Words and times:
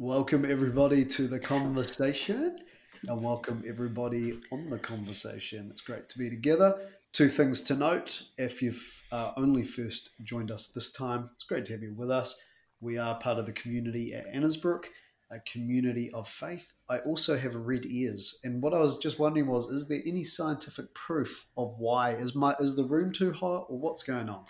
Welcome 0.00 0.50
everybody 0.50 1.04
to 1.04 1.28
the 1.28 1.38
conversation, 1.38 2.60
and 3.06 3.22
welcome 3.22 3.62
everybody 3.68 4.40
on 4.50 4.70
the 4.70 4.78
conversation. 4.78 5.68
It's 5.70 5.82
great 5.82 6.08
to 6.08 6.18
be 6.18 6.30
together. 6.30 6.74
Two 7.12 7.28
things 7.28 7.60
to 7.64 7.74
note: 7.74 8.22
if 8.38 8.62
you've 8.62 9.02
uh, 9.12 9.32
only 9.36 9.62
first 9.62 10.12
joined 10.22 10.50
us 10.50 10.68
this 10.68 10.90
time, 10.90 11.28
it's 11.34 11.44
great 11.44 11.66
to 11.66 11.72
have 11.72 11.82
you 11.82 11.92
with 11.92 12.10
us. 12.10 12.42
We 12.80 12.96
are 12.96 13.18
part 13.18 13.38
of 13.38 13.44
the 13.44 13.52
community 13.52 14.14
at 14.14 14.26
Annesbrook, 14.32 14.86
a 15.30 15.38
community 15.40 16.10
of 16.12 16.26
faith. 16.26 16.72
I 16.88 17.00
also 17.00 17.36
have 17.36 17.54
red 17.54 17.84
ears, 17.84 18.40
and 18.42 18.62
what 18.62 18.72
I 18.72 18.78
was 18.78 18.96
just 18.96 19.18
wondering 19.18 19.48
was: 19.48 19.68
is 19.68 19.86
there 19.86 20.00
any 20.06 20.24
scientific 20.24 20.94
proof 20.94 21.46
of 21.58 21.74
why? 21.76 22.12
Is 22.12 22.34
my 22.34 22.54
is 22.58 22.74
the 22.74 22.84
room 22.84 23.12
too 23.12 23.34
hot, 23.34 23.66
or 23.68 23.78
what's 23.78 24.02
going 24.02 24.30
on? 24.30 24.46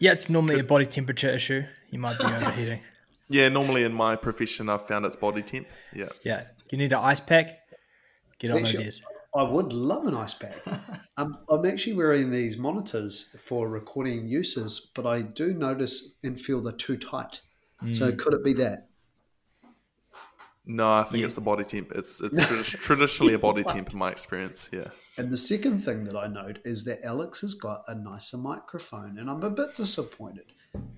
Yeah, 0.00 0.10
it's 0.10 0.28
normally 0.28 0.58
a 0.58 0.64
body 0.64 0.86
temperature 0.86 1.30
issue. 1.30 1.62
You 1.90 2.00
might 2.00 2.18
be 2.18 2.24
overheating. 2.24 2.80
Yeah, 3.30 3.48
normally 3.48 3.84
in 3.84 3.92
my 3.94 4.16
profession, 4.16 4.68
I've 4.68 4.86
found 4.86 5.06
it's 5.06 5.16
body 5.16 5.42
temp. 5.42 5.66
Yeah. 5.94 6.08
Yeah. 6.24 6.44
You 6.70 6.78
need 6.78 6.92
an 6.92 7.00
ice 7.02 7.20
pack? 7.20 7.58
Get 8.38 8.50
on 8.50 8.62
those 8.62 8.78
ears. 8.80 9.02
I 9.36 9.42
would 9.42 9.72
love 9.72 10.06
an 10.06 10.14
ice 10.14 10.34
pack. 10.34 10.54
um, 11.16 11.38
I'm 11.48 11.66
actually 11.66 11.94
wearing 11.94 12.30
these 12.30 12.56
monitors 12.56 13.34
for 13.40 13.68
recording 13.68 14.28
uses, 14.28 14.90
but 14.94 15.06
I 15.06 15.22
do 15.22 15.52
notice 15.54 16.14
and 16.22 16.38
feel 16.40 16.60
they're 16.60 16.72
too 16.72 16.96
tight. 16.96 17.40
So 17.90 18.12
Mm. 18.12 18.18
could 18.18 18.32
it 18.34 18.44
be 18.44 18.52
that? 18.54 18.88
No, 20.66 20.90
I 20.90 21.02
think 21.02 21.24
it's 21.24 21.34
the 21.34 21.42
body 21.42 21.64
temp. 21.64 21.92
It's 21.92 22.22
it's 22.22 22.38
tradi- 22.40 22.80
traditionally 22.80 23.34
a 23.34 23.38
body 23.38 23.64
temp 23.64 23.92
in 23.92 23.98
my 23.98 24.10
experience. 24.10 24.70
Yeah. 24.72 24.88
And 25.18 25.30
the 25.30 25.36
second 25.36 25.84
thing 25.84 26.04
that 26.04 26.16
I 26.16 26.26
note 26.26 26.60
is 26.64 26.84
that 26.84 27.04
Alex 27.04 27.42
has 27.42 27.54
got 27.54 27.82
a 27.88 27.94
nicer 27.94 28.38
microphone, 28.38 29.18
and 29.18 29.28
I'm 29.28 29.42
a 29.42 29.50
bit 29.50 29.74
disappointed 29.74 30.46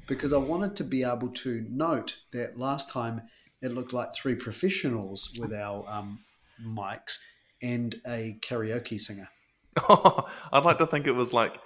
because 0.06 0.32
I 0.32 0.38
wanted 0.38 0.76
to 0.76 0.84
be 0.84 1.02
able 1.02 1.28
to 1.28 1.64
note 1.68 2.16
that 2.32 2.58
last 2.58 2.90
time 2.90 3.22
it 3.62 3.72
looked 3.72 3.92
like 3.92 4.14
three 4.14 4.34
professionals 4.34 5.32
with 5.38 5.52
our 5.52 5.84
um, 5.88 6.18
mics 6.64 7.18
and 7.62 7.94
a 8.06 8.38
karaoke 8.40 9.00
singer. 9.00 9.28
I'd 9.88 10.64
like 10.64 10.78
to 10.78 10.86
think 10.86 11.06
it 11.06 11.14
was 11.14 11.32
like 11.32 11.58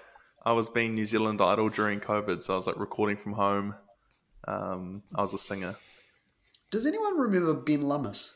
I 0.45 0.53
was 0.53 0.71
being 0.71 0.95
New 0.95 1.05
Zealand 1.05 1.41
Idol 1.41 1.69
during 1.69 2.01
COVID, 2.01 2.41
so 2.41 2.55
I 2.55 2.57
was 2.57 2.67
like 2.67 2.79
recording 2.79 3.17
from 3.17 3.33
home. 3.33 3.75
Um, 4.49 5.03
I 5.15 5.21
was 5.21 5.35
a 5.35 5.39
singer. 5.39 5.77
Does 6.71 6.87
anyone 6.87 7.19
remember 7.19 7.55
Ben 7.55 7.83
Lummis? 7.83 8.33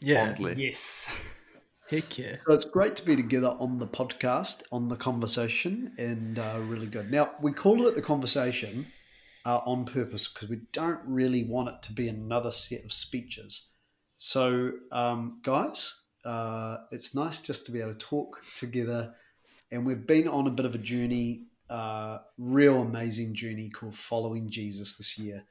Yeah. 0.00 0.26
Fondly. 0.26 0.54
Yes. 0.58 1.10
Heck 1.88 2.18
yeah. 2.18 2.36
So 2.46 2.54
it's 2.54 2.64
great 2.64 2.96
to 2.96 3.04
be 3.04 3.14
together 3.14 3.54
on 3.58 3.78
the 3.78 3.86
podcast, 3.86 4.62
on 4.72 4.88
the 4.88 4.96
conversation, 4.96 5.92
and 5.98 6.38
uh, 6.38 6.60
really 6.62 6.86
good. 6.86 7.10
Now, 7.10 7.32
we 7.42 7.52
call 7.52 7.86
it 7.86 7.94
the 7.94 8.02
conversation 8.02 8.86
uh, 9.44 9.58
on 9.66 9.84
purpose 9.84 10.28
because 10.28 10.48
we 10.48 10.60
don't 10.72 11.00
really 11.04 11.44
want 11.44 11.68
it 11.68 11.82
to 11.82 11.92
be 11.92 12.08
another 12.08 12.50
set 12.50 12.84
of 12.84 12.92
speeches. 12.92 13.72
So, 14.16 14.72
um, 14.92 15.40
guys, 15.42 16.02
uh, 16.24 16.78
it's 16.90 17.14
nice 17.14 17.40
just 17.40 17.66
to 17.66 17.72
be 17.72 17.80
able 17.80 17.92
to 17.92 17.98
talk 17.98 18.40
together. 18.56 19.14
And 19.70 19.84
we've 19.84 20.06
been 20.06 20.26
on 20.28 20.46
a 20.46 20.50
bit 20.50 20.64
of 20.64 20.74
a 20.74 20.78
journey, 20.78 21.48
uh, 21.68 22.18
real 22.38 22.80
amazing 22.80 23.34
journey 23.34 23.68
called 23.68 23.94
Following 23.94 24.48
Jesus 24.48 24.96
this 24.96 25.18
year. 25.18 25.44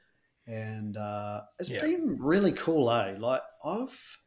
And 0.48 0.96
uh, 0.96 1.42
it's 1.60 1.70
Yeah. 1.70 1.82
been 1.82 2.16
really 2.18 2.52
cool, 2.52 2.90
eh? 2.90 3.14
Like, 3.18 3.42
I've 3.64 4.18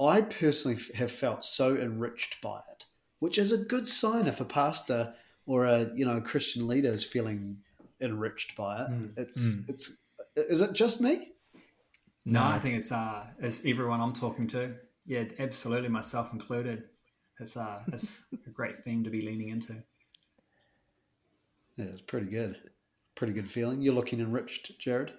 I 0.00 0.20
personally 0.20 0.78
have 0.94 1.10
felt 1.10 1.44
so 1.44 1.76
enriched 1.76 2.40
by 2.42 2.58
it, 2.70 2.84
which 3.20 3.38
is 3.38 3.52
a 3.52 3.58
good 3.58 3.86
sign 3.86 4.26
if 4.26 4.40
a 4.40 4.44
pastor 4.44 5.14
or 5.46 5.64
a 5.66 5.90
you 5.94 6.04
know 6.04 6.20
Christian 6.20 6.66
leader 6.66 6.88
is 6.90 7.04
feeling 7.04 7.58
enriched 8.00 8.56
by 8.56 8.82
it. 8.82 8.90
Mm. 8.90 9.18
It's 9.18 9.56
Mm. 9.56 9.68
it's 9.70 9.92
is 10.36 10.60
it 10.60 10.72
just 10.74 11.00
me? 11.00 11.32
No, 12.24 12.42
I 12.42 12.58
think 12.58 12.74
it's 12.74 12.92
uh, 12.92 13.24
it's 13.38 13.64
everyone 13.64 14.00
I'm 14.00 14.12
talking 14.12 14.46
to. 14.48 14.74
Yeah, 15.06 15.24
absolutely, 15.38 15.88
myself 15.88 16.32
included. 16.32 16.84
It's 17.40 17.56
uh, 17.56 17.82
it's 17.92 18.26
a 18.46 18.50
great 18.50 18.82
theme 18.84 19.04
to 19.04 19.10
be 19.10 19.20
leaning 19.22 19.48
into. 19.50 19.74
Yeah, 21.76 21.86
it's 21.86 22.00
pretty 22.00 22.26
good. 22.26 22.56
Pretty 23.14 23.32
good 23.32 23.48
feeling. 23.48 23.80
You're 23.80 23.94
looking 23.94 24.20
enriched, 24.20 24.78
Jared. 24.78 25.12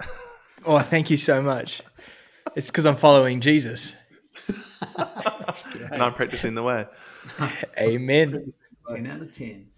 Oh, 0.66 0.78
thank 0.78 1.10
you 1.10 1.18
so 1.18 1.42
much. 1.42 1.82
It's 2.56 2.70
because 2.70 2.86
I'm 2.86 2.96
following 2.96 3.40
Jesus. 3.40 3.94
And 5.90 6.02
I'm 6.02 6.14
practicing 6.14 6.54
the 6.54 6.62
way. 6.62 6.86
Amen. 7.78 8.52
Ten 8.86 9.06
out 9.06 9.20
of 9.20 9.30
ten. 9.30 9.68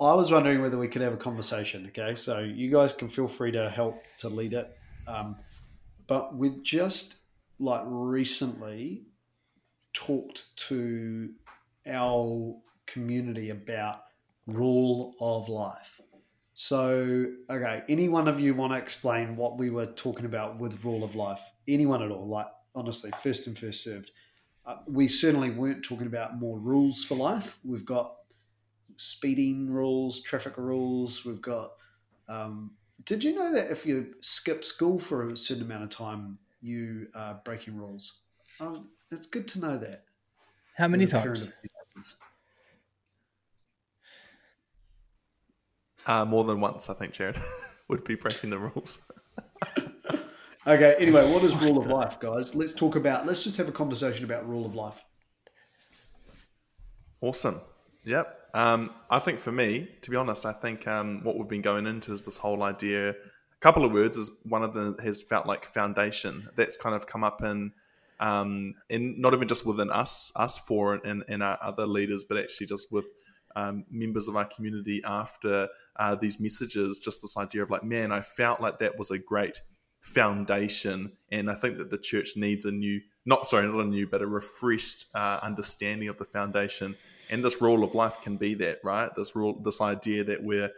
I 0.00 0.14
was 0.14 0.30
wondering 0.30 0.60
whether 0.60 0.78
we 0.78 0.88
could 0.88 1.02
have 1.02 1.12
a 1.12 1.18
conversation. 1.18 1.86
Okay, 1.88 2.16
so 2.16 2.40
you 2.40 2.70
guys 2.70 2.92
can 2.92 3.08
feel 3.08 3.28
free 3.28 3.52
to 3.52 3.68
help 3.68 4.02
to 4.18 4.28
lead 4.28 4.52
it. 4.52 4.76
Um, 5.06 5.36
but 6.06 6.36
we've 6.36 6.62
just 6.62 7.16
like 7.58 7.82
recently 7.84 9.06
talked 9.92 10.56
to 10.68 11.30
our 11.86 12.56
community 12.86 13.50
about 13.50 14.02
rule 14.46 15.14
of 15.20 15.48
life. 15.48 16.00
So, 16.60 17.26
okay, 17.48 17.84
any 17.88 18.08
one 18.08 18.26
of 18.26 18.40
you 18.40 18.52
want 18.52 18.72
to 18.72 18.78
explain 18.78 19.36
what 19.36 19.58
we 19.58 19.70
were 19.70 19.86
talking 19.86 20.24
about 20.24 20.58
with 20.58 20.84
rule 20.84 21.04
of 21.04 21.14
life? 21.14 21.40
Anyone 21.68 22.02
at 22.02 22.10
all? 22.10 22.26
Like, 22.26 22.48
honestly, 22.74 23.12
first 23.22 23.46
and 23.46 23.56
first 23.56 23.84
served. 23.84 24.10
Uh, 24.66 24.78
we 24.88 25.06
certainly 25.06 25.50
weren't 25.50 25.84
talking 25.84 26.08
about 26.08 26.40
more 26.40 26.58
rules 26.58 27.04
for 27.04 27.14
life. 27.14 27.60
We've 27.64 27.84
got 27.84 28.12
speeding 28.96 29.70
rules, 29.70 30.20
traffic 30.22 30.58
rules. 30.58 31.24
We've 31.24 31.40
got. 31.40 31.74
Um, 32.28 32.72
did 33.04 33.22
you 33.22 33.36
know 33.36 33.52
that 33.52 33.70
if 33.70 33.86
you 33.86 34.14
skip 34.20 34.64
school 34.64 34.98
for 34.98 35.28
a 35.28 35.36
certain 35.36 35.62
amount 35.62 35.84
of 35.84 35.90
time, 35.90 36.40
you 36.60 37.06
are 37.14 37.40
breaking 37.44 37.76
rules? 37.76 38.22
Oh, 38.60 38.84
it's 39.12 39.28
good 39.28 39.46
to 39.46 39.60
know 39.60 39.78
that. 39.78 40.06
How 40.76 40.88
many 40.88 41.04
as 41.04 41.12
a 41.12 41.20
parent 41.20 41.36
times? 41.36 41.42
of 41.44 41.52
teenagers. 41.52 42.16
Uh, 46.08 46.24
more 46.24 46.42
than 46.42 46.60
once, 46.60 46.90
I 46.90 46.94
think, 46.94 47.12
Jared 47.12 47.38
would 47.88 48.02
be 48.02 48.16
breaking 48.16 48.50
the 48.50 48.58
rules. 48.58 48.98
Okay. 50.68 50.96
Anyway, 50.98 51.32
what 51.32 51.42
is 51.44 51.56
rule 51.56 51.78
of 51.78 51.86
life, 51.86 52.20
guys? 52.20 52.54
Let's 52.54 52.74
talk 52.74 52.94
about. 52.94 53.26
Let's 53.26 53.42
just 53.42 53.56
have 53.56 53.70
a 53.70 53.72
conversation 53.72 54.26
about 54.26 54.46
rule 54.46 54.66
of 54.66 54.74
life. 54.74 55.02
Awesome. 57.22 57.62
Yep. 58.04 58.38
Um, 58.52 58.92
I 59.08 59.18
think 59.18 59.38
for 59.38 59.50
me, 59.50 59.88
to 60.02 60.10
be 60.10 60.16
honest, 60.16 60.44
I 60.44 60.52
think 60.52 60.86
um, 60.86 61.24
what 61.24 61.38
we've 61.38 61.48
been 61.48 61.62
going 61.62 61.86
into 61.86 62.12
is 62.12 62.22
this 62.22 62.36
whole 62.36 62.62
idea. 62.62 63.10
A 63.10 63.14
couple 63.60 63.82
of 63.82 63.92
words 63.92 64.18
is 64.18 64.30
one 64.44 64.62
of 64.62 64.74
them 64.74 64.98
has 64.98 65.22
felt 65.22 65.46
like 65.46 65.64
foundation. 65.64 66.46
That's 66.54 66.76
kind 66.76 66.94
of 66.94 67.06
come 67.06 67.24
up 67.24 67.42
in, 67.42 67.72
um, 68.20 68.74
in 68.90 69.18
not 69.18 69.32
even 69.32 69.48
just 69.48 69.64
within 69.64 69.90
us, 69.90 70.32
us 70.36 70.58
four 70.58 71.00
and, 71.02 71.24
and 71.28 71.42
our 71.42 71.56
other 71.62 71.86
leaders, 71.86 72.24
but 72.28 72.36
actually 72.36 72.66
just 72.66 72.92
with 72.92 73.10
um, 73.58 73.84
members 73.90 74.28
of 74.28 74.36
our 74.36 74.44
community 74.44 75.02
after 75.04 75.68
uh, 75.96 76.14
these 76.14 76.38
messages. 76.38 76.98
Just 76.98 77.22
this 77.22 77.36
idea 77.36 77.62
of 77.62 77.70
like, 77.70 77.82
man, 77.82 78.12
I 78.12 78.20
felt 78.20 78.60
like 78.60 78.78
that 78.78 78.96
was 78.96 79.10
a 79.10 79.18
great 79.18 79.60
foundation, 80.00 81.12
and 81.32 81.50
I 81.50 81.54
think 81.54 81.78
that 81.78 81.90
the 81.90 81.98
church 81.98 82.36
needs 82.36 82.64
a 82.64 82.70
new, 82.70 83.00
not 83.26 83.46
sorry, 83.46 83.66
not 83.66 83.84
a 83.84 83.88
new, 83.88 84.06
but 84.06 84.22
a 84.22 84.26
refreshed 84.26 85.06
uh, 85.14 85.40
understanding 85.42 86.08
of 86.08 86.18
the 86.18 86.24
foundation. 86.24 86.94
And 87.30 87.44
this 87.44 87.60
rule 87.60 87.82
of 87.82 87.94
life 87.94 88.22
can 88.22 88.36
be 88.36 88.54
that, 88.54 88.78
right? 88.84 89.10
This 89.16 89.34
rule, 89.34 89.60
this 89.62 89.80
idea 89.80 90.24
that 90.24 90.42
we're 90.42 90.70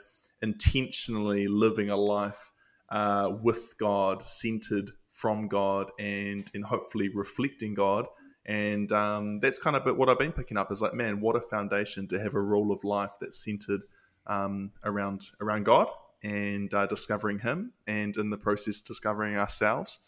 intentionally 0.42 1.46
living 1.48 1.90
a 1.90 1.96
life 1.96 2.50
uh, 2.88 3.30
with 3.42 3.74
God, 3.78 4.26
centered 4.26 4.90
from 5.10 5.48
God, 5.48 5.90
and 5.98 6.50
and 6.54 6.64
hopefully 6.64 7.10
reflecting 7.10 7.74
God. 7.74 8.06
And 8.50 8.90
um, 8.90 9.38
that's 9.38 9.60
kind 9.60 9.76
of 9.76 9.96
what 9.96 10.08
I've 10.08 10.18
been 10.18 10.32
picking 10.32 10.56
up 10.56 10.72
is 10.72 10.82
like, 10.82 10.92
man, 10.92 11.20
what 11.20 11.36
a 11.36 11.40
foundation 11.40 12.08
to 12.08 12.18
have 12.18 12.34
a 12.34 12.40
rule 12.40 12.72
of 12.72 12.82
life 12.82 13.12
that's 13.20 13.38
centered 13.44 13.82
um, 14.26 14.72
around 14.82 15.22
around 15.40 15.66
God 15.66 15.86
and 16.24 16.74
uh, 16.74 16.86
discovering 16.86 17.38
Him, 17.38 17.72
and 17.86 18.16
in 18.16 18.28
the 18.28 18.36
process 18.36 18.80
discovering 18.80 19.36
ourselves. 19.36 20.00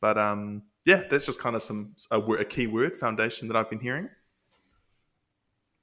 But 0.00 0.18
um, 0.18 0.62
yeah, 0.86 1.02
that's 1.10 1.26
just 1.26 1.40
kind 1.40 1.56
of 1.56 1.64
some 1.64 1.96
a, 2.12 2.20
a 2.20 2.44
key 2.44 2.68
word 2.68 2.96
foundation 2.96 3.48
that 3.48 3.56
I've 3.56 3.68
been 3.68 3.80
hearing. 3.80 4.08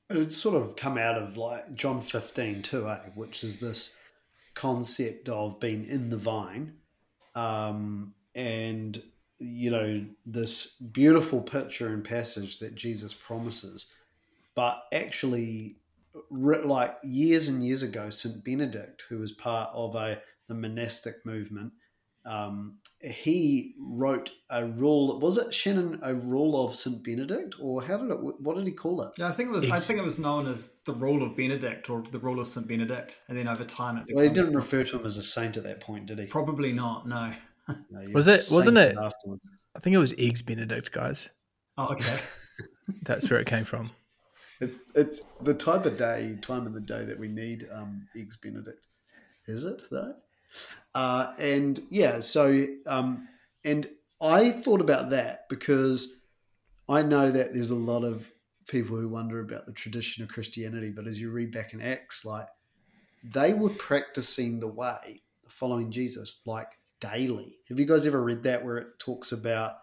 It's 0.09 0.37
sort 0.37 0.55
of 0.55 0.77
come 0.77 0.97
out 0.97 1.17
of 1.17 1.35
like 1.35 1.75
John 1.75 1.99
15 1.99 2.61
too, 2.61 2.87
eh? 2.87 2.99
which 3.15 3.43
is 3.43 3.59
this 3.59 3.97
concept 4.53 5.27
of 5.27 5.59
being 5.59 5.85
in 5.85 6.09
the 6.09 6.17
vine. 6.17 6.77
Um, 7.35 8.13
and, 8.33 9.03
you 9.39 9.71
know, 9.71 10.05
this 10.25 10.75
beautiful 10.75 11.41
picture 11.41 11.87
and 11.89 12.03
passage 12.03 12.59
that 12.59 12.75
Jesus 12.75 13.13
promises. 13.13 13.87
But 14.55 14.83
actually, 14.91 15.77
like 16.31 16.97
years 17.03 17.47
and 17.47 17.63
years 17.63 17.83
ago, 17.83 18.09
St. 18.09 18.43
Benedict, 18.43 19.03
who 19.09 19.19
was 19.19 19.31
part 19.31 19.69
of 19.73 19.95
a 19.95 20.21
the 20.47 20.55
monastic 20.55 21.25
movement, 21.25 21.73
um, 22.27 22.77
he 23.01 23.75
wrote 23.79 24.31
a 24.49 24.65
rule. 24.65 25.17
Was 25.19 25.37
it 25.37 25.53
Shannon 25.53 25.99
a 26.01 26.13
rule 26.13 26.63
of 26.63 26.75
Saint 26.75 27.03
Benedict, 27.03 27.55
or 27.59 27.81
how 27.81 27.97
did 27.97 28.11
it? 28.11 28.17
What 28.17 28.57
did 28.57 28.65
he 28.65 28.73
call 28.73 29.01
it? 29.01 29.11
Yeah, 29.17 29.27
I 29.27 29.31
think 29.31 29.49
it 29.49 29.53
was. 29.53 29.71
I 29.71 29.77
think 29.77 29.99
it 29.99 30.05
was 30.05 30.19
known 30.19 30.47
as 30.47 30.73
the 30.85 30.93
rule 30.93 31.23
of 31.23 31.35
Benedict 31.35 31.89
or 31.89 32.01
the 32.01 32.19
rule 32.19 32.39
of 32.39 32.47
Saint 32.47 32.67
Benedict, 32.67 33.21
and 33.29 33.37
then 33.37 33.47
over 33.47 33.63
time 33.63 33.97
it. 33.97 34.13
Well, 34.13 34.25
he 34.25 34.29
didn't 34.29 34.53
refer 34.53 34.83
to 34.83 34.99
him 34.99 35.05
as 35.05 35.17
a 35.17 35.23
saint 35.23 35.57
at 35.57 35.63
that 35.63 35.79
point, 35.79 36.07
did 36.07 36.19
he? 36.19 36.25
Probably 36.25 36.73
not. 36.73 37.07
No. 37.07 37.31
No, 37.67 38.07
Was 38.13 38.27
it- 38.27 38.41
wasn't 38.51 38.77
it? 38.77 38.97
Afterwards. 38.97 39.41
I 39.75 39.79
think 39.79 39.95
it 39.95 39.99
was 39.99 40.13
Eggs 40.17 40.41
Benedict, 40.41 40.91
guys. 40.91 41.29
Oh, 41.77 41.89
okay. 41.91 42.17
That's 43.03 43.29
where 43.29 43.39
it 43.39 43.47
came 43.47 43.63
from. 43.63 43.85
It's 44.59 44.79
it's 44.95 45.21
the 45.41 45.53
type 45.53 45.85
of 45.85 45.97
day, 45.97 46.37
time 46.41 46.65
of 46.65 46.73
the 46.73 46.81
day 46.81 47.05
that 47.05 47.19
we 47.19 47.27
need 47.27 47.67
um, 47.71 48.07
eggs 48.17 48.37
Benedict. 48.37 48.83
Is 49.45 49.65
it 49.65 49.81
though? 49.91 50.15
Uh, 50.95 51.33
and 51.37 51.79
yeah, 51.91 52.19
so 52.19 52.65
um, 52.87 53.27
and 53.63 53.87
I 54.19 54.49
thought 54.49 54.81
about 54.81 55.11
that 55.11 55.47
because 55.49 56.21
I 56.89 57.03
know 57.03 57.29
that 57.29 57.53
there's 57.53 57.69
a 57.69 57.75
lot 57.75 58.03
of 58.03 58.31
people 58.67 58.97
who 58.97 59.07
wonder 59.09 59.41
about 59.41 59.67
the 59.67 59.73
tradition 59.73 60.23
of 60.23 60.29
Christianity, 60.29 60.89
but 60.89 61.05
as 61.05 61.21
you 61.21 61.29
read 61.29 61.51
back 61.51 61.73
in 61.73 61.81
Acts, 61.81 62.25
like 62.25 62.47
they 63.23 63.53
were 63.53 63.69
practicing 63.69 64.59
the 64.59 64.67
way, 64.67 65.21
following 65.47 65.91
Jesus, 65.91 66.41
like 66.47 66.79
daily. 66.99 67.57
Have 67.69 67.79
you 67.79 67.85
guys 67.85 68.05
ever 68.07 68.21
read 68.21 68.44
that 68.44 68.63
where 68.65 68.77
it 68.77 68.99
talks 68.99 69.31
about, 69.31 69.77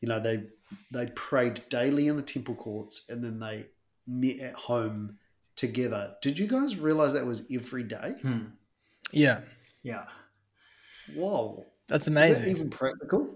you 0.00 0.08
know, 0.08 0.20
they 0.20 0.44
they 0.90 1.06
prayed 1.14 1.62
daily 1.68 2.08
in 2.08 2.16
the 2.16 2.22
temple 2.22 2.54
courts 2.54 3.06
and 3.08 3.22
then 3.22 3.38
they 3.38 3.66
met 4.06 4.40
at 4.40 4.54
home 4.54 5.18
together. 5.56 6.14
Did 6.22 6.38
you 6.38 6.46
guys 6.46 6.76
realize 6.76 7.12
that 7.12 7.24
was 7.26 7.44
every 7.52 7.84
day? 7.84 8.14
Hmm. 8.22 8.40
Yeah, 9.12 9.40
Yeah. 9.82 10.06
Whoa. 11.14 11.64
that's 11.86 12.08
Is 12.08 12.14
that 12.14 12.18
amazing. 12.18 12.48
even 12.48 12.70
practical? 12.70 13.34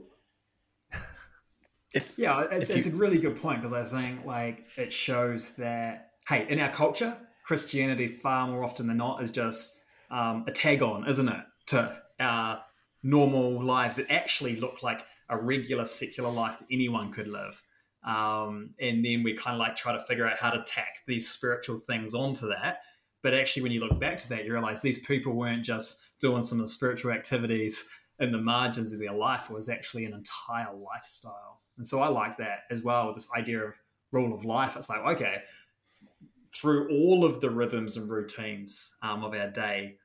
If 1.94 2.14
Yeah, 2.18 2.46
it's, 2.50 2.68
If 2.70 2.76
it's 2.76 2.86
you- 2.86 2.92
a 2.94 2.96
really 2.96 3.18
good 3.18 3.40
point 3.40 3.60
because 3.62 3.72
I 3.72 3.82
think 3.84 4.24
like 4.24 4.66
it 4.76 4.92
shows 4.92 5.52
that 5.56 6.12
hey, 6.28 6.46
in 6.48 6.60
our 6.60 6.70
culture, 6.70 7.16
Christianity 7.44 8.06
far 8.06 8.46
more 8.46 8.62
often 8.62 8.86
than 8.86 8.98
not 8.98 9.22
is 9.22 9.30
just 9.30 9.80
um, 10.10 10.44
a 10.46 10.52
tag 10.52 10.82
on, 10.82 11.08
isn't 11.08 11.28
it, 11.28 11.44
to 11.66 12.02
our 12.20 12.62
normal 13.02 13.62
lives 13.62 13.96
that 13.96 14.10
actually 14.10 14.56
look 14.56 14.82
like 14.82 15.04
a 15.28 15.36
regular 15.36 15.84
secular 15.84 16.30
life 16.30 16.58
that 16.58 16.66
anyone 16.70 17.12
could 17.12 17.28
live. 17.28 17.62
Um, 18.04 18.70
and 18.80 19.04
then 19.04 19.22
we 19.22 19.34
kind 19.34 19.54
of 19.54 19.60
like 19.60 19.76
try 19.76 19.92
to 19.92 20.00
figure 20.00 20.26
out 20.26 20.38
how 20.38 20.50
to 20.50 20.62
tack 20.66 21.02
these 21.06 21.28
spiritual 21.28 21.76
things 21.76 22.14
onto 22.14 22.48
that. 22.48 22.80
But 23.22 23.34
actually, 23.34 23.64
when 23.64 23.72
you 23.72 23.80
look 23.80 23.98
back 23.98 24.18
to 24.20 24.28
that, 24.30 24.44
you 24.44 24.52
realize 24.52 24.80
these 24.80 25.04
people 25.04 25.32
weren't 25.32 25.64
just 25.64 26.00
doing 26.20 26.42
some 26.42 26.60
of 26.60 26.66
the 26.66 26.70
spiritual 26.70 27.12
activities 27.12 27.88
in 28.20 28.32
the 28.32 28.38
margins 28.38 28.92
of 28.92 29.00
their 29.00 29.12
life. 29.12 29.50
It 29.50 29.54
was 29.54 29.68
actually 29.68 30.04
an 30.04 30.14
entire 30.14 30.72
lifestyle. 30.74 31.60
And 31.76 31.86
so 31.86 32.00
I 32.00 32.08
like 32.08 32.38
that 32.38 32.60
as 32.70 32.82
well 32.82 33.12
this 33.12 33.28
idea 33.36 33.64
of 33.64 33.74
rule 34.12 34.34
of 34.34 34.44
life. 34.44 34.76
It's 34.76 34.88
like, 34.88 35.00
okay, 35.00 35.42
through 36.54 36.88
all 36.90 37.24
of 37.24 37.40
the 37.40 37.50
rhythms 37.50 37.96
and 37.96 38.10
routines 38.10 38.94
um, 39.02 39.24
of 39.24 39.34
our 39.34 39.50
day, 39.50 39.96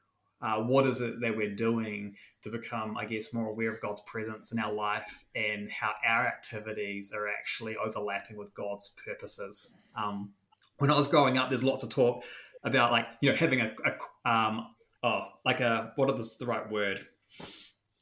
uh, 0.43 0.57
what 0.57 0.85
is 0.85 0.99
it 0.99 1.21
that 1.21 1.35
we're 1.35 1.55
doing 1.55 2.15
to 2.41 2.49
become, 2.49 2.97
I 2.97 3.05
guess, 3.05 3.33
more 3.33 3.47
aware 3.47 3.71
of 3.71 3.79
God's 3.79 4.01
presence 4.01 4.51
in 4.51 4.59
our 4.59 4.73
life 4.73 5.25
and 5.35 5.71
how 5.71 5.93
our 6.05 6.27
activities 6.27 7.13
are 7.13 7.29
actually 7.29 7.77
overlapping 7.77 8.35
with 8.35 8.53
God's 8.53 8.93
purposes? 9.05 9.73
Um, 9.95 10.33
when 10.79 10.91
I 10.91 10.97
was 10.97 11.07
growing 11.07 11.37
up, 11.37 11.49
there's 11.49 11.63
lots 11.63 11.83
of 11.83 11.89
talk 11.89 12.23
about 12.63 12.91
like 12.91 13.05
you 13.21 13.29
know 13.29 13.35
having 13.35 13.61
a, 13.61 13.71
a 13.85 14.29
um, 14.29 14.67
oh 15.01 15.27
like 15.45 15.61
a 15.61 15.93
what 15.95 16.13
is 16.19 16.35
the 16.35 16.45
right 16.45 16.69
word? 16.69 17.05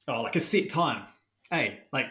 Oh, 0.07 0.23
like 0.23 0.35
a 0.35 0.39
set 0.39 0.67
time. 0.69 1.03
Hey, 1.51 1.81
like 1.93 2.07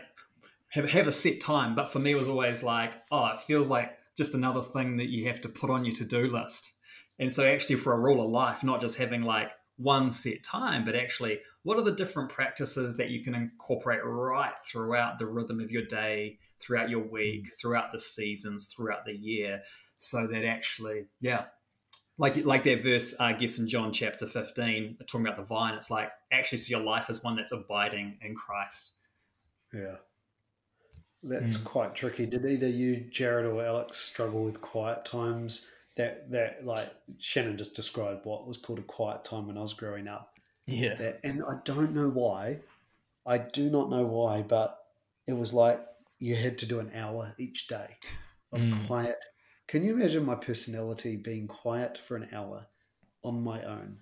have 0.68 0.88
have 0.90 1.08
a 1.08 1.12
set 1.12 1.40
time. 1.40 1.74
But 1.74 1.90
for 1.90 1.98
me, 1.98 2.12
it 2.12 2.18
was 2.18 2.28
always 2.28 2.62
like, 2.62 2.92
oh, 3.10 3.26
it 3.26 3.38
feels 3.40 3.68
like 3.68 3.96
just 4.16 4.36
another 4.36 4.62
thing 4.62 4.96
that 4.96 5.08
you 5.08 5.26
have 5.26 5.40
to 5.40 5.48
put 5.48 5.70
on 5.70 5.84
your 5.84 5.94
to 5.94 6.04
do 6.04 6.30
list. 6.30 6.72
And 7.18 7.32
so, 7.32 7.44
actually, 7.44 7.76
for 7.76 7.92
a 7.92 7.98
rule 7.98 8.24
of 8.24 8.30
life, 8.30 8.62
not 8.62 8.80
just 8.80 8.96
having 8.96 9.22
like 9.22 9.50
one 9.80 10.10
set 10.10 10.42
time, 10.42 10.84
but 10.84 10.94
actually, 10.94 11.40
what 11.62 11.78
are 11.78 11.84
the 11.84 11.92
different 11.92 12.28
practices 12.28 12.96
that 12.96 13.10
you 13.10 13.22
can 13.22 13.34
incorporate 13.34 14.04
right 14.04 14.54
throughout 14.70 15.18
the 15.18 15.26
rhythm 15.26 15.60
of 15.60 15.70
your 15.70 15.84
day, 15.84 16.38
throughout 16.60 16.90
your 16.90 17.06
week, 17.06 17.48
throughout 17.60 17.90
the 17.92 17.98
seasons, 17.98 18.66
throughout 18.66 19.04
the 19.04 19.16
year, 19.16 19.62
so 19.96 20.26
that 20.26 20.44
actually, 20.44 21.06
yeah, 21.20 21.44
like 22.18 22.36
like 22.44 22.64
that 22.64 22.82
verse, 22.82 23.14
uh, 23.18 23.24
I 23.24 23.32
guess 23.32 23.58
in 23.58 23.68
John 23.68 23.92
chapter 23.92 24.26
fifteen, 24.26 24.96
talking 25.06 25.26
about 25.26 25.36
the 25.36 25.44
vine, 25.44 25.74
it's 25.74 25.90
like 25.90 26.10
actually, 26.30 26.58
so 26.58 26.70
your 26.76 26.84
life 26.84 27.08
is 27.08 27.22
one 27.22 27.36
that's 27.36 27.52
abiding 27.52 28.18
in 28.22 28.34
Christ. 28.34 28.92
Yeah. 29.72 29.96
That's 31.22 31.56
Hmm. 31.56 31.64
quite 31.64 31.94
tricky. 31.94 32.26
Did 32.26 32.46
either 32.46 32.68
you, 32.68 32.96
Jared 33.10 33.46
or 33.46 33.62
Alex, 33.62 33.98
struggle 33.98 34.42
with 34.42 34.60
quiet 34.62 35.04
times? 35.04 35.70
That 36.00 36.30
that 36.30 36.64
like 36.64 36.90
Shannon 37.18 37.58
just 37.58 37.76
described 37.76 38.24
what 38.24 38.46
was 38.46 38.56
called 38.56 38.78
a 38.78 38.82
quiet 38.82 39.22
time 39.22 39.46
when 39.46 39.58
I 39.58 39.60
was 39.60 39.74
growing 39.74 40.08
up. 40.08 40.32
yeah, 40.66 40.94
That, 40.94 41.20
and 41.24 41.42
I 41.46 41.56
don't 41.64 41.94
know 41.94 42.08
why. 42.08 42.60
I 43.26 43.36
do 43.36 43.68
not 43.68 43.90
know 43.90 44.06
why, 44.06 44.40
but 44.40 44.78
it 45.26 45.34
was 45.34 45.52
like 45.52 45.84
you 46.18 46.36
had 46.36 46.56
to 46.58 46.66
do 46.66 46.80
an 46.80 46.90
hour 46.94 47.34
each 47.38 47.68
day 47.68 47.98
of 48.50 48.62
Mm. 48.62 48.86
quiet. 48.86 49.22
Can 49.68 49.84
you 49.84 49.94
imagine 49.94 50.24
my 50.24 50.36
personality 50.36 51.16
being 51.16 51.46
quiet 51.46 51.98
for 51.98 52.16
an 52.16 52.28
hour 52.32 52.66
on 53.22 53.42
my 53.42 53.62
own? 53.64 53.98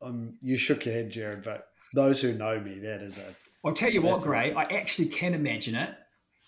Um, 0.00 0.38
you 0.42 0.56
shook 0.56 0.86
your 0.86 0.94
head, 0.94 1.10
Jared, 1.10 1.44
but 1.44 1.68
those 1.94 2.20
who 2.20 2.32
know 2.32 2.58
me, 2.58 2.80
that 2.80 3.00
is 3.00 3.18
a 3.18 3.34
I'll 3.64 3.72
tell 3.72 3.90
you 3.90 4.02
what, 4.02 4.22
Gray, 4.22 4.52
I 4.54 4.64
actually 4.64 5.06
can 5.06 5.34
imagine 5.34 5.76
it 5.76 5.94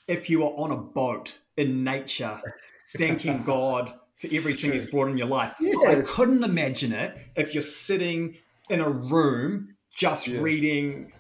if 0.09 0.29
you 0.29 0.41
were 0.41 0.47
on 0.47 0.73
a 0.73 0.77
boat 0.77 1.39
in 1.57 1.85
nature, 1.85 2.41
thanking 2.99 3.43
God 3.47 3.95
everything 4.33 4.73
He's 4.73 4.87
brought 4.87 5.09
in 5.09 5.17
your 5.19 5.27
life. 5.27 5.55
I 5.61 6.03
couldn't 6.07 6.45
imagine 6.45 6.93
it 6.93 7.17
if 7.37 7.55
you're 7.55 7.63
sitting 7.63 8.37
in 8.71 8.81
a 8.81 8.89
room 8.91 9.75
just 9.95 10.27
Yeah. 10.29 10.41
reading 10.41 11.13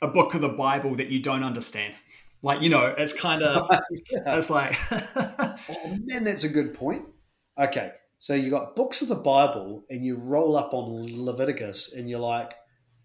a 0.00 0.08
book 0.08 0.34
of 0.34 0.40
the 0.40 0.48
Bible 0.48 0.94
that 0.96 1.08
you 1.08 1.20
don't 1.20 1.44
understand. 1.44 1.94
Like, 2.42 2.60
you 2.62 2.70
know, 2.70 2.86
it's 2.96 3.12
kind 3.12 3.42
of, 3.42 3.68
Yeah. 4.10 4.36
it's 4.36 4.50
like, 4.50 4.74
Oh 4.90 5.98
man, 6.06 6.24
that's 6.24 6.44
a 6.44 6.48
good 6.48 6.74
point. 6.74 7.06
Okay, 7.58 7.92
so 8.18 8.34
you 8.34 8.50
got 8.50 8.74
books 8.74 9.02
of 9.02 9.08
the 9.08 9.14
Bible, 9.14 9.84
and 9.90 10.04
you 10.04 10.16
roll 10.16 10.56
up 10.56 10.72
on 10.74 11.06
Leviticus, 11.24 11.92
and 11.94 12.08
you're 12.10 12.18
like, 12.20 12.54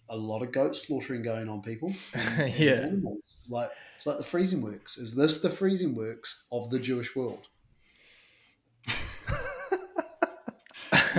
a 0.10 0.16
lot 0.16 0.42
of 0.42 0.52
goat 0.54 0.76
slaughtering 0.76 1.22
going 1.22 1.50
on, 1.50 1.62
people. 1.62 1.92
and- 2.14 2.40
and 2.42 2.54
Yeah. 2.56 2.72
animals. 2.74 3.20
Like 3.50 3.70
it's 3.96 4.06
like 4.08 4.18
the 4.18 4.24
freezing 4.24 4.62
works. 4.62 4.98
Is 4.98 5.16
this 5.16 5.42
the 5.42 5.50
freezing 5.50 5.96
works 5.96 6.46
of 6.52 6.70
the 6.70 6.80
Jewish 6.80 7.16
world? 7.16 7.48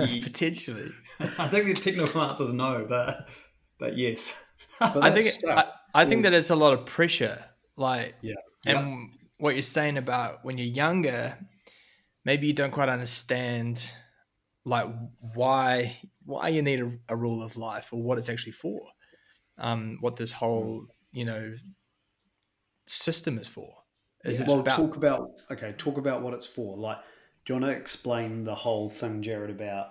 potentially. 0.23 0.91
I 1.19 1.47
think 1.47 1.65
the 1.65 1.73
technical 1.75 2.21
answer 2.21 2.43
is 2.43 2.53
no, 2.53 2.85
but, 2.87 3.29
but 3.77 3.97
yes. 3.97 4.45
But 4.79 5.03
I 5.03 5.11
think. 5.11 5.27
I, 5.45 5.65
I 5.93 6.05
think 6.05 6.23
that 6.23 6.33
it's 6.33 6.51
a 6.51 6.55
lot 6.55 6.71
of 6.71 6.85
pressure. 6.85 7.43
Like, 7.75 8.15
Yeah. 8.21 8.35
and 8.65 9.09
what 9.37 9.55
you're 9.55 9.61
saying 9.61 9.97
about 9.97 10.45
when 10.45 10.57
you're 10.57 10.67
younger, 10.67 11.37
maybe 12.23 12.47
you 12.47 12.53
don't 12.53 12.71
quite 12.71 12.87
understand 12.87 13.91
like 14.65 14.87
why 15.33 15.97
why 16.25 16.49
you 16.49 16.61
need 16.61 16.79
a, 16.81 16.91
a 17.09 17.15
rule 17.15 17.41
of 17.41 17.57
life 17.57 17.91
or 17.91 18.01
what 18.01 18.17
it's 18.17 18.29
actually 18.29 18.51
for. 18.53 18.79
Um, 19.57 19.97
what 19.99 20.15
this 20.15 20.31
whole 20.31 20.85
you 21.11 21.25
know 21.25 21.55
system 22.87 23.37
is 23.37 23.47
for. 23.47 23.73
Is 24.25 24.39
it 24.39 24.47
well, 24.47 24.59
about 24.59 24.75
talk 24.75 24.95
about 24.95 25.29
okay. 25.51 25.73
Talk 25.77 25.97
about 25.97 26.21
what 26.21 26.33
it's 26.33 26.45
for. 26.45 26.77
Like, 26.77 26.97
do 27.49 27.55
you 27.55 27.61
want 27.61 27.73
to 27.73 27.79
explain 27.79 28.43
the 28.43 28.53
whole 28.53 28.87
thing, 28.87 29.23
Jared, 29.23 29.49
about 29.49 29.87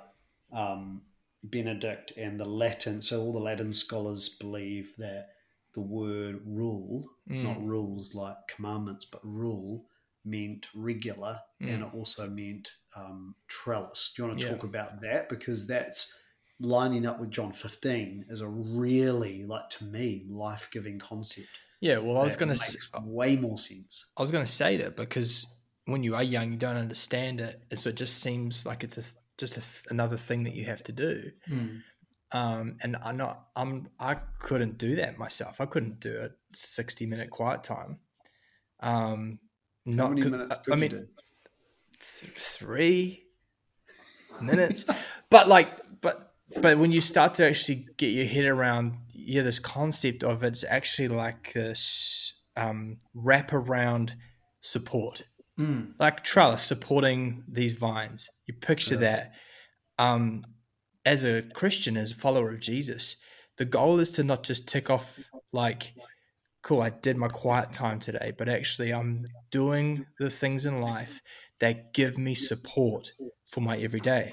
um, 0.52 1.02
Benedict 1.42 2.12
and 2.16 2.38
the 2.38 2.44
Latin? 2.44 3.02
So 3.02 3.20
all 3.20 3.32
the 3.32 3.40
Latin 3.40 3.72
scholars 3.72 4.28
believe 4.28 4.94
that 4.98 5.30
the 5.74 5.80
word 5.80 6.40
rule, 6.46 7.10
Mm. 7.28 7.42
not 7.42 7.66
rules 7.66 8.14
like 8.14 8.36
commandments, 8.46 9.06
but 9.06 9.20
rule 9.24 9.84
meant 10.24 10.68
regular, 10.72 11.40
and 11.60 11.82
it 11.82 11.94
also 11.94 12.30
meant 12.30 12.74
um, 12.96 13.34
trellis. 13.48 14.12
Do 14.14 14.22
you 14.22 14.28
want 14.28 14.40
to 14.40 14.46
Yeah. 14.46 14.52
talk 14.52 14.62
about 14.62 15.00
that 15.00 15.28
because 15.28 15.66
that's 15.66 16.16
lining 16.60 17.06
up 17.06 17.18
with 17.18 17.30
John 17.32 17.52
fifteen 17.52 18.24
is 18.28 18.40
a 18.40 18.48
really 18.48 19.42
like 19.44 19.68
to 19.70 19.84
me 19.84 20.26
life 20.30 20.68
giving 20.70 21.00
concept. 21.00 21.48
yeah? 21.80 21.98
Well, 21.98 22.18
I 22.18 22.24
was 22.24 22.36
going 22.36 22.54
to 22.54 22.60
makes 22.60 22.88
way 23.02 23.34
more 23.34 23.58
sense. 23.58 24.06
I 24.16 24.22
was 24.22 24.30
going 24.30 24.44
to 24.46 24.50
say 24.50 24.76
that 24.76 24.94
because 24.96 25.57
when 25.88 26.02
you 26.02 26.14
are 26.14 26.22
young, 26.22 26.52
you 26.52 26.58
don't 26.58 26.76
understand 26.76 27.40
it, 27.40 27.62
and 27.70 27.78
so 27.78 27.88
it 27.90 27.96
just 27.96 28.18
seems 28.22 28.66
like 28.66 28.84
it's 28.84 28.98
a 28.98 29.04
just 29.38 29.56
a 29.56 29.90
another 29.90 30.16
thing 30.16 30.44
that 30.44 30.54
you 30.54 30.66
have 30.66 30.82
to 30.84 30.92
do. 30.92 31.30
Hmm. 31.46 31.66
Um, 32.30 32.76
and 32.82 32.96
I'm 33.02 33.16
not, 33.16 33.46
I'm, 33.56 33.88
I 33.98 34.16
couldn't 34.38 34.76
do 34.76 34.96
that 34.96 35.16
myself. 35.16 35.62
I 35.62 35.64
couldn't 35.66 35.98
do 35.98 36.18
a 36.20 36.28
60 36.52 37.06
minute 37.06 37.30
quiet 37.30 37.64
time. 37.64 38.00
Um, 38.80 39.38
How 39.86 39.92
not 39.92 40.10
minutes 40.10 40.58
I- 40.68 40.72
I 40.72 40.76
mean, 40.76 40.90
th- 40.90 41.08
three 42.00 43.24
minutes, 44.42 44.84
but 45.30 45.48
like, 45.48 45.70
but 46.02 46.34
but 46.60 46.78
when 46.78 46.92
you 46.92 47.00
start 47.00 47.34
to 47.34 47.46
actually 47.46 47.86
get 47.96 48.08
your 48.08 48.26
head 48.26 48.44
around 48.46 48.94
yeah 49.12 49.42
this 49.42 49.58
concept 49.58 50.24
of 50.24 50.42
it's 50.42 50.64
actually 50.64 51.08
like 51.08 51.52
this 51.52 52.34
um, 52.56 52.98
wrap 53.14 53.52
around 53.52 54.14
support 54.60 55.24
Mm. 55.58 55.94
like 55.98 56.22
trellis 56.22 56.62
supporting 56.62 57.42
these 57.48 57.72
vines 57.72 58.28
you 58.46 58.54
picture 58.54 58.96
that 58.96 59.34
um, 59.98 60.44
as 61.04 61.24
a 61.24 61.42
christian 61.52 61.96
as 61.96 62.12
a 62.12 62.14
follower 62.14 62.50
of 62.50 62.60
jesus 62.60 63.16
the 63.56 63.64
goal 63.64 63.98
is 63.98 64.10
to 64.12 64.22
not 64.22 64.44
just 64.44 64.68
tick 64.68 64.88
off 64.88 65.18
like 65.52 65.94
cool 66.62 66.80
i 66.80 66.90
did 66.90 67.16
my 67.16 67.28
quiet 67.28 67.72
time 67.72 67.98
today 67.98 68.32
but 68.38 68.48
actually 68.48 68.92
i'm 68.92 69.24
doing 69.50 70.06
the 70.20 70.30
things 70.30 70.64
in 70.64 70.80
life 70.80 71.20
that 71.58 71.92
give 71.92 72.16
me 72.16 72.34
support 72.34 73.12
for 73.46 73.60
my 73.60 73.76
everyday 73.78 74.32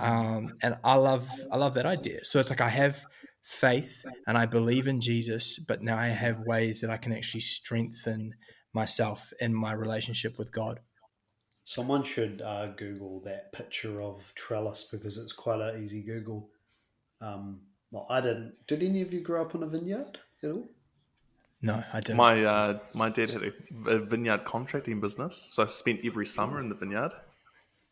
um, 0.00 0.54
and 0.62 0.76
I 0.84 0.94
love 0.94 1.28
I 1.52 1.56
love 1.56 1.74
that 1.74 1.86
idea. 1.86 2.24
So 2.24 2.40
it's 2.40 2.50
like 2.50 2.60
I 2.60 2.68
have 2.68 3.02
faith 3.42 4.04
and 4.26 4.36
I 4.36 4.46
believe 4.46 4.86
in 4.86 5.00
Jesus, 5.00 5.58
but 5.58 5.82
now 5.82 5.98
I 5.98 6.08
have 6.08 6.40
ways 6.40 6.80
that 6.80 6.90
I 6.90 6.96
can 6.96 7.12
actually 7.12 7.42
strengthen 7.42 8.32
myself 8.76 9.32
in 9.40 9.52
my 9.52 9.72
relationship 9.72 10.38
with 10.38 10.52
God. 10.52 10.78
Someone 11.64 12.04
should 12.04 12.42
uh, 12.42 12.66
Google 12.76 13.20
that 13.24 13.52
picture 13.52 14.00
of 14.00 14.32
trellis 14.36 14.84
because 14.84 15.18
it's 15.18 15.32
quite 15.32 15.60
an 15.60 15.82
easy 15.82 16.02
Google. 16.02 16.50
Um, 17.20 17.62
well, 17.90 18.06
I 18.08 18.20
didn't. 18.20 18.52
Did 18.68 18.84
any 18.84 19.02
of 19.02 19.12
you 19.12 19.20
grow 19.20 19.42
up 19.42 19.54
in 19.56 19.64
a 19.64 19.66
vineyard 19.66 20.20
at 20.42 20.50
all? 20.50 20.68
No, 21.62 21.82
I 21.92 22.00
didn't. 22.00 22.18
My 22.18 22.44
uh, 22.44 22.78
my 22.92 23.08
dad 23.08 23.30
had 23.30 23.42
a, 23.42 23.90
a 23.90 23.98
vineyard 23.98 24.44
contracting 24.44 25.00
business, 25.00 25.46
so 25.50 25.62
I 25.62 25.66
spent 25.66 26.00
every 26.04 26.26
summer 26.26 26.60
in 26.60 26.68
the 26.68 26.76
vineyard. 26.76 27.12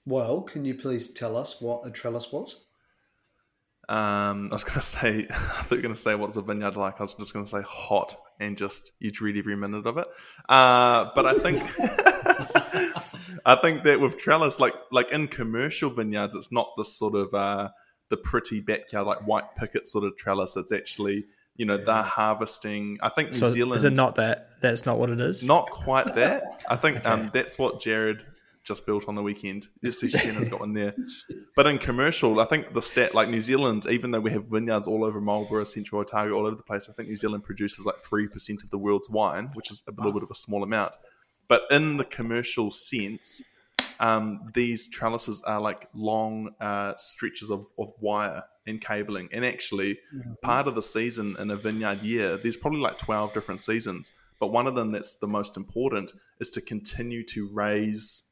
Well, 0.07 0.43
can 0.43 0.64
you 0.64 0.75
please 0.75 1.09
tell 1.09 1.37
us 1.37 1.61
what 1.61 1.87
a 1.87 1.91
trellis 1.91 2.31
was? 2.31 2.67
Um, 3.88 4.49
I 4.50 4.55
was 4.55 4.64
going 4.64 4.75
to 4.81 4.81
say, 4.81 5.26
I 5.31 5.35
thought 5.35 5.71
you 5.73 5.76
were 5.79 5.83
going 5.83 5.95
to 5.95 6.00
say 6.00 6.14
what's 6.14 6.37
a 6.37 6.43
vineyard 6.43 6.76
like. 6.76 7.00
I 7.00 7.03
was 7.03 7.14
just 7.14 7.33
going 7.33 7.45
to 7.45 7.50
say 7.50 7.62
hot 7.67 8.17
and 8.41 8.57
just 8.57 8.93
you 8.99 9.11
dread 9.11 9.37
every 9.37 9.57
minute 9.57 9.87
of 9.87 9.99
it. 9.99 10.07
Uh, 10.49 11.11
but 11.14 11.26
I 11.26 11.35
think, 11.35 11.62
I 13.47 13.57
think 13.57 13.85
that 13.85 14.00
with 14.00 14.19
trellis, 14.19 14.61
like 14.61 14.75
like 14.91 15.11
in 15.11 15.29
commercial 15.29 15.91
vineyards, 15.91 16.35
it's 16.35 16.53
not 16.53 16.71
the 16.76 16.85
sort 16.85 17.14
of 17.14 17.33
uh, 17.35 17.71
the 18.09 18.17
pretty 18.17 18.61
backyard 18.61 19.07
like 19.07 19.26
white 19.26 19.55
picket 19.57 19.87
sort 19.87 20.05
of 20.05 20.17
trellis. 20.17 20.57
It's 20.57 20.73
actually 20.73 21.25
you 21.57 21.67
know 21.67 21.76
they're 21.76 22.03
harvesting. 22.03 22.99
I 23.03 23.09
think 23.09 23.29
New 23.29 23.35
so 23.35 23.49
Zealand 23.49 23.76
is 23.76 23.85
it 23.85 23.95
not 23.95 24.17
that? 24.17 24.61
That's 24.61 24.87
not 24.87 24.99
what 24.99 25.11
it 25.11 25.21
is. 25.21 25.45
not 25.45 25.71
quite 25.71 26.14
that. 26.14 26.64
I 26.69 26.76
think 26.76 27.07
um, 27.07 27.31
that's 27.33 27.59
what 27.59 27.81
Jared 27.81 28.25
just 28.64 28.87
built 28.87 29.09
on 29.09 29.14
the 29.14 29.23
weekend. 29.23 29.68
Yes, 29.83 30.00
Shanna's 30.00 30.49
got 30.49 30.61
one 30.61 30.73
there. 30.73 30.94
But 31.56 31.66
in 31.66 31.78
commercial, 31.78 32.40
I 32.40 32.47
think 32.47 32.73
the 32.73 32.83
stat, 32.83 33.14
like 33.14 33.28
New 33.28 33.40
Zealand, 33.40 33.87
even 33.88 34.11
though 34.11 34.21
we 34.21 34.33
have 34.33 34.47
vineyards 34.47 34.88
all 34.88 35.04
over 35.04 35.21
Marlborough, 35.21 35.64
Central 35.64 36.00
Otago, 36.00 36.33
all 36.33 36.47
over 36.47 36.56
the 36.56 36.64
place, 36.64 36.88
I 36.88 36.92
think 36.94 37.09
New 37.09 37.16
Zealand 37.16 37.44
produces 37.44 37.87
like 37.87 37.99
3% 37.99 38.64
of 38.64 38.71
the 38.71 38.78
world's 38.78 39.09
wine, 39.09 39.50
which 39.54 39.71
is 39.71 39.85
a 39.87 39.92
little 39.92 40.12
bit 40.12 40.25
of 40.25 40.30
a 40.30 40.35
small 40.35 40.64
amount. 40.64 40.92
But 41.47 41.62
in 41.71 41.99
the 41.99 42.04
commercial 42.04 42.71
sense, 42.71 43.42
um, 44.00 44.50
these 44.54 44.88
trellises 44.88 45.42
are 45.42 45.61
like 45.61 45.88
long 45.94 46.54
uh, 46.61 46.94
stretches 46.97 47.50
of, 47.50 47.66
of 47.78 47.92
wire 48.00 48.42
and 48.66 48.80
cabling. 48.80 49.28
And 49.33 49.44
actually, 49.44 49.99
part 50.42 50.66
of 50.66 50.75
the 50.75 50.83
season 50.83 51.37
in 51.38 51.50
a 51.50 51.56
vineyard 51.56 52.02
year, 52.02 52.37
there's 52.37 52.56
probably 52.56 52.80
like 52.80 52.99
12 52.99 53.33
different 53.33 53.61
seasons. 53.61 54.12
But 54.40 54.49
one 54.49 54.66
of 54.66 54.75
them 54.75 54.92
that's 54.92 55.16
the 55.16 55.28
most 55.28 55.56
important 55.56 56.12
is 56.40 56.50
to 56.50 56.61
continue 56.61 57.23
to 57.25 57.49
raise 57.52 58.25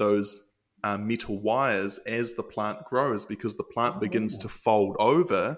those 0.00 0.48
uh, 0.82 0.98
metal 0.98 1.38
wires 1.38 1.98
as 1.98 2.34
the 2.34 2.42
plant 2.42 2.84
grows 2.86 3.24
because 3.24 3.56
the 3.56 3.64
plant 3.64 4.00
begins 4.00 4.38
to 4.38 4.48
fold 4.48 4.96
over. 4.98 5.56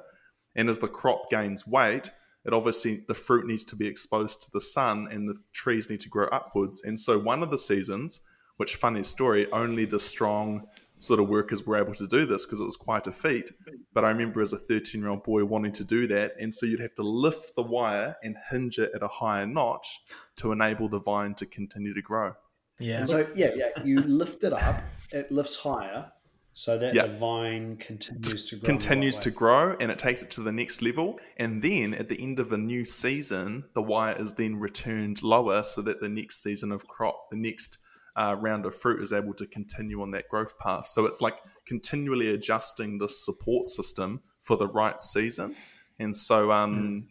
And 0.56 0.68
as 0.68 0.80
the 0.80 0.88
crop 0.88 1.30
gains 1.30 1.66
weight, 1.66 2.11
it 2.44 2.52
obviously 2.52 3.04
the 3.06 3.14
fruit 3.14 3.46
needs 3.46 3.64
to 3.64 3.76
be 3.76 3.87
exposed 3.87 4.42
to 4.42 4.50
the 4.52 4.61
sun 4.61 5.08
and 5.11 5.28
the 5.28 5.37
trees 5.52 5.88
need 5.88 6.00
to 6.00 6.08
grow 6.08 6.26
upwards. 6.26 6.82
And 6.82 6.99
so 6.99 7.18
one 7.18 7.42
of 7.42 7.50
the 7.50 7.58
seasons, 7.58 8.20
which 8.56 8.76
funny 8.76 9.04
story, 9.04 9.50
only 9.52 9.84
the 9.84 10.00
strong 10.00 10.66
sort 10.99 11.20
of 11.20 11.28
workers 11.28 11.64
were 11.64 11.76
able 11.76 11.94
to 11.94 12.06
do 12.06 12.26
this 12.26 12.44
because 12.44 12.61
it 12.61 12.64
was 12.64 12.76
quite 12.76 13.06
a 13.06 13.12
feat. 13.12 13.50
But 13.92 14.04
I 14.04 14.11
remember 14.11 14.40
as 14.40 14.52
a 14.52 14.58
13 14.58 15.00
year 15.00 15.11
old 15.11 15.22
boy 15.22 15.44
wanting 15.44 15.72
to 15.72 15.84
do 15.84 16.06
that. 16.08 16.32
And 16.40 16.52
so 16.52 16.66
you'd 16.66 16.80
have 16.80 16.94
to 16.96 17.02
lift 17.02 17.54
the 17.54 17.62
wire 17.62 18.16
and 18.22 18.37
hinge 18.50 18.78
it 18.78 18.92
at 18.94 19.02
a 19.02 19.08
higher 19.08 19.46
notch 19.46 20.00
to 20.37 20.52
enable 20.52 20.88
the 20.88 21.00
vine 21.00 21.34
to 21.37 21.46
continue 21.46 21.94
to 21.94 22.02
grow. 22.02 22.34
Yeah. 22.82 23.04
So 23.04 23.26
yeah, 23.34 23.50
yeah, 23.54 23.82
you 23.84 24.00
lift 24.00 24.44
it 24.44 24.52
up, 24.52 24.82
it 25.10 25.30
lifts 25.30 25.56
higher, 25.56 26.10
so 26.52 26.76
that 26.78 26.94
Yeah. 26.94 27.06
the 27.06 27.16
vine 27.16 27.76
continues 27.76 28.48
to 28.50 28.56
grow. 28.56 28.66
continues 28.66 29.18
to 29.20 29.30
grow 29.30 29.76
and 29.80 29.90
it 29.90 29.98
takes 29.98 30.22
it 30.22 30.30
to 30.32 30.42
the 30.42 30.52
next 30.52 30.82
level. 30.82 31.18
And 31.38 31.62
then 31.62 31.94
at 31.94 32.08
the 32.08 32.20
end 32.20 32.38
of 32.38 32.52
a 32.52 32.58
new 32.58 32.84
season, 32.84 33.64
the 33.74 33.82
wire 33.82 34.16
is 34.20 34.34
then 34.34 34.56
returned 34.56 35.22
lower 35.22 35.62
so 35.64 35.80
that 35.82 36.00
the 36.00 36.08
next 36.08 36.42
season 36.42 36.72
of 36.72 36.86
crop, 36.86 37.30
the 37.30 37.36
next 37.36 37.78
uh, 38.16 38.36
round 38.38 38.66
of 38.66 38.74
fruit 38.74 39.00
is 39.00 39.12
able 39.12 39.32
to 39.34 39.46
continue 39.46 40.02
on 40.02 40.10
that 40.10 40.28
growth 40.28 40.58
path. 40.58 40.86
So 40.88 41.06
it's 41.06 41.22
like 41.22 41.36
continually 41.66 42.28
adjusting 42.28 42.98
the 42.98 43.08
support 43.08 43.66
system 43.66 44.20
for 44.42 44.56
the 44.58 44.66
right 44.66 45.00
season. 45.00 45.56
And 45.98 46.14
so, 46.14 46.52
um, 46.52 47.08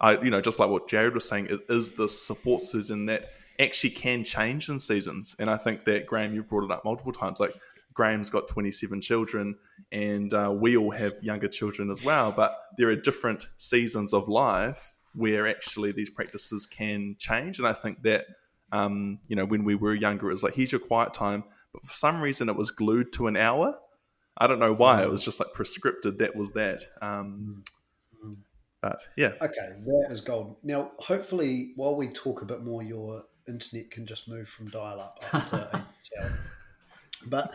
I, 0.00 0.20
you 0.20 0.30
know, 0.30 0.40
just 0.40 0.58
like 0.58 0.68
what 0.68 0.88
Jared 0.88 1.14
was 1.14 1.26
saying, 1.26 1.46
it 1.46 1.60
is 1.70 1.92
the 1.92 2.08
support 2.08 2.60
season 2.60 3.06
that 3.06 3.30
actually 3.60 3.90
can 3.90 4.24
change 4.24 4.68
in 4.68 4.80
seasons. 4.80 5.36
And 5.38 5.50
I 5.50 5.56
think 5.56 5.84
that 5.84 6.06
Graham, 6.06 6.34
you've 6.34 6.48
brought 6.48 6.64
it 6.64 6.70
up 6.70 6.84
multiple 6.84 7.12
times. 7.12 7.40
Like 7.40 7.54
Graham's 7.94 8.30
got 8.30 8.46
27 8.46 9.00
children, 9.00 9.56
and 9.90 10.32
uh, 10.32 10.54
we 10.54 10.76
all 10.76 10.90
have 10.90 11.14
younger 11.22 11.48
children 11.48 11.90
as 11.90 12.04
well. 12.04 12.32
But 12.32 12.56
there 12.76 12.88
are 12.88 12.96
different 12.96 13.48
seasons 13.56 14.12
of 14.12 14.28
life 14.28 14.98
where 15.14 15.46
actually 15.46 15.92
these 15.92 16.10
practices 16.10 16.66
can 16.66 17.16
change. 17.18 17.58
And 17.58 17.68
I 17.68 17.74
think 17.74 18.02
that, 18.02 18.26
um, 18.72 19.18
you 19.28 19.36
know, 19.36 19.44
when 19.44 19.64
we 19.64 19.74
were 19.74 19.94
younger, 19.94 20.28
it 20.28 20.32
was 20.32 20.42
like, 20.42 20.54
here's 20.54 20.72
your 20.72 20.80
quiet 20.80 21.12
time. 21.12 21.44
But 21.72 21.84
for 21.84 21.92
some 21.92 22.20
reason, 22.20 22.48
it 22.48 22.56
was 22.56 22.70
glued 22.70 23.12
to 23.14 23.26
an 23.26 23.36
hour. 23.36 23.78
I 24.38 24.46
don't 24.46 24.58
know 24.58 24.72
why. 24.72 25.02
It 25.02 25.10
was 25.10 25.22
just 25.22 25.40
like 25.40 25.50
prescripted. 25.54 26.18
That 26.18 26.34
was 26.34 26.52
that. 26.52 26.82
Um, 27.02 27.62
but 28.80 29.00
yeah, 29.16 29.32
Okay, 29.40 29.68
that 29.84 30.08
is 30.10 30.20
gold. 30.20 30.56
Now, 30.64 30.90
hopefully, 30.98 31.72
while 31.76 31.94
we 31.94 32.08
talk 32.08 32.42
a 32.42 32.44
bit 32.44 32.62
more, 32.64 32.82
your 32.82 33.24
internet 33.48 33.90
can 33.90 34.06
just 34.06 34.28
move 34.28 34.48
from 34.48 34.68
dial-up 34.68 35.18
up 35.32 35.46
to 35.48 35.56
ADSL. 36.16 36.32
But 37.28 37.54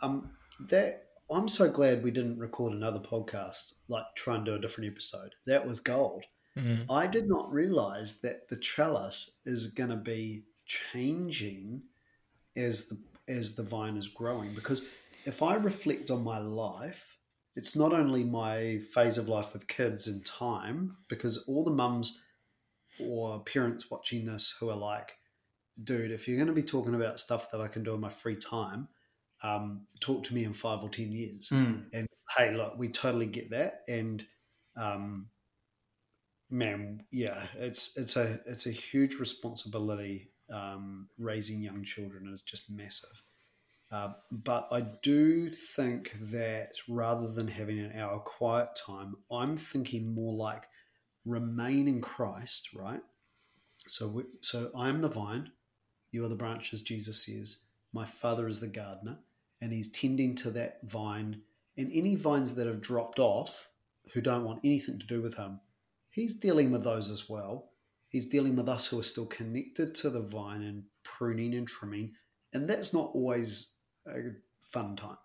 um, 0.00 0.30
that 0.68 1.06
I'm 1.30 1.48
so 1.48 1.70
glad 1.70 2.02
we 2.02 2.10
didn't 2.10 2.38
record 2.38 2.72
another 2.72 3.00
podcast, 3.00 3.74
like 3.88 4.04
try 4.14 4.36
and 4.36 4.44
do 4.44 4.54
a 4.54 4.58
different 4.58 4.90
episode. 4.92 5.34
That 5.46 5.66
was 5.66 5.80
gold. 5.80 6.24
Mhm. 6.56 6.86
I 6.90 7.06
did 7.06 7.28
not 7.28 7.52
realize 7.52 8.18
that 8.20 8.48
the 8.48 8.56
trellis 8.56 9.38
is 9.44 9.68
going 9.68 9.90
to 9.90 9.96
be 9.96 10.44
changing 10.66 11.82
as 12.56 12.88
the 12.88 12.98
as 13.26 13.54
the 13.54 13.62
vine 13.62 13.96
is 13.96 14.08
growing. 14.08 14.54
Because 14.54 14.86
if 15.24 15.42
I 15.42 15.54
reflect 15.54 16.10
on 16.10 16.22
my 16.22 16.38
life, 16.38 17.16
it's 17.56 17.74
not 17.74 17.92
only 17.92 18.22
my 18.22 18.78
phase 18.92 19.16
of 19.18 19.28
life 19.28 19.52
with 19.52 19.66
kids 19.66 20.08
and 20.08 20.24
time, 20.24 20.96
because 21.08 21.38
all 21.46 21.64
the 21.64 21.70
mums 21.70 22.22
or 23.00 23.40
parents 23.40 23.90
watching 23.90 24.24
this 24.24 24.54
who 24.58 24.70
are 24.70 24.76
like, 24.76 25.16
dude, 25.82 26.10
if 26.10 26.28
you're 26.28 26.36
going 26.36 26.48
to 26.48 26.52
be 26.52 26.62
talking 26.62 26.94
about 26.94 27.20
stuff 27.20 27.50
that 27.50 27.60
I 27.60 27.68
can 27.68 27.82
do 27.82 27.94
in 27.94 28.00
my 28.00 28.10
free 28.10 28.36
time, 28.36 28.88
um, 29.42 29.86
talk 30.00 30.24
to 30.24 30.34
me 30.34 30.44
in 30.44 30.52
five 30.52 30.82
or 30.82 30.88
ten 30.88 31.12
years. 31.12 31.48
Mm. 31.50 31.84
and 31.92 32.06
hey 32.36 32.54
look 32.54 32.78
we 32.78 32.88
totally 32.88 33.26
get 33.26 33.50
that. 33.50 33.82
And 33.88 34.24
um 34.76 35.28
man 36.50 37.02
yeah 37.10 37.46
it's 37.56 37.96
it's 37.96 38.16
a 38.16 38.38
it's 38.46 38.66
a 38.66 38.70
huge 38.70 39.14
responsibility 39.16 40.30
um 40.52 41.08
raising 41.18 41.62
young 41.62 41.84
children 41.84 42.28
is 42.32 42.42
just 42.42 42.70
massive. 42.70 43.22
Uh, 43.92 44.12
but 44.32 44.66
I 44.72 44.80
do 45.02 45.50
think 45.50 46.12
that 46.32 46.70
rather 46.88 47.28
than 47.28 47.46
having 47.46 47.78
an 47.78 47.92
hour 47.96 48.18
quiet 48.18 48.70
time, 48.74 49.14
I'm 49.30 49.56
thinking 49.56 50.12
more 50.12 50.34
like 50.34 50.64
remain 51.24 51.88
in 51.88 52.00
Christ, 52.00 52.70
right? 52.74 53.00
So, 53.88 54.08
we, 54.08 54.24
so 54.40 54.70
I 54.76 54.88
am 54.88 55.00
the 55.00 55.08
vine, 55.08 55.50
you 56.10 56.24
are 56.24 56.28
the 56.28 56.36
branches. 56.36 56.82
Jesus 56.82 57.24
says, 57.24 57.58
"My 57.92 58.04
Father 58.04 58.48
is 58.48 58.60
the 58.60 58.68
gardener, 58.68 59.18
and 59.60 59.72
He's 59.72 59.90
tending 59.90 60.34
to 60.36 60.50
that 60.52 60.80
vine 60.84 61.42
and 61.76 61.90
any 61.92 62.14
vines 62.14 62.54
that 62.54 62.66
have 62.66 62.80
dropped 62.80 63.18
off 63.18 63.68
who 64.12 64.20
don't 64.20 64.44
want 64.44 64.60
anything 64.64 64.98
to 64.98 65.06
do 65.06 65.20
with 65.20 65.34
him, 65.34 65.60
he's 66.10 66.34
dealing 66.34 66.70
with 66.70 66.84
those 66.84 67.10
as 67.10 67.28
well. 67.28 67.70
He's 68.08 68.26
dealing 68.26 68.54
with 68.54 68.68
us 68.68 68.86
who 68.86 69.00
are 69.00 69.04
still 69.04 69.26
connected 69.26 69.94
to 69.96 70.10
the 70.10 70.20
vine 70.20 70.62
and 70.62 70.84
pruning 71.02 71.54
and 71.54 71.66
trimming. 71.66 72.12
And 72.52 72.68
that's 72.68 72.94
not 72.94 73.10
always 73.12 73.74
a 74.06 74.20
fun 74.60 74.94
time, 74.94 75.18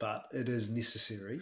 but 0.00 0.24
it 0.32 0.48
is 0.48 0.70
necessary. 0.70 1.40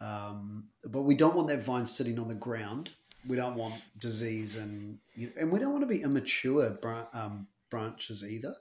Um, 0.00 0.64
but 0.84 1.02
we 1.02 1.14
don't 1.14 1.36
want 1.36 1.46
that 1.48 1.62
vine 1.62 1.86
sitting 1.86 2.18
on 2.18 2.26
the 2.26 2.34
ground. 2.34 2.90
We 3.26 3.36
don't 3.36 3.56
want 3.56 3.74
disease 3.98 4.56
and 4.56 4.98
you 5.14 5.32
and 5.38 5.50
we 5.50 5.58
don't 5.58 5.72
want 5.72 5.82
to 5.82 5.94
be 5.94 6.02
immature 6.02 6.78
um, 7.12 7.46
branches 7.70 8.24
either. 8.24 8.54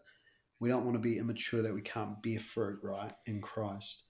We 0.59 0.69
don't 0.69 0.85
want 0.85 0.95
to 0.95 0.99
be 0.99 1.17
immature 1.17 1.61
that 1.61 1.73
we 1.73 1.81
can't 1.81 2.21
bear 2.23 2.39
fruit, 2.39 2.79
right, 2.81 3.11
in 3.25 3.41
Christ. 3.41 4.05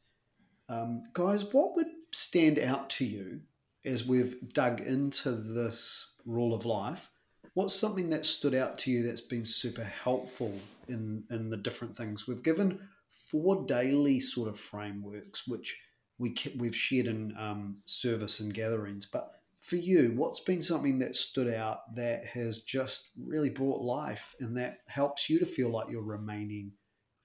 Um, 0.70 1.04
guys, 1.14 1.52
what 1.52 1.76
would 1.76 1.88
stand 2.12 2.60
out 2.60 2.90
to 2.92 3.06
you 3.06 3.42
as 3.86 4.06
we've 4.06 4.36
dug 4.54 4.82
into 4.82 5.32
this 5.32 6.14
rule 6.26 6.54
of 6.54 6.66
life? 6.66 7.10
What's 7.56 7.76
something 7.76 8.10
that 8.12 8.26
stood 8.26 8.56
out 8.56 8.78
to 8.80 8.92
you 8.92 9.04
that's 9.04 9.22
been 9.22 9.46
super 9.46 9.84
helpful 9.84 10.54
in 10.88 11.24
in 11.30 11.50
the 11.50 11.58
different 11.58 11.96
things 11.96 12.28
we've 12.28 12.44
given? 12.44 12.80
Four 13.10 13.66
daily 13.66 14.20
sort 14.20 14.50
of 14.50 14.60
frameworks, 14.60 15.48
which 15.48 15.78
we 16.18 16.36
we've 16.58 16.76
shared 16.76 17.08
in 17.08 17.34
um, 17.38 17.78
service 17.86 18.40
and 18.40 18.54
gatherings. 18.54 19.06
But 19.06 19.32
for 19.64 19.78
you, 19.78 20.12
what's 20.16 20.42
been 20.42 20.62
something 20.62 21.00
that 21.00 21.16
stood 21.16 21.52
out 21.52 21.96
that 21.96 22.26
has 22.26 22.60
just 22.60 23.12
really 23.18 23.50
brought 23.50 23.82
life 23.82 24.36
and 24.42 24.58
that 24.58 24.80
helps 24.88 25.30
you 25.30 25.40
to 25.40 25.46
feel 25.46 25.70
like 25.70 25.90
you're 25.90 26.04
remaining 26.04 26.74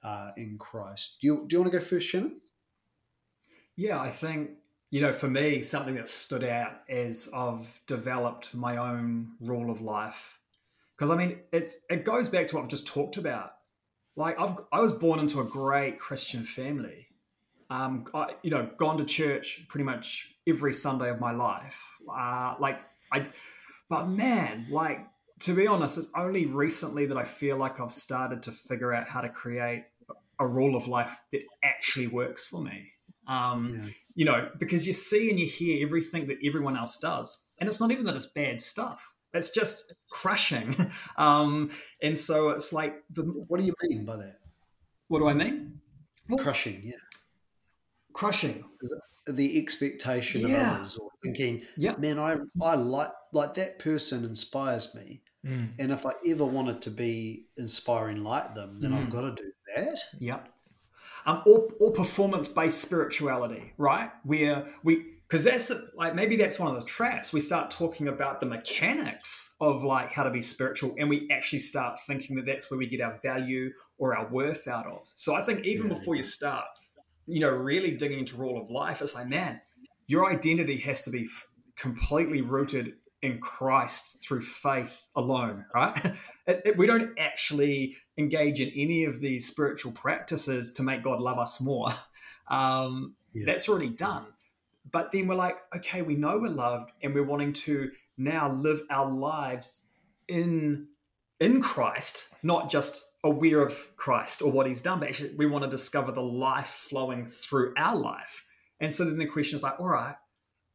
uh, 0.04 0.30
in 0.37 0.57
Christ? 0.57 1.18
Do 1.21 1.26
you 1.26 1.45
do 1.49 1.57
you 1.57 1.61
want 1.61 1.73
to 1.73 1.78
go 1.78 1.85
first, 1.85 2.07
Shannon? 2.07 2.40
Yeah, 3.76 4.00
I 4.00 4.11
think 4.11 4.50
you 4.90 5.00
know, 5.00 5.12
for 5.12 5.28
me, 5.28 5.61
something 5.61 5.97
that 5.97 6.09
stood 6.09 6.45
out 6.45 6.80
is 6.88 7.28
I've 7.35 7.80
developed 7.87 8.54
my 8.54 8.76
own 8.76 9.33
rule 9.40 9.71
of 9.71 9.80
life. 9.80 10.38
Because 10.97 11.11
I 11.11 11.16
mean, 11.16 11.40
it's 11.52 11.85
it 11.90 12.04
goes 12.04 12.28
back 12.28 12.47
to 12.49 12.57
what 12.57 12.62
I've 12.62 12.68
just 12.68 12.87
talked 12.87 13.16
about. 13.16 13.52
Like 14.14 14.40
I've 14.40 14.54
I 14.73 14.78
was 14.78 14.92
born 14.92 15.18
into 15.18 15.40
a 15.40 15.45
great 15.45 15.99
Christian 15.99 16.45
family. 16.45 17.09
Um, 17.68 18.07
I, 18.14 18.35
you 18.42 18.50
know, 18.50 18.71
gone 18.76 18.97
to 18.99 19.04
church 19.04 19.66
pretty 19.68 19.85
much 19.85 20.35
every 20.47 20.73
Sunday 20.73 21.11
of 21.11 21.21
my 21.21 21.33
life. 21.33 21.98
Uh, 22.15 22.55
like 22.59 22.81
I, 23.12 23.27
but 23.88 24.09
man, 24.09 24.67
like 24.71 25.07
to 25.41 25.55
be 25.55 25.67
honest, 25.67 25.99
it's 25.99 26.09
only 26.17 26.47
recently 26.47 27.07
that 27.07 27.17
I 27.17 27.25
feel 27.25 27.57
like 27.57 27.81
I've 27.81 27.91
started 27.91 28.43
to 28.45 28.53
figure 28.53 28.93
out 28.93 29.09
how 29.09 29.21
to 29.21 29.29
create 29.29 29.85
a 30.41 30.47
rule 30.47 30.77
of 30.77 30.87
life 30.87 31.17
that 31.33 31.43
actually 31.62 32.07
works 32.07 32.47
for 32.47 32.62
me. 32.62 32.91
Um, 33.27 33.75
yeah. 33.77 33.91
You 34.15 34.25
know, 34.25 34.49
because 34.59 34.87
you 34.87 34.93
see 34.93 35.31
and 35.31 35.38
you 35.38 35.47
hear 35.47 35.85
everything 35.85 36.27
that 36.27 36.38
everyone 36.45 36.77
else 36.77 36.97
does, 36.97 37.37
and 37.59 37.69
it's 37.69 37.81
not 37.81 37.91
even 37.91 38.05
that 38.07 38.17
it's 38.17 38.27
bad 38.27 38.61
stuff. 38.61 39.12
It's 39.35 39.50
just 39.50 39.93
crushing. 40.11 40.75
um, 41.17 41.71
and 42.03 42.17
so 42.17 42.50
it's 42.50 42.73
like 42.73 42.95
the. 43.11 43.23
What 43.23 43.61
do 43.61 43.67
you 43.67 43.75
mean 43.88 44.05
by 44.05 44.17
that? 44.17 44.38
What 45.09 45.21
do 45.21 45.29
I 45.29 45.35
mean? 45.35 45.81
Well, 46.29 46.38
crushing, 46.38 46.81
yeah. 46.83 46.97
Crushing. 48.19 48.65
The 49.27 49.59
expectation 49.59 50.41
yeah. 50.41 50.73
of 50.73 50.77
others, 50.77 50.97
or 50.97 51.11
thinking, 51.23 51.63
yeah. 51.77 51.95
man, 51.99 52.19
I 52.19 52.37
I 52.63 52.75
like 52.75 53.11
like 53.33 53.55
that 53.55 53.79
person 53.79 54.25
inspires 54.25 54.95
me, 54.95 55.21
mm. 55.45 55.69
and 55.79 55.93
if 55.93 56.07
I 56.07 56.13
ever 56.27 56.47
wanted 56.47 56.81
to 56.83 56.91
be 56.91 57.45
inspiring 57.59 58.25
like 58.25 58.55
them, 58.55 58.81
then 58.81 58.93
mm. 58.93 58.99
I've 58.99 59.11
got 59.11 59.21
to 59.21 59.35
do 59.35 59.53
that. 59.77 59.99
Yep 60.19 60.49
um, 61.29 61.43
or, 61.47 61.69
or 61.79 61.93
performance 61.93 62.49
based 62.49 62.81
spirituality, 62.81 63.75
right? 63.77 64.11
Where 64.25 64.67
we, 64.83 65.05
because 65.29 65.45
that's 65.45 65.69
the, 65.69 65.91
like 65.95 66.15
maybe 66.15 66.37
that's 66.37 66.59
one 66.59 66.75
of 66.75 66.81
the 66.81 66.87
traps. 66.87 67.35
We 67.35 67.41
start 67.41 67.71
talking 67.71 68.09
about 68.09 68.41
the 68.41 68.47
mechanics 68.47 69.55
of 69.61 69.83
like 69.83 70.11
how 70.11 70.23
to 70.23 70.31
be 70.31 70.41
spiritual, 70.41 70.95
and 70.99 71.09
we 71.09 71.29
actually 71.31 71.59
start 71.59 71.99
thinking 72.07 72.37
that 72.37 72.47
that's 72.47 72.71
where 72.71 72.79
we 72.79 72.87
get 72.87 73.03
our 73.03 73.19
value 73.23 73.73
or 73.99 74.17
our 74.17 74.27
worth 74.31 74.67
out 74.67 74.87
of. 74.87 75.07
So 75.15 75.35
I 75.35 75.43
think 75.43 75.67
even 75.67 75.91
yeah. 75.91 75.99
before 75.99 76.15
you 76.15 76.23
start, 76.23 76.65
you 77.28 77.40
know, 77.40 77.50
really 77.50 77.92
digging 77.92 78.20
into 78.20 78.37
rule 78.37 78.61
of 78.61 78.70
life, 78.70 79.02
it's 79.02 79.14
like, 79.14 79.28
man, 79.28 79.61
your 80.06 80.30
identity 80.30 80.78
has 80.78 81.04
to 81.04 81.11
be 81.11 81.25
f- 81.25 81.47
completely 81.76 82.40
rooted 82.40 82.94
in 83.20 83.38
Christ 83.40 84.25
through 84.25 84.40
faith 84.40 85.06
alone, 85.14 85.64
right? 85.75 85.99
It, 86.47 86.62
it, 86.64 86.76
we 86.78 86.87
don't 86.87 87.18
actually 87.18 87.94
engage 88.16 88.58
in 88.58 88.70
any 88.75 89.04
of 89.04 89.20
these 89.20 89.47
spiritual 89.47 89.92
practices 89.92 90.73
to 90.73 90.82
make 90.82 91.02
God 91.02 91.20
love 91.20 91.38
us 91.38 91.61
more. 91.61 91.88
Um, 92.50 93.14
yeah. 93.35 93.44
That's 93.44 93.68
already 93.68 93.90
done. 93.90 94.25
But 94.90 95.12
then 95.12 95.26
we're 95.26 95.35
like, 95.35 95.58
okay, 95.76 96.00
we 96.00 96.14
know 96.16 96.38
we're 96.38 96.49
loved, 96.49 96.92
and 97.02 97.14
we're 97.14 97.23
wanting 97.23 97.52
to 97.52 97.90
now 98.16 98.50
live 98.50 98.80
our 98.90 99.11
lives 99.11 99.87
in 100.28 100.88
in 101.40 101.61
Christ, 101.61 102.35
not 102.42 102.70
just 102.70 103.04
aware 103.25 103.63
of 103.63 103.97
Christ 103.97 104.43
or 104.43 104.51
what 104.51 104.67
He's 104.67 104.83
done, 104.83 105.01
but 105.01 105.09
actually 105.09 105.35
we 105.37 105.47
want 105.47 105.65
to 105.65 105.71
discover 105.71 106.13
the 106.13 106.23
life 106.23 106.87
flowing 106.89 107.25
through 107.25 107.75
our 107.77 107.97
life. 107.97 108.45
And 108.81 108.93
so 108.93 109.05
then 109.05 109.19
the 109.19 109.27
question 109.27 109.57
is 109.57 109.63
like, 109.63 109.81
all 109.81 109.89
right, 109.89 110.15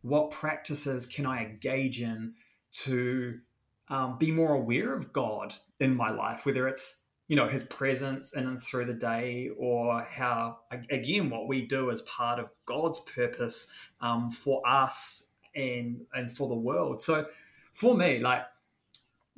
what 0.02 0.32
practices 0.32 1.06
can 1.06 1.26
I 1.26 1.44
engage 1.44 2.02
in 2.02 2.34
to 2.72 3.40
um, 3.88 4.18
be 4.18 4.32
more 4.32 4.54
aware 4.54 4.94
of 4.94 5.14
God 5.14 5.56
in 5.80 5.96
my 5.96 6.10
life, 6.10 6.46
whether 6.46 6.68
it's 6.68 7.04
you 7.28 7.38
know 7.38 7.48
his 7.48 7.64
presence 7.64 8.34
in 8.36 8.46
and 8.48 8.62
through 8.62 8.86
the 8.86 8.94
day 8.94 9.50
or 9.58 10.02
how 10.02 10.60
again 10.92 11.30
what 11.30 11.48
we 11.48 11.66
do 11.66 11.90
as 11.90 12.02
part 12.02 12.38
of 12.38 12.50
god's 12.66 13.00
purpose 13.02 13.72
um, 14.02 14.30
for 14.30 14.62
us 14.68 15.30
and 15.56 16.02
and 16.14 16.32
for 16.32 16.50
the 16.50 16.56
world 16.56 17.02
so 17.02 17.26
for 17.72 17.96
me 17.96 18.20
like 18.20 18.44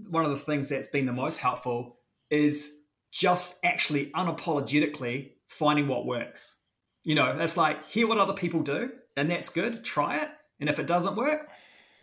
one 0.10 0.26
of 0.26 0.32
the 0.32 0.38
things 0.38 0.68
that's 0.68 0.88
been 0.88 1.06
the 1.06 1.14
most 1.14 1.38
helpful 1.38 1.98
is 2.30 2.80
just 3.16 3.58
actually 3.64 4.08
unapologetically 4.08 5.32
finding 5.48 5.88
what 5.88 6.06
works 6.06 6.60
you 7.04 7.16
know 7.16 7.38
that's 7.38 7.56
like 7.56 7.88
hear 7.90 8.08
what 8.08 8.18
other 8.18 8.34
people 8.34 8.62
do 8.62 8.92
and 9.16 9.32
that's 9.32 9.50
good 9.50 9.84
try 9.84 10.18
it 10.18 10.30
and 10.60 10.70
if 10.70 10.80
it 10.80 10.88
doesn't 10.88 11.16
work, 11.16 11.50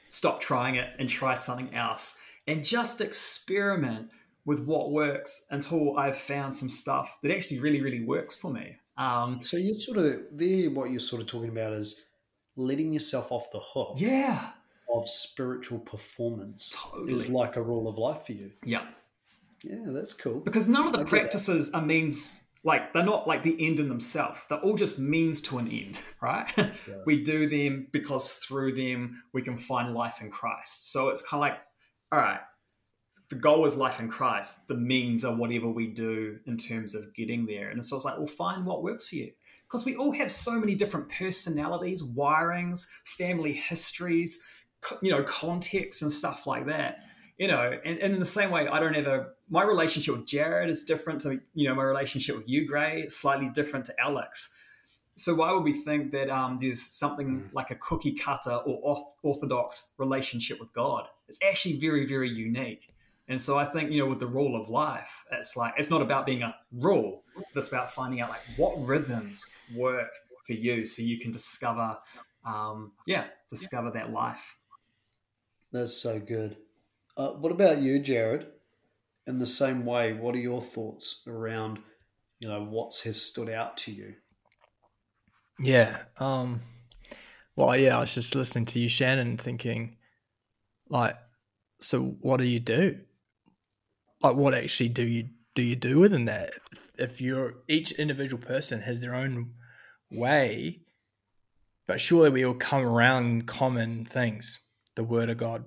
stop 0.08 0.40
trying 0.40 0.76
it 0.76 0.90
and 0.98 1.08
try 1.08 1.34
something 1.34 1.74
else. 1.74 2.18
And 2.46 2.64
just 2.64 3.00
experiment 3.00 4.10
with 4.44 4.60
what 4.60 4.90
works 4.90 5.46
until 5.50 5.96
I've 5.96 6.16
found 6.16 6.54
some 6.54 6.68
stuff 6.68 7.18
that 7.22 7.30
actually 7.30 7.60
really, 7.60 7.80
really 7.80 8.04
works 8.04 8.34
for 8.34 8.52
me. 8.52 8.76
Um, 8.98 9.40
so 9.40 9.56
you're 9.56 9.76
sort 9.76 9.98
of 9.98 10.20
there, 10.32 10.70
what 10.70 10.90
you're 10.90 11.00
sort 11.00 11.22
of 11.22 11.28
talking 11.28 11.48
about 11.48 11.72
is 11.72 12.04
letting 12.56 12.92
yourself 12.92 13.30
off 13.30 13.50
the 13.52 13.60
hook. 13.60 13.94
Yeah. 13.96 14.50
Of 14.92 15.08
spiritual 15.08 15.78
performance 15.78 16.76
totally. 16.76 17.14
is 17.14 17.30
like 17.30 17.56
a 17.56 17.62
rule 17.62 17.88
of 17.88 17.96
life 17.96 18.26
for 18.26 18.32
you. 18.32 18.50
Yeah. 18.62 18.84
Yeah, 19.64 19.86
that's 19.86 20.14
cool. 20.14 20.40
Because 20.40 20.68
none 20.68 20.86
of 20.86 20.92
the 20.92 21.04
practices 21.04 21.70
are 21.70 21.82
means 21.82 22.42
like 22.64 22.92
they're 22.92 23.04
not 23.04 23.26
like 23.26 23.42
the 23.42 23.56
end 23.64 23.80
in 23.80 23.88
themselves. 23.88 24.40
They're 24.48 24.58
all 24.58 24.74
just 24.74 24.98
means 24.98 25.40
to 25.42 25.58
an 25.58 25.68
end 25.68 26.00
right? 26.20 26.50
Yeah. 26.56 26.70
we 27.06 27.22
do 27.22 27.48
them 27.48 27.88
because 27.92 28.34
through 28.34 28.72
them 28.72 29.22
we 29.32 29.42
can 29.42 29.56
find 29.56 29.94
life 29.94 30.20
in 30.20 30.30
christ. 30.30 30.92
So 30.92 31.08
it's 31.08 31.22
kind 31.22 31.42
of 31.42 31.50
like 31.50 31.60
all 32.12 32.18
right 32.18 32.40
the 33.28 33.36
goal 33.36 33.64
is 33.64 33.76
life 33.76 33.98
in 34.00 34.08
christ. 34.08 34.68
The 34.68 34.76
means 34.76 35.24
are 35.24 35.34
whatever 35.34 35.68
we 35.68 35.88
do 35.88 36.38
in 36.46 36.56
terms 36.56 36.94
of 36.94 37.12
getting 37.14 37.46
there. 37.46 37.70
And 37.70 37.84
so 37.84 37.96
it's 37.96 38.04
like 38.04 38.16
well 38.16 38.26
find 38.26 38.64
what 38.64 38.82
works 38.82 39.08
for 39.08 39.16
you. 39.16 39.32
Because 39.64 39.84
we 39.84 39.96
all 39.96 40.12
have 40.12 40.30
so 40.30 40.52
many 40.52 40.74
different 40.74 41.08
personalities 41.08 42.02
wirings 42.02 42.86
family 43.04 43.52
histories 43.52 44.42
you 45.00 45.10
know 45.10 45.22
contexts 45.22 46.02
and 46.02 46.10
stuff 46.10 46.46
like 46.46 46.66
that 46.66 46.98
you 47.42 47.48
know, 47.48 47.76
and, 47.84 47.98
and 47.98 48.14
in 48.14 48.20
the 48.20 48.24
same 48.24 48.52
way, 48.52 48.68
I 48.68 48.78
don't 48.78 48.94
ever, 48.94 49.34
my 49.50 49.64
relationship 49.64 50.16
with 50.16 50.26
Jared 50.26 50.70
is 50.70 50.84
different 50.84 51.20
to, 51.22 51.40
you 51.54 51.68
know, 51.68 51.74
my 51.74 51.82
relationship 51.82 52.36
with 52.36 52.48
you, 52.48 52.64
Gray, 52.68 53.08
slightly 53.08 53.48
different 53.48 53.84
to 53.86 53.94
Alex. 54.00 54.54
So 55.16 55.34
why 55.34 55.50
would 55.50 55.64
we 55.64 55.72
think 55.72 56.12
that 56.12 56.30
um, 56.30 56.58
there's 56.60 56.80
something 56.80 57.40
mm. 57.40 57.52
like 57.52 57.72
a 57.72 57.74
cookie 57.74 58.12
cutter 58.12 58.54
or 58.64 59.04
orthodox 59.24 59.90
relationship 59.98 60.60
with 60.60 60.72
God? 60.72 61.08
It's 61.26 61.40
actually 61.44 61.80
very, 61.80 62.06
very 62.06 62.30
unique. 62.30 62.94
And 63.26 63.42
so 63.42 63.58
I 63.58 63.64
think, 63.64 63.90
you 63.90 63.98
know, 63.98 64.06
with 64.06 64.20
the 64.20 64.28
rule 64.28 64.54
of 64.54 64.68
life, 64.68 65.24
it's 65.32 65.56
like, 65.56 65.74
it's 65.76 65.90
not 65.90 66.00
about 66.00 66.26
being 66.26 66.44
a 66.44 66.54
rule, 66.70 67.24
but 67.34 67.56
it's 67.56 67.66
about 67.66 67.90
finding 67.90 68.20
out 68.20 68.28
like 68.28 68.42
what 68.56 68.74
rhythms 68.86 69.44
work 69.74 70.12
for 70.46 70.52
you 70.52 70.84
so 70.84 71.02
you 71.02 71.18
can 71.18 71.32
discover, 71.32 71.96
um, 72.46 72.92
yeah, 73.04 73.24
discover 73.50 73.90
that 73.90 74.10
life. 74.10 74.58
That's 75.72 75.92
so 75.92 76.20
good. 76.20 76.56
Uh, 77.16 77.30
what 77.32 77.52
about 77.52 77.78
you, 77.78 77.98
Jared? 77.98 78.46
In 79.26 79.38
the 79.38 79.46
same 79.46 79.84
way, 79.84 80.12
what 80.14 80.34
are 80.34 80.40
your 80.40 80.60
thoughts 80.60 81.22
around, 81.26 81.78
you 82.40 82.48
know, 82.48 82.64
what 82.64 83.00
has 83.04 83.20
stood 83.22 83.48
out 83.48 83.76
to 83.78 83.92
you? 83.92 84.14
Yeah. 85.60 85.98
Um, 86.18 86.60
well, 87.54 87.76
yeah, 87.76 87.96
I 87.96 88.00
was 88.00 88.14
just 88.14 88.34
listening 88.34 88.64
to 88.66 88.80
you, 88.80 88.88
Shannon, 88.88 89.36
thinking, 89.36 89.96
like, 90.88 91.16
so 91.80 92.16
what 92.20 92.38
do 92.38 92.44
you 92.44 92.60
do? 92.60 92.98
Like, 94.22 94.36
what 94.36 94.54
actually 94.54 94.88
do 94.88 95.04
you 95.04 95.28
do 95.54 95.62
you 95.62 95.76
do 95.76 95.98
within 95.98 96.24
that? 96.26 96.52
If 96.98 97.20
you're 97.20 97.56
each 97.68 97.92
individual 97.92 98.42
person 98.42 98.80
has 98.80 99.00
their 99.00 99.14
own 99.14 99.52
way, 100.10 100.80
but 101.86 102.00
surely 102.00 102.30
we 102.30 102.44
all 102.44 102.54
come 102.54 102.82
around 102.82 103.46
common 103.46 104.04
things: 104.04 104.60
the 104.94 105.04
Word 105.04 105.28
of 105.28 105.36
God, 105.36 105.64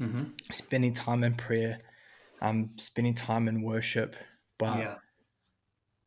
mm-hmm. 0.00 0.24
spending 0.50 0.92
time 0.92 1.24
in 1.24 1.34
prayer, 1.34 1.80
um, 2.40 2.70
spending 2.76 3.14
time 3.14 3.48
in 3.48 3.62
worship. 3.62 4.16
But 4.58 4.78
yeah. 4.78 4.94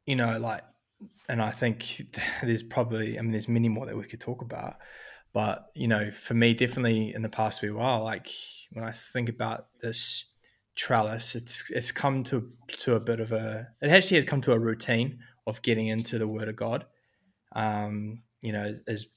you 0.06 0.16
know, 0.16 0.38
like, 0.40 0.64
and 1.28 1.42
I 1.42 1.52
think 1.52 2.02
there's 2.44 2.64
probably, 2.64 3.18
I 3.18 3.22
mean, 3.22 3.32
there's 3.32 3.48
many 3.48 3.70
more 3.70 3.86
that 3.86 3.98
we 3.98 4.06
could 4.06 4.22
talk 4.22 4.42
about. 4.42 4.78
But 5.34 5.68
you 5.76 5.88
know, 5.88 6.12
for 6.12 6.34
me, 6.34 6.54
definitely 6.54 7.14
in 7.14 7.22
the 7.22 7.30
past 7.30 7.60
few 7.60 7.76
while, 7.76 8.04
like 8.04 8.28
when 8.72 8.84
I 8.84 8.92
think 8.92 9.30
about 9.30 9.68
this 9.82 10.26
trellis, 10.76 11.36
it's 11.36 11.70
it's 11.70 11.92
come 11.92 12.24
to 12.26 12.52
to 12.80 12.96
a 12.96 13.00
bit 13.00 13.20
of 13.20 13.32
a, 13.32 13.68
it 13.82 13.90
actually 13.90 14.18
has 14.18 14.26
come 14.26 14.42
to 14.42 14.54
a 14.54 14.60
routine 14.60 15.20
of 15.46 15.62
getting 15.62 15.88
into 15.88 16.18
the 16.18 16.28
Word 16.28 16.50
of 16.50 16.56
God. 16.56 16.86
Um, 17.56 18.24
you 18.42 18.52
know, 18.52 18.74
as 18.88 19.08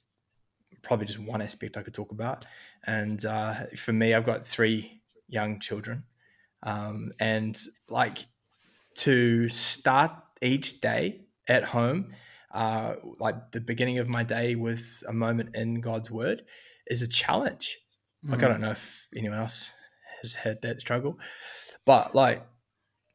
probably 0.82 1.06
just 1.06 1.18
one 1.18 1.40
aspect 1.40 1.76
I 1.76 1.82
could 1.82 1.94
talk 1.94 2.12
about. 2.12 2.44
And 2.84 3.24
uh, 3.24 3.66
for 3.76 3.92
me, 3.92 4.14
I've 4.14 4.26
got 4.26 4.44
three 4.44 5.02
young 5.28 5.60
children, 5.60 6.04
um, 6.62 7.10
and 7.20 7.56
like 7.88 8.18
to 8.96 9.48
start 9.48 10.12
each 10.40 10.80
day 10.80 11.22
at 11.48 11.64
home, 11.64 12.12
uh, 12.52 12.94
like 13.18 13.52
the 13.52 13.60
beginning 13.60 13.98
of 13.98 14.08
my 14.08 14.24
day 14.24 14.54
with 14.54 15.02
a 15.08 15.12
moment 15.12 15.54
in 15.54 15.80
God's 15.80 16.10
Word, 16.10 16.42
is 16.86 17.02
a 17.02 17.08
challenge. 17.08 17.78
Like 18.24 18.40
mm. 18.40 18.44
I 18.44 18.48
don't 18.48 18.60
know 18.60 18.72
if 18.72 19.08
anyone 19.16 19.38
else 19.38 19.70
has 20.22 20.32
had 20.32 20.62
that 20.62 20.80
struggle, 20.80 21.18
but 21.84 22.14
like 22.14 22.46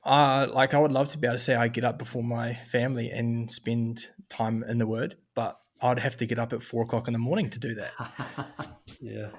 uh, 0.08 0.48
like 0.54 0.74
I 0.74 0.80
would 0.80 0.92
love 0.92 1.10
to 1.10 1.18
be 1.18 1.28
able 1.28 1.38
to 1.38 1.44
say 1.44 1.56
I 1.56 1.68
get 1.68 1.84
up 1.84 1.98
before 1.98 2.24
my 2.24 2.54
family 2.54 3.10
and 3.10 3.52
spend 3.52 4.06
time 4.30 4.64
in 4.64 4.78
the 4.78 4.88
Word, 4.88 5.18
but 5.36 5.60
I'd 5.82 6.00
have 6.00 6.16
to 6.18 6.26
get 6.26 6.40
up 6.40 6.54
at 6.54 6.64
four 6.64 6.84
o'clock 6.84 7.08
in 7.08 7.14
the 7.14 7.20
morning 7.20 7.50
to 7.50 7.60
do 7.60 7.76
that. 7.76 7.92
yeah, 9.02 9.30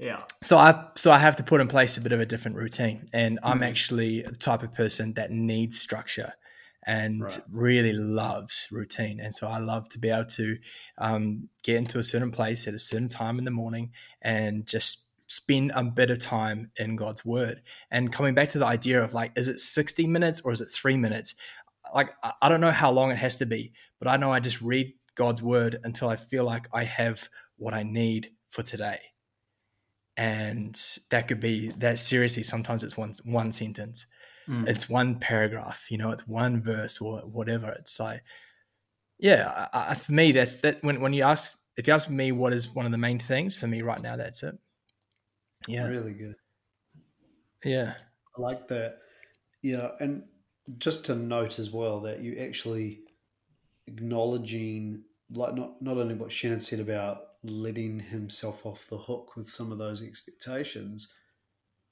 yeah. 0.00 0.22
So 0.42 0.56
I 0.56 0.86
so 0.96 1.12
I 1.12 1.18
have 1.18 1.36
to 1.36 1.42
put 1.42 1.60
in 1.60 1.68
place 1.68 1.98
a 1.98 2.00
bit 2.00 2.12
of 2.12 2.20
a 2.20 2.26
different 2.26 2.56
routine, 2.56 3.04
and 3.12 3.36
mm. 3.36 3.40
I'm 3.44 3.62
actually 3.62 4.22
the 4.22 4.34
type 4.34 4.62
of 4.62 4.72
person 4.72 5.12
that 5.14 5.30
needs 5.30 5.78
structure 5.78 6.32
and 6.86 7.22
right. 7.22 7.40
really 7.52 7.92
loves 7.92 8.66
routine. 8.70 9.20
And 9.20 9.34
so 9.34 9.46
I 9.48 9.58
love 9.58 9.90
to 9.90 9.98
be 9.98 10.08
able 10.08 10.24
to 10.24 10.56
um, 10.96 11.50
get 11.62 11.76
into 11.76 11.98
a 11.98 12.02
certain 12.02 12.30
place 12.30 12.66
at 12.66 12.72
a 12.72 12.78
certain 12.78 13.08
time 13.08 13.38
in 13.38 13.44
the 13.44 13.50
morning 13.50 13.90
and 14.22 14.66
just 14.66 15.08
spend 15.26 15.72
a 15.74 15.84
bit 15.84 16.10
of 16.10 16.18
time 16.18 16.70
in 16.76 16.96
God's 16.96 17.22
word. 17.22 17.60
And 17.90 18.10
coming 18.10 18.34
back 18.34 18.48
to 18.50 18.58
the 18.58 18.66
idea 18.66 19.02
of 19.02 19.12
like, 19.12 19.32
is 19.36 19.46
it 19.46 19.60
60 19.60 20.06
minutes 20.06 20.40
or 20.40 20.52
is 20.52 20.62
it 20.62 20.70
three 20.70 20.96
minutes? 20.96 21.34
Like, 21.94 22.10
I 22.40 22.48
don't 22.48 22.62
know 22.62 22.70
how 22.70 22.90
long 22.90 23.10
it 23.10 23.18
has 23.18 23.36
to 23.36 23.46
be, 23.46 23.72
but 23.98 24.08
I 24.08 24.16
know 24.16 24.32
I 24.32 24.40
just 24.40 24.62
read 24.62 24.94
God's 25.16 25.42
word 25.42 25.78
until 25.84 26.08
I 26.08 26.16
feel 26.16 26.44
like 26.44 26.66
I 26.72 26.84
have 26.84 27.28
what 27.56 27.74
I 27.74 27.82
need 27.82 28.30
for 28.48 28.62
today. 28.62 29.00
And 30.20 30.78
that 31.08 31.28
could 31.28 31.40
be 31.40 31.70
that 31.78 31.98
seriously, 31.98 32.42
sometimes 32.42 32.84
it's 32.84 32.94
one, 32.94 33.14
one 33.24 33.52
sentence, 33.52 34.04
mm. 34.46 34.68
it's 34.68 34.86
one 34.86 35.18
paragraph, 35.18 35.86
you 35.90 35.96
know, 35.96 36.10
it's 36.10 36.28
one 36.28 36.62
verse 36.62 37.00
or 37.00 37.20
whatever. 37.20 37.70
It's 37.70 37.98
like, 37.98 38.22
yeah, 39.18 39.68
I, 39.72 39.92
I, 39.92 39.94
for 39.94 40.12
me, 40.12 40.32
that's 40.32 40.60
that 40.60 40.84
when, 40.84 41.00
when 41.00 41.14
you 41.14 41.22
ask, 41.22 41.56
if 41.78 41.86
you 41.86 41.94
ask 41.94 42.10
me 42.10 42.32
what 42.32 42.52
is 42.52 42.68
one 42.68 42.84
of 42.84 42.92
the 42.92 42.98
main 42.98 43.18
things 43.18 43.56
for 43.56 43.66
me 43.66 43.80
right 43.80 44.02
now, 44.02 44.16
that's 44.16 44.42
it. 44.42 44.56
Yeah. 45.66 45.86
Really 45.86 46.12
good. 46.12 46.34
Yeah. 47.64 47.94
I 48.36 48.42
like 48.42 48.68
that. 48.68 48.98
Yeah. 49.62 49.88
And 50.00 50.24
just 50.76 51.06
to 51.06 51.14
note 51.14 51.58
as 51.58 51.70
well 51.70 52.00
that 52.00 52.20
you 52.20 52.36
actually 52.40 53.00
acknowledging 53.86 55.02
like 55.30 55.54
not, 55.54 55.80
not 55.80 55.96
only 55.96 56.14
what 56.14 56.30
Shannon 56.30 56.60
said 56.60 56.80
about 56.80 57.22
letting 57.42 57.98
himself 57.98 58.66
off 58.66 58.88
the 58.88 58.98
hook 58.98 59.36
with 59.36 59.48
some 59.48 59.72
of 59.72 59.78
those 59.78 60.02
expectations, 60.02 61.12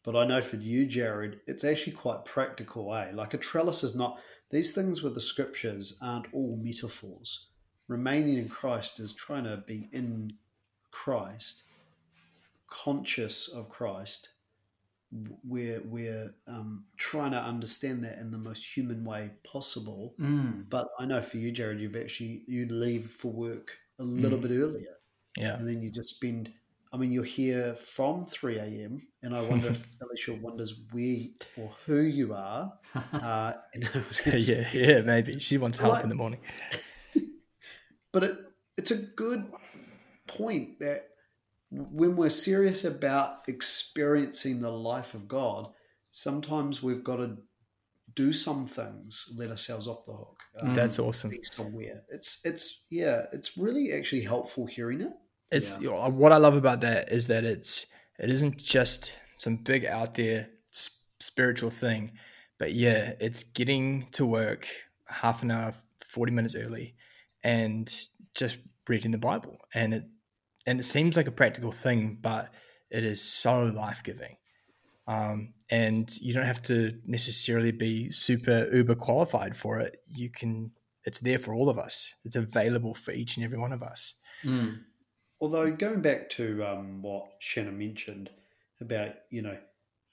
but 0.04 0.16
I 0.16 0.26
know 0.26 0.40
for 0.40 0.56
you, 0.56 0.87
Jared, 0.87 1.40
it's 1.46 1.64
actually 1.64 1.92
quite 1.92 2.24
practical, 2.24 2.94
eh? 2.94 3.11
Like 3.12 3.34
a 3.34 3.38
trellis 3.38 3.82
is 3.82 3.94
not 3.94 4.20
these 4.50 4.72
things 4.72 5.02
with 5.02 5.14
the 5.14 5.20
scriptures 5.20 5.98
aren't 6.02 6.32
all 6.32 6.58
metaphors. 6.62 7.48
Remaining 7.88 8.38
in 8.38 8.48
Christ 8.48 9.00
is 9.00 9.12
trying 9.12 9.44
to 9.44 9.62
be 9.66 9.88
in 9.92 10.32
Christ 10.90 11.64
conscious 12.68 13.48
of 13.48 13.68
Christ, 13.68 14.30
we're 15.44 15.80
we're 15.87 16.34
um, 16.46 16.84
trying 16.98 17.32
to 17.32 17.38
understand 17.38 18.04
that 18.04 18.18
in 18.18 18.30
the 18.30 18.38
most 18.38 18.64
human 18.76 19.04
way 19.04 19.30
possible. 19.42 20.14
Mm. 20.20 20.68
But 20.68 20.88
I 20.98 21.06
know 21.06 21.22
for 21.22 21.38
you, 21.38 21.50
Jared, 21.50 21.80
you've 21.80 21.96
actually 21.96 22.42
you 22.46 22.66
leave 22.66 23.06
for 23.06 23.32
work 23.32 23.76
a 23.98 24.04
little 24.04 24.38
mm. 24.38 24.42
bit 24.42 24.50
earlier, 24.52 24.96
yeah, 25.37 25.57
and 25.57 25.67
then 25.67 25.83
you 25.83 25.91
just 25.91 26.17
spend. 26.17 26.53
I 26.91 26.97
mean, 26.97 27.12
you're 27.12 27.23
here 27.23 27.75
from 27.75 28.25
3 28.25 28.59
a.m., 28.59 29.07
and 29.23 29.37
I 29.37 29.43
wonder 29.43 29.69
if 29.69 29.87
Alicia 30.03 30.35
wonders 30.41 30.81
where 30.91 31.27
or 31.59 31.71
who 31.85 32.01
you 32.01 32.33
are. 32.33 32.73
Uh, 33.12 33.53
yeah, 34.27 34.69
yeah, 34.73 35.01
maybe 35.03 35.38
she 35.38 35.59
wants 35.59 35.77
help 35.79 35.95
like, 35.95 36.05
in 36.05 36.09
the 36.09 36.14
morning. 36.14 36.41
but 38.11 38.25
it, 38.25 38.38
it's 38.79 38.91
a 38.91 38.97
good 38.97 39.45
point 40.27 40.81
that 40.81 41.09
when 41.71 42.17
we're 42.17 42.31
serious 42.31 42.85
about 42.85 43.41
experiencing 43.49 44.61
the 44.61 44.71
life 44.71 45.12
of 45.12 45.29
God, 45.29 45.69
sometimes 46.09 46.83
we've 46.83 47.05
got 47.05 47.17
to 47.17 47.37
do 48.18 48.33
some 48.33 48.66
things, 48.66 49.33
let 49.37 49.48
ourselves 49.48 49.87
off 49.87 50.04
the 50.04 50.12
hook. 50.12 50.40
Um, 50.61 50.74
That's 50.74 50.98
awesome. 50.98 51.31
Be 51.31 51.38
somewhere. 51.42 52.02
It's 52.11 52.40
it's 52.44 52.85
yeah. 52.90 53.22
It's 53.33 53.57
really 53.57 53.92
actually 53.92 54.22
helpful 54.22 54.66
hearing 54.66 55.02
it. 55.02 55.12
It's 55.52 55.81
yeah. 55.81 56.09
what 56.09 56.33
I 56.33 56.37
love 56.38 56.54
about 56.54 56.81
that 56.81 57.12
is 57.12 57.28
that 57.28 57.44
it's 57.44 57.87
it 58.18 58.28
isn't 58.28 58.57
just 58.59 59.16
some 59.38 59.57
big 59.57 59.87
out 59.87 60.16
there 60.16 60.48
spiritual 61.20 61.70
thing, 61.70 62.12
but 62.59 62.72
yeah, 62.72 63.12
it's 63.20 63.44
getting 63.44 64.09
to 64.12 64.26
work 64.26 64.66
half 65.07 65.44
an 65.44 65.52
hour, 65.52 65.72
forty 66.04 66.33
minutes 66.33 66.57
early, 66.57 66.96
and 67.44 67.88
just 68.35 68.59
reading 68.88 69.12
the 69.12 69.18
Bible, 69.18 69.59
and 69.72 69.94
it 69.94 70.04
and 70.66 70.81
it 70.81 70.85
seems 70.85 71.16
like 71.16 71.28
a 71.28 71.33
practical 71.33 71.70
thing, 71.70 72.18
but 72.20 72.52
it 72.90 73.04
is 73.04 73.22
so 73.22 73.66
life 73.66 74.02
giving. 74.02 74.38
Um, 75.09 75.55
and 75.71 76.14
you 76.21 76.35
don't 76.35 76.44
have 76.44 76.62
to 76.62 76.92
necessarily 77.07 77.73
be 77.73 78.11
super 78.11 78.68
uber 78.71 78.94
qualified 78.94 79.57
for 79.57 79.81
it. 79.81 80.03
You 80.07 80.31
can, 80.31 80.71
it's 81.05 81.21
there 81.21 81.38
for 81.38 81.55
all 81.55 81.71
of 81.71 81.79
us. 81.79 82.14
It's 82.27 82.37
available 82.37 82.92
for 82.92 83.12
each 83.12 83.37
and 83.37 83.44
every 83.44 83.59
one 83.59 83.73
of 83.73 83.83
us. 83.83 84.14
Mm. 84.44 84.81
Although 85.40 85.71
going 85.71 86.03
back 86.03 86.29
to 86.31 86.62
um, 86.64 87.01
what 87.01 87.27
Shannon 87.38 87.79
mentioned 87.79 88.29
about, 88.83 89.14
you 89.31 89.40
know, 89.40 89.57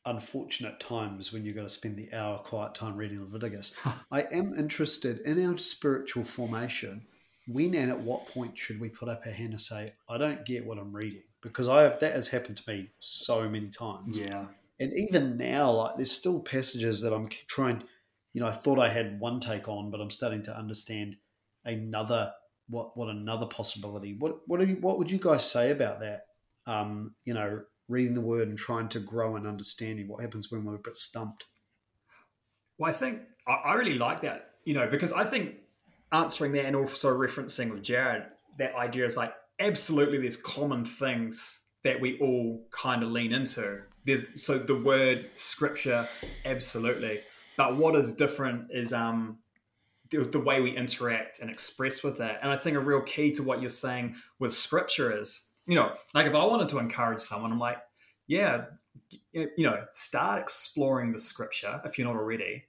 unfortunate 0.06 0.80
times 0.80 1.34
when 1.34 1.44
you've 1.44 1.56
got 1.56 1.64
to 1.64 1.70
spend 1.70 1.98
the 1.98 2.14
hour 2.14 2.38
quiet 2.38 2.74
time 2.74 2.96
reading 2.96 3.22
Leviticus, 3.22 3.74
I 4.12 4.22
am 4.32 4.54
interested 4.58 5.20
in 5.22 5.46
our 5.46 5.58
spiritual 5.58 6.24
formation 6.24 7.06
when 7.48 7.76
and 7.76 7.92
at 7.92 8.00
what 8.00 8.28
point 8.28 8.58
should 8.58 8.80
we 8.80 8.90
put 8.90 9.10
up 9.10 9.24
our 9.26 9.32
hand 9.32 9.52
and 9.52 9.62
say, 9.62 9.94
I 10.10 10.18
don't 10.18 10.46
get 10.46 10.66
what 10.66 10.78
I'm 10.78 10.96
reading? 10.96 11.24
Because 11.42 11.68
I 11.68 11.84
have 11.84 12.00
that 12.00 12.14
has 12.14 12.30
happened 12.30 12.58
to 12.58 12.72
me 12.72 12.90
so 13.00 13.50
many 13.50 13.70
times. 13.70 14.20
Yeah. 14.20 14.46
And 14.80 14.92
even 14.94 15.38
now, 15.38 15.72
like 15.72 15.96
there's 15.98 16.12
still 16.12 16.40
passages 16.40 17.02
that 17.02 17.14
I'm 17.14 17.30
trying, 17.48 17.84
you 18.34 18.42
know, 18.42 18.48
I 18.48 18.52
thought 18.52 18.80
I 18.80 18.90
had 18.90 19.20
one 19.20 19.40
take 19.40 19.70
on, 19.70 19.92
but 19.92 20.02
I'm 20.02 20.10
starting 20.10 20.44
to 20.44 20.58
understand 20.58 21.16
another 21.64 22.34
what 22.68 22.98
what 22.98 23.10
another 23.10 23.46
possibility. 23.46 24.16
What 24.18 24.40
what 24.48 24.68
you, 24.68 24.78
what 24.82 24.98
would 24.98 25.12
you 25.12 25.20
guys 25.20 25.50
say 25.50 25.72
about 25.72 26.00
that? 26.02 26.26
Um, 26.68 27.14
you 27.26 27.34
know, 27.34 27.62
reading 27.88 28.16
the 28.16 28.22
word 28.22 28.48
and 28.48 28.58
trying 28.58 28.90
to 28.90 29.00
grow 29.00 29.36
and 29.36 29.48
understanding 29.48 30.08
what 30.08 30.22
happens 30.22 30.52
when 30.52 30.64
we're 30.64 30.76
a 30.76 30.80
bit 30.80 30.98
stumped. 30.98 31.46
Well, 32.78 32.90
I 32.90 32.94
think 32.94 33.22
I 33.48 33.74
really 33.74 33.98
like 33.98 34.22
that, 34.22 34.52
you 34.66 34.74
know, 34.74 34.88
because 34.88 35.14
I 35.14 35.24
think 35.24 35.56
answering 36.12 36.54
that 36.54 36.66
and 36.66 36.76
also 36.76 37.16
referencing 37.16 37.72
with 37.72 37.84
Jared, 37.84 38.24
that 38.58 38.76
idea 38.76 39.06
is 39.06 39.16
like 39.16 39.34
absolutely 39.60 40.18
there's 40.18 40.38
common 40.38 40.84
things 40.84 41.62
that 41.84 42.02
we 42.02 42.18
all 42.20 42.66
kind 42.72 43.04
of 43.04 43.10
lean 43.10 43.32
into. 43.32 43.82
There's 44.06 44.44
so 44.44 44.58
the 44.58 44.76
word 44.76 45.30
scripture, 45.36 46.08
absolutely. 46.46 47.22
But 47.58 47.78
what 47.78 47.96
is 47.96 48.12
different 48.12 48.68
is 48.72 48.94
um 48.94 49.40
the, 50.12 50.20
the 50.20 50.40
way 50.40 50.62
we 50.62 50.72
interact 50.76 51.40
and 51.40 51.50
express 51.50 52.04
with 52.04 52.18
that. 52.20 52.40
And 52.42 52.52
I 52.52 52.58
think 52.58 52.78
a 52.78 52.80
real 52.80 53.02
key 53.02 53.32
to 53.32 53.44
what 53.44 53.60
you're 53.60 53.70
saying 53.70 54.16
with 54.40 54.54
scripture 54.54 55.18
is, 55.20 55.50
you 55.66 55.76
know, 55.76 55.94
like 56.14 56.28
if 56.28 56.36
I 56.36 56.46
wanted 56.46 56.70
to 56.70 56.78
encourage 56.78 57.20
someone, 57.20 57.52
I'm 57.52 57.60
like, 57.60 57.80
yeah, 58.28 58.66
you 59.34 59.50
know, 59.58 59.84
start 59.92 60.42
exploring 60.42 61.12
the 61.12 61.20
scripture 61.20 61.82
if 61.86 61.98
you're 61.98 62.08
not 62.08 62.16
already 62.16 62.66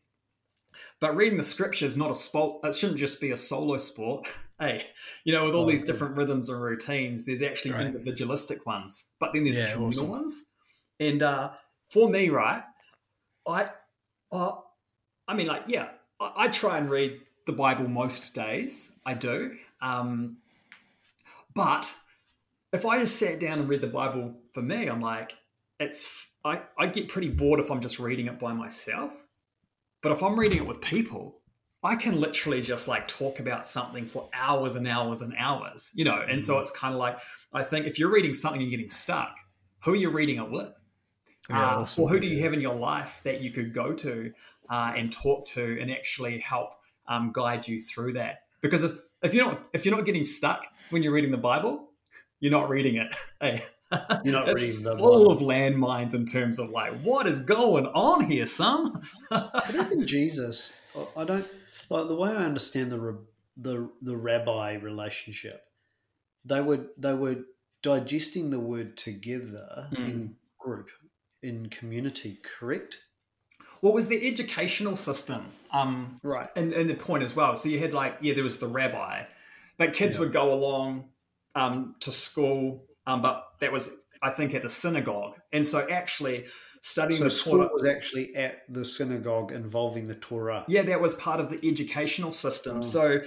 but 1.00 1.16
reading 1.16 1.36
the 1.36 1.44
scripture 1.44 1.86
is 1.86 1.96
not 1.96 2.10
a 2.10 2.14
sport. 2.14 2.64
It 2.64 2.74
shouldn't 2.74 2.98
just 2.98 3.20
be 3.20 3.30
a 3.30 3.36
solo 3.36 3.76
sport. 3.76 4.26
hey, 4.60 4.84
you 5.24 5.32
know, 5.32 5.44
with 5.44 5.54
all 5.54 5.64
oh, 5.64 5.70
these 5.70 5.84
different 5.84 6.16
rhythms 6.16 6.48
and 6.48 6.60
routines, 6.60 7.24
there's 7.24 7.42
actually 7.42 7.72
right. 7.72 7.86
individualistic 7.86 8.66
ones, 8.66 9.12
but 9.18 9.32
then 9.32 9.44
there's 9.44 9.58
yeah, 9.58 9.72
communal 9.72 9.88
awesome. 9.88 10.08
ones. 10.08 10.46
And 11.00 11.22
uh, 11.22 11.50
for 11.90 12.08
me, 12.08 12.30
right, 12.30 12.62
I, 13.46 13.70
uh, 14.32 14.52
I 15.28 15.34
mean, 15.34 15.46
like, 15.46 15.64
yeah, 15.66 15.88
I, 16.20 16.32
I, 16.36 16.48
try 16.48 16.78
and 16.78 16.90
read 16.90 17.20
the 17.46 17.52
Bible 17.52 17.88
most 17.88 18.34
days. 18.34 18.92
I 19.04 19.14
do. 19.14 19.56
Um, 19.80 20.38
but 21.54 21.94
if 22.72 22.84
I 22.84 22.98
just 22.98 23.16
sat 23.16 23.40
down 23.40 23.60
and 23.60 23.68
read 23.68 23.80
the 23.80 23.86
Bible 23.86 24.34
for 24.52 24.62
me, 24.62 24.86
I'm 24.88 25.00
like, 25.00 25.34
it's 25.78 26.26
I, 26.44 26.62
I 26.78 26.86
get 26.86 27.08
pretty 27.08 27.28
bored 27.28 27.60
if 27.60 27.70
I'm 27.70 27.80
just 27.80 27.98
reading 27.98 28.26
it 28.26 28.38
by 28.38 28.52
myself. 28.52 29.12
But 30.02 30.12
if 30.12 30.22
I'm 30.22 30.38
reading 30.38 30.58
it 30.58 30.66
with 30.66 30.80
people, 30.80 31.40
I 31.82 31.96
can 31.96 32.20
literally 32.20 32.60
just 32.60 32.88
like 32.88 33.08
talk 33.08 33.40
about 33.40 33.66
something 33.66 34.06
for 34.06 34.28
hours 34.32 34.76
and 34.76 34.86
hours 34.86 35.22
and 35.22 35.34
hours, 35.38 35.90
you 35.94 36.04
know? 36.04 36.24
And 36.28 36.42
so 36.42 36.56
mm. 36.56 36.60
it's 36.60 36.70
kind 36.70 36.94
of 36.94 37.00
like, 37.00 37.18
I 37.52 37.62
think 37.62 37.86
if 37.86 37.98
you're 37.98 38.12
reading 38.12 38.34
something 38.34 38.62
and 38.62 38.70
getting 38.70 38.88
stuck, 38.88 39.36
who 39.84 39.92
are 39.92 39.96
you 39.96 40.10
reading 40.10 40.36
it 40.36 40.50
with? 40.50 40.72
Yeah, 41.50 41.76
uh. 41.78 41.86
Or 41.98 42.08
who 42.08 42.18
do 42.20 42.26
you 42.26 42.42
have 42.42 42.52
in 42.52 42.60
your 42.60 42.74
life 42.74 43.20
that 43.24 43.40
you 43.40 43.50
could 43.50 43.72
go 43.72 43.92
to 43.92 44.32
uh, 44.70 44.92
and 44.96 45.12
talk 45.12 45.44
to 45.46 45.78
and 45.80 45.90
actually 45.90 46.38
help 46.38 46.74
um, 47.08 47.30
guide 47.32 47.68
you 47.68 47.78
through 47.78 48.14
that? 48.14 48.40
Because 48.60 48.84
if, 48.84 48.92
if 49.22 49.34
you're 49.34 49.46
not 49.46 49.66
if 49.72 49.84
you're 49.84 49.94
not 49.96 50.04
getting 50.06 50.24
stuck 50.24 50.66
when 50.90 51.02
you're 51.02 51.12
reading 51.12 51.30
the 51.30 51.36
Bible, 51.38 51.90
you're 52.40 52.52
not 52.52 52.68
reading 52.68 52.96
it. 52.96 53.14
Hey, 53.40 53.62
You're 54.24 54.32
not 54.34 54.48
it's 54.48 54.62
reading 54.62 54.82
the 54.82 54.96
full 54.96 55.26
Bible. 55.26 55.30
of 55.30 55.38
landmines 55.40 56.14
in 56.14 56.24
terms 56.26 56.58
of 56.58 56.70
like 56.70 56.98
what 57.02 57.26
is 57.28 57.38
going 57.38 57.86
on 57.86 58.24
here, 58.28 58.46
son. 58.46 59.00
But 59.30 59.72
even 59.74 60.04
Jesus, 60.06 60.72
I- 60.96 61.20
I 61.20 61.24
don't 61.24 61.46
like 61.90 62.08
the 62.08 62.16
way 62.16 62.30
I 62.30 62.44
understand 62.44 62.90
the 62.90 63.18
the 63.56 63.88
the 64.02 64.16
rabbi 64.16 64.74
relationship. 64.74 65.62
They 66.44 66.60
were 66.60 66.86
they 66.98 67.14
were 67.14 67.36
digesting 67.82 68.50
the 68.50 68.58
word 68.60 68.96
together 68.96 69.88
Mm. 69.92 70.08
in 70.08 70.36
group, 70.58 70.88
in 71.46 71.68
community. 71.68 72.38
Correct? 72.42 72.98
what 73.82 73.92
was 73.94 74.08
the 74.08 74.26
educational 74.26 74.96
system? 74.96 75.52
Um, 75.70 76.16
Right. 76.22 76.48
and, 76.56 76.72
and 76.72 76.88
the 76.88 76.94
point 76.94 77.22
as 77.22 77.36
well. 77.36 77.54
So 77.56 77.68
you 77.68 77.78
had 77.78 77.92
like, 77.92 78.16
yeah, 78.22 78.32
there 78.34 78.42
was 78.42 78.56
the 78.58 78.66
rabbi, 78.66 79.24
but 79.76 79.92
kids 79.92 80.16
Yeah. 80.16 80.20
would 80.22 80.32
go 80.32 80.52
along 80.52 81.10
um, 81.54 81.94
to 82.00 82.10
school, 82.10 82.86
um, 83.06 83.20
but 83.22 83.44
that 83.60 83.70
was, 83.72 83.94
I 84.22 84.30
think, 84.30 84.54
at 84.54 84.62
the 84.62 84.68
synagogue. 84.68 85.36
And 85.52 85.64
so 85.64 85.86
actually 85.90 86.46
studying 86.80 87.18
So 87.18 87.24
the 87.24 87.30
school 87.30 87.58
Torah, 87.58 87.68
was 87.72 87.84
actually 87.86 88.34
at 88.34 88.62
the 88.68 88.84
synagogue 88.84 89.52
involving 89.52 90.06
the 90.06 90.14
Torah. 90.16 90.64
yeah, 90.68 90.82
that 90.82 91.00
was 91.00 91.14
part 91.14 91.38
of 91.38 91.50
the 91.50 91.60
educational 91.68 92.32
system. 92.32 92.78
Oh. 92.78 92.82
So, 92.82 93.20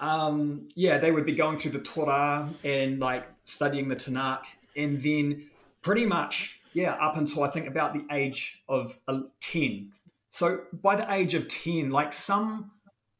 um, 0.00 0.68
yeah, 0.74 0.98
they 0.98 1.12
would 1.12 1.26
be 1.26 1.34
going 1.34 1.56
through 1.58 1.72
the 1.72 1.80
Torah 1.80 2.48
and 2.64 2.98
like 2.98 3.24
studying 3.44 3.88
the 3.88 3.96
Tanakh, 3.96 4.44
and 4.76 5.00
then 5.00 5.48
pretty 5.80 6.06
much, 6.06 6.60
yeah, 6.74 6.92
up 6.92 7.16
until 7.16 7.42
I 7.44 7.48
think 7.50 7.66
about 7.66 7.94
the 7.94 8.04
age 8.10 8.62
of 8.68 8.98
uh, 9.08 9.20
ten. 9.40 9.90
So 10.30 10.62
by 10.72 10.96
the 10.96 11.12
age 11.12 11.34
of 11.34 11.48
ten, 11.48 11.90
like 11.90 12.12
some 12.12 12.70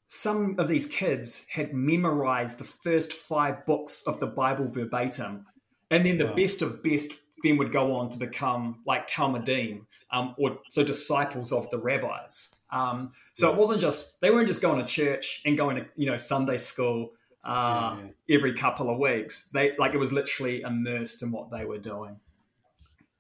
some 0.07 0.57
of 0.59 0.69
these 0.69 0.87
kids 0.87 1.47
had 1.51 1.73
memorized 1.73 2.59
the 2.59 2.65
first 2.65 3.13
five 3.13 3.65
books 3.67 4.03
of 4.07 4.21
the 4.21 4.27
Bible 4.27 4.69
verbatim, 4.69 5.47
and 5.91 6.05
then 6.05 6.19
the 6.19 6.27
Wow. 6.27 6.35
best 6.35 6.63
of 6.63 6.83
best 6.83 7.13
then 7.43 7.57
would 7.57 7.73
go 7.73 7.95
on 7.97 8.09
to 8.11 8.19
become 8.19 8.83
like 8.87 9.07
Talmidim, 9.09 9.87
um, 10.13 10.35
or 10.39 10.59
so 10.71 10.85
disciples 10.85 11.53
of 11.53 11.69
the 11.71 11.79
rabbis. 11.79 12.55
Um, 12.71 13.13
so 13.35 13.51
it 13.51 13.57
wasn't 13.57 13.81
just 13.81 14.21
they 14.21 14.31
weren't 14.31 14.47
just 14.49 14.63
going 14.63 14.79
to 14.79 14.85
church 14.91 15.43
and 15.45 15.57
going 15.57 15.77
to 15.77 15.87
you 15.97 16.07
know 16.07 16.17
Sunday 16.17 16.57
school 16.57 17.13
uh, 17.45 17.97
Yeah, 17.99 18.05
yeah. 18.29 18.37
every 18.37 18.53
couple 18.53 18.89
of 18.91 18.99
weeks. 18.99 19.49
They 19.53 19.77
like 19.77 19.93
it 19.95 19.99
was 19.99 20.13
literally 20.13 20.61
immersed 20.63 21.23
in 21.23 21.33
what 21.33 21.51
they 21.51 21.65
were 21.65 21.79
doing, 21.79 22.21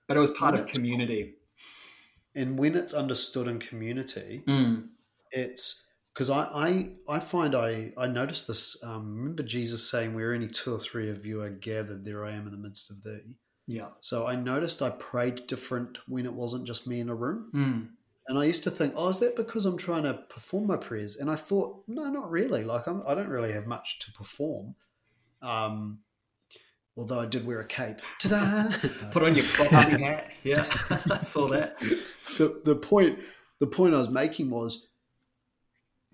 but 0.06 0.16
it 0.16 0.20
was 0.20 0.30
part 0.30 0.54
of 0.54 0.66
community. 0.66 1.34
And 2.34 2.58
when 2.58 2.76
it's 2.76 2.94
understood 2.94 3.48
in 3.48 3.58
community, 3.58 4.42
Mm. 4.46 4.88
it's 5.30 5.86
because 6.12 6.30
I, 6.30 6.42
I 6.44 6.90
I 7.08 7.18
find 7.20 7.54
I 7.54 7.92
I 7.96 8.06
noticed 8.06 8.46
this. 8.48 8.82
Um, 8.82 9.16
remember 9.16 9.42
Jesus 9.42 9.90
saying, 9.90 10.14
"Where 10.14 10.32
any 10.34 10.48
two 10.48 10.74
or 10.74 10.78
three 10.78 11.10
of 11.10 11.24
you 11.26 11.42
are 11.42 11.50
gathered, 11.50 12.04
there 12.04 12.24
I 12.24 12.32
am 12.32 12.46
in 12.46 12.52
the 12.52 12.58
midst 12.58 12.90
of 12.90 13.02
thee." 13.02 13.36
Yeah. 13.66 13.88
So 14.00 14.26
I 14.26 14.34
noticed 14.36 14.82
I 14.82 14.90
prayed 14.90 15.46
different 15.46 15.98
when 16.08 16.26
it 16.26 16.32
wasn't 16.32 16.66
just 16.66 16.86
me 16.86 17.00
in 17.00 17.08
a 17.08 17.14
room. 17.14 17.50
Mm. 17.54 17.88
And 18.28 18.38
I 18.38 18.44
used 18.44 18.64
to 18.64 18.70
think, 18.70 18.94
oh, 18.96 19.08
is 19.08 19.18
that 19.20 19.36
because 19.36 19.66
I'm 19.66 19.76
trying 19.76 20.04
to 20.04 20.14
perform 20.14 20.66
my 20.66 20.76
prayers? 20.76 21.16
And 21.16 21.28
I 21.30 21.34
thought, 21.36 21.82
no, 21.88 22.04
not 22.10 22.30
really. 22.30 22.62
Like 22.64 22.86
I'm, 22.86 23.02
I 23.06 23.14
don't 23.14 23.28
really 23.28 23.52
have 23.52 23.66
much 23.66 23.98
to 24.00 24.12
perform. 24.12 24.74
Um, 25.42 26.00
although 26.96 27.20
I 27.20 27.26
did 27.26 27.46
wear 27.46 27.60
a 27.60 27.66
cape. 27.66 27.98
Ta-da! 28.20 28.70
Put 29.12 29.22
on 29.22 29.34
your 29.34 29.44
puppy 29.56 30.02
hat. 30.02 30.30
Yeah, 30.44 30.58
I 31.10 31.18
saw 31.22 31.48
that. 31.48 31.78
the 31.80 32.60
the 32.64 32.76
point 32.76 33.18
the 33.58 33.66
point 33.66 33.94
I 33.94 33.98
was 33.98 34.08
making 34.10 34.50
was 34.50 34.90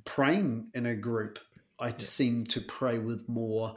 praying 0.04 0.68
in 0.74 0.86
a 0.86 0.94
group. 0.94 1.38
I 1.80 1.94
seem 1.98 2.44
to 2.46 2.60
pray 2.60 2.98
with 2.98 3.28
more. 3.28 3.76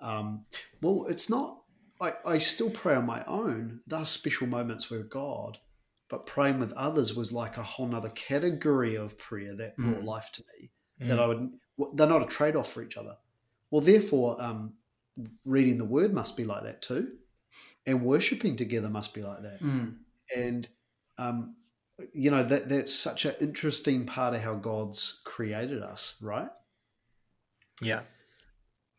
Um, 0.00 0.44
well, 0.80 1.06
it's 1.08 1.28
not. 1.28 1.58
I, 2.00 2.14
I 2.24 2.38
still 2.38 2.70
pray 2.70 2.94
on 2.94 3.06
my 3.06 3.24
own. 3.26 3.80
Those 3.86 4.08
special 4.08 4.46
moments 4.46 4.90
with 4.90 5.08
God, 5.10 5.58
but 6.08 6.26
praying 6.26 6.58
with 6.58 6.72
others 6.74 7.14
was 7.14 7.32
like 7.32 7.56
a 7.58 7.62
whole 7.62 7.86
nother 7.86 8.08
category 8.10 8.96
of 8.96 9.18
prayer 9.18 9.54
that 9.56 9.76
brought 9.76 10.00
Mm. 10.02 10.04
life 10.04 10.30
to 10.32 10.42
me. 10.60 10.70
That 11.08 11.18
I 11.18 11.26
would. 11.26 11.50
They're 11.94 12.06
not 12.06 12.22
a 12.22 12.26
trade 12.26 12.54
off 12.54 12.70
for 12.72 12.82
each 12.82 12.96
other. 12.96 13.16
Well, 13.72 13.80
therefore, 13.80 14.40
um, 14.40 14.74
reading 15.44 15.78
the 15.78 15.84
Word 15.84 16.12
must 16.12 16.36
be 16.36 16.44
like 16.44 16.64
that 16.64 16.82
too, 16.82 17.12
and 17.86 18.04
worshiping 18.04 18.56
together 18.56 18.88
must 18.88 19.14
be 19.14 19.22
like 19.22 19.42
that 19.42 19.60
Mm. 19.60 19.96
and 20.34 20.68
um, 21.18 21.56
you 22.12 22.30
know 22.30 22.42
that 22.42 22.68
that's 22.68 22.94
such 22.94 23.24
an 23.24 23.34
interesting 23.40 24.06
part 24.06 24.34
of 24.34 24.40
how 24.40 24.54
God's 24.54 25.20
created 25.24 25.82
us, 25.82 26.14
right? 26.20 26.48
Yeah. 27.80 28.02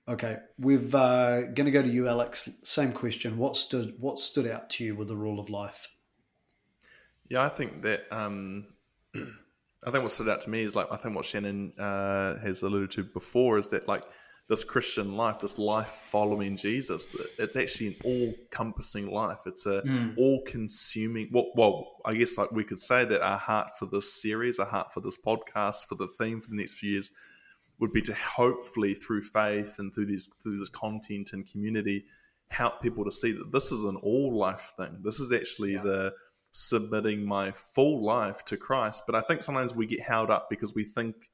Okay, 0.07 0.37
we've 0.59 0.93
uh, 0.93 1.43
going 1.43 1.65
to 1.65 1.71
go 1.71 1.81
to 1.81 1.87
you, 1.87 2.09
Alex. 2.09 2.49
Same 2.63 2.91
question. 2.91 3.37
What 3.37 3.55
stood 3.55 3.95
what 3.99 4.19
stood 4.19 4.45
out 4.45 4.69
to 4.71 4.83
you 4.83 4.95
with 4.95 5.07
the 5.07 5.15
rule 5.15 5.39
of 5.39 5.49
life? 5.49 5.87
Yeah, 7.29 7.41
I 7.41 7.49
think 7.49 7.83
that 7.83 8.05
um, 8.11 8.67
I 9.15 9.91
think 9.91 10.03
what 10.03 10.11
stood 10.11 10.27
out 10.29 10.41
to 10.41 10.49
me 10.49 10.63
is 10.63 10.75
like 10.75 10.91
I 10.91 10.97
think 10.97 11.15
what 11.15 11.25
Shannon 11.25 11.73
uh, 11.79 12.37
has 12.39 12.61
alluded 12.61 12.91
to 12.91 13.03
before 13.03 13.57
is 13.57 13.69
that 13.69 13.87
like 13.87 14.03
this 14.49 14.63
Christian 14.63 15.15
life, 15.15 15.39
this 15.39 15.57
life 15.57 15.89
following 15.89 16.57
Jesus, 16.57 17.05
that 17.07 17.27
it's 17.39 17.55
actually 17.55 17.87
an 17.87 17.95
all-encompassing 18.03 19.09
life. 19.09 19.39
It's 19.45 19.65
a 19.65 19.81
Mm. 19.83 20.17
all-consuming. 20.17 21.29
Well, 21.31 21.51
well, 21.55 22.01
I 22.05 22.13
guess 22.15 22.37
like 22.37 22.51
we 22.51 22.63
could 22.65 22.79
say 22.79 23.05
that 23.05 23.21
our 23.21 23.37
heart 23.37 23.69
for 23.79 23.85
this 23.85 24.13
series, 24.13 24.59
our 24.59 24.65
heart 24.65 24.93
for 24.93 24.99
this 24.99 25.17
podcast, 25.17 25.87
for 25.87 25.95
the 25.95 26.07
theme 26.07 26.41
for 26.41 26.49
the 26.49 26.57
next 26.57 26.75
few 26.75 26.91
years, 26.91 27.11
would 27.79 27.93
be 27.93 28.01
to 28.01 28.13
hopefully 28.13 28.93
through 28.93 29.21
faith 29.21 29.79
and 29.79 29.93
through 29.93 30.05
these 30.05 30.27
through 30.41 30.57
this 30.59 30.69
content 30.69 31.31
and 31.33 31.49
community 31.49 32.05
help 32.49 32.81
people 32.81 33.03
to 33.03 33.11
see 33.11 33.31
that 33.31 33.51
this 33.51 33.71
is 33.71 33.83
an 33.83 33.95
all 33.97 34.37
life 34.37 34.73
thing. 34.77 34.99
This 35.03 35.19
is 35.19 35.31
actually 35.31 35.73
Yeah. 35.73 35.81
the 35.83 36.13
submitting 36.51 37.25
my 37.25 37.51
full 37.51 38.03
life 38.05 38.45
to 38.45 38.57
Christ. 38.57 39.03
But 39.07 39.15
I 39.15 39.21
think 39.21 39.41
sometimes 39.41 39.73
we 39.73 39.87
get 39.87 40.01
held 40.01 40.29
up 40.29 40.49
because 40.51 40.75
we 40.75 40.83
think 40.83 41.31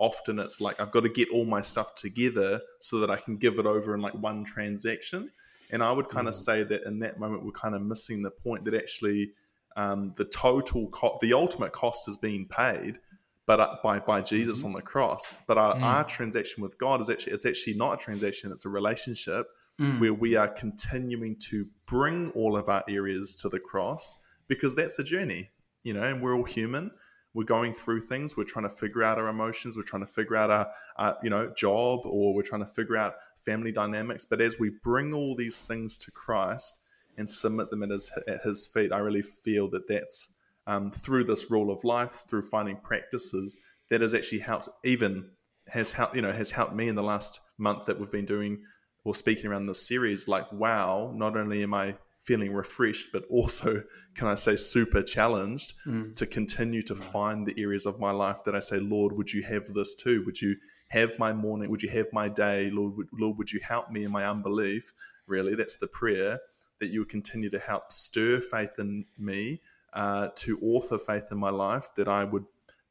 often 0.00 0.38
it's 0.40 0.60
like 0.60 0.80
I've 0.80 0.90
got 0.90 1.00
to 1.04 1.08
get 1.08 1.28
all 1.30 1.44
my 1.44 1.60
stuff 1.60 1.94
together 1.94 2.60
so 2.80 2.98
that 3.00 3.10
I 3.10 3.16
can 3.16 3.36
give 3.36 3.58
it 3.60 3.66
over 3.66 3.94
in 3.94 4.00
like 4.00 4.14
one 4.14 4.42
transaction. 4.44 5.30
And 5.70 5.82
I 5.84 5.92
would 5.92 6.08
kind 6.08 6.26
of 6.26 6.34
Mhm. 6.34 6.44
say 6.48 6.62
that 6.64 6.82
in 6.84 6.98
that 7.00 7.20
moment 7.20 7.44
we're 7.44 7.52
kind 7.52 7.74
of 7.76 7.82
missing 7.82 8.22
the 8.22 8.30
point 8.32 8.64
that 8.64 8.74
actually 8.74 9.32
um, 9.76 10.12
the 10.16 10.24
total 10.24 10.88
co- 10.88 11.16
the 11.20 11.32
ultimate 11.32 11.70
cost 11.72 12.08
is 12.08 12.16
being 12.16 12.44
paid, 12.48 12.98
but 13.46 13.60
uh, 13.60 13.76
by 13.84 14.00
by 14.00 14.20
Jesus 14.20 14.62
Mhm. 14.62 14.66
on 14.66 14.72
the 14.72 14.82
cross. 14.82 15.38
But 15.46 15.58
our, 15.58 15.76
Mm. 15.76 15.82
our 15.82 16.04
transaction 16.04 16.60
with 16.64 16.76
God 16.76 17.00
is 17.00 17.08
actually 17.08 17.34
it's 17.34 17.46
actually 17.46 17.74
not 17.74 17.94
a 17.94 17.96
transaction; 18.04 18.50
it's 18.50 18.64
a 18.64 18.68
relationship 18.68 19.46
Mm. 19.78 20.00
where 20.00 20.12
we 20.12 20.34
are 20.34 20.48
continuing 20.48 21.36
to 21.50 21.68
bring 21.86 22.30
all 22.32 22.56
of 22.56 22.68
our 22.68 22.82
areas 22.88 23.36
to 23.36 23.48
the 23.48 23.60
cross 23.60 24.16
because 24.48 24.74
that's 24.74 24.98
a 24.98 25.04
journey, 25.04 25.50
you 25.84 25.94
know, 25.94 26.02
and 26.02 26.20
we're 26.20 26.34
all 26.34 26.44
human. 26.44 26.90
We're 27.32 27.44
going 27.44 27.74
through 27.74 28.00
things. 28.02 28.36
We're 28.36 28.44
trying 28.44 28.68
to 28.68 28.74
figure 28.74 29.02
out 29.02 29.18
our 29.18 29.28
emotions. 29.28 29.76
We're 29.76 29.84
trying 29.84 30.04
to 30.04 30.12
figure 30.12 30.36
out 30.36 30.50
our, 30.96 31.18
you 31.22 31.30
know, 31.30 31.52
job, 31.56 32.00
or 32.04 32.34
we're 32.34 32.42
trying 32.42 32.64
to 32.64 32.66
figure 32.66 32.96
out 32.96 33.14
family 33.36 33.70
dynamics. 33.72 34.24
But 34.24 34.40
as 34.40 34.58
we 34.58 34.70
bring 34.82 35.14
all 35.14 35.36
these 35.36 35.64
things 35.64 35.96
to 35.98 36.10
Christ 36.10 36.80
and 37.16 37.28
submit 37.28 37.70
them 37.70 37.82
at 37.82 37.90
His, 37.90 38.10
at 38.26 38.42
his 38.42 38.66
feet, 38.66 38.92
I 38.92 38.98
really 38.98 39.22
feel 39.22 39.68
that 39.70 39.86
that's 39.86 40.30
um, 40.66 40.90
through 40.90 41.24
this 41.24 41.50
rule 41.50 41.70
of 41.70 41.84
life, 41.84 42.24
through 42.28 42.42
finding 42.42 42.76
practices 42.76 43.58
that 43.90 44.00
has 44.00 44.14
actually 44.14 44.40
helped. 44.40 44.68
Even 44.84 45.30
has 45.68 45.92
helped, 45.92 46.16
you 46.16 46.22
know, 46.22 46.32
has 46.32 46.50
helped 46.50 46.74
me 46.74 46.88
in 46.88 46.96
the 46.96 47.02
last 47.02 47.40
month 47.58 47.86
that 47.86 47.98
we've 47.98 48.10
been 48.10 48.24
doing 48.24 48.62
or 49.04 49.14
speaking 49.14 49.50
around 49.50 49.66
this 49.66 49.86
series, 49.86 50.28
like, 50.28 50.50
wow, 50.52 51.12
not 51.14 51.36
only 51.36 51.62
am 51.62 51.74
I 51.74 51.96
feeling 52.20 52.52
refreshed, 52.52 53.08
but 53.12 53.24
also, 53.30 53.82
can 54.14 54.28
I 54.28 54.34
say, 54.34 54.54
super 54.56 55.02
challenged 55.02 55.72
Mm. 55.86 56.14
to 56.16 56.26
continue 56.26 56.82
to 56.82 56.94
find 56.94 57.46
the 57.46 57.54
areas 57.60 57.86
of 57.86 57.98
my 57.98 58.10
life 58.10 58.44
that 58.44 58.54
I 58.54 58.60
say, 58.60 58.78
Lord, 58.78 59.14
would 59.16 59.32
you 59.32 59.42
have 59.42 59.66
this 59.74 59.94
too? 59.94 60.22
Would 60.26 60.40
you 60.40 60.56
have 60.88 61.18
my 61.18 61.32
morning? 61.32 61.70
Would 61.70 61.82
you 61.82 61.88
have 61.90 62.06
my 62.12 62.28
day? 62.28 62.70
Lord, 62.70 62.96
would, 62.96 63.08
Lord, 63.12 63.38
would 63.38 63.50
you 63.50 63.60
help 63.60 63.90
me 63.90 64.04
in 64.04 64.12
my 64.12 64.24
unbelief? 64.26 64.92
Really, 65.26 65.54
that's 65.54 65.76
the 65.76 65.86
prayer 65.86 66.40
that 66.78 66.88
you 66.88 67.00
would 67.00 67.08
continue 67.08 67.50
to 67.50 67.58
help 67.58 67.90
stir 67.90 68.40
faith 68.40 68.78
in 68.78 69.06
me, 69.18 69.60
uh, 69.94 70.28
to 70.36 70.58
author 70.60 70.98
faith 70.98 71.32
in 71.32 71.38
my 71.38 71.50
life, 71.50 71.90
that 71.96 72.08
I 72.08 72.24
would 72.24 72.44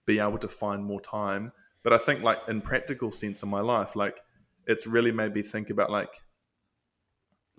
be 0.06 0.20
able 0.20 0.40
to 0.40 0.48
find 0.48 0.84
more 0.84 1.02
time. 1.02 1.52
But 1.84 1.94
I 1.94 1.98
think, 1.98 2.24
like, 2.24 2.40
in 2.48 2.62
practical 2.62 3.12
sense 3.12 3.44
in 3.44 3.50
my 3.50 3.62
life, 3.62 3.96
like, 3.96 4.22
it's 4.66 4.86
really 4.86 5.12
made 5.12 5.34
me 5.34 5.42
think 5.42 5.70
about 5.70 5.90
like 5.90 6.22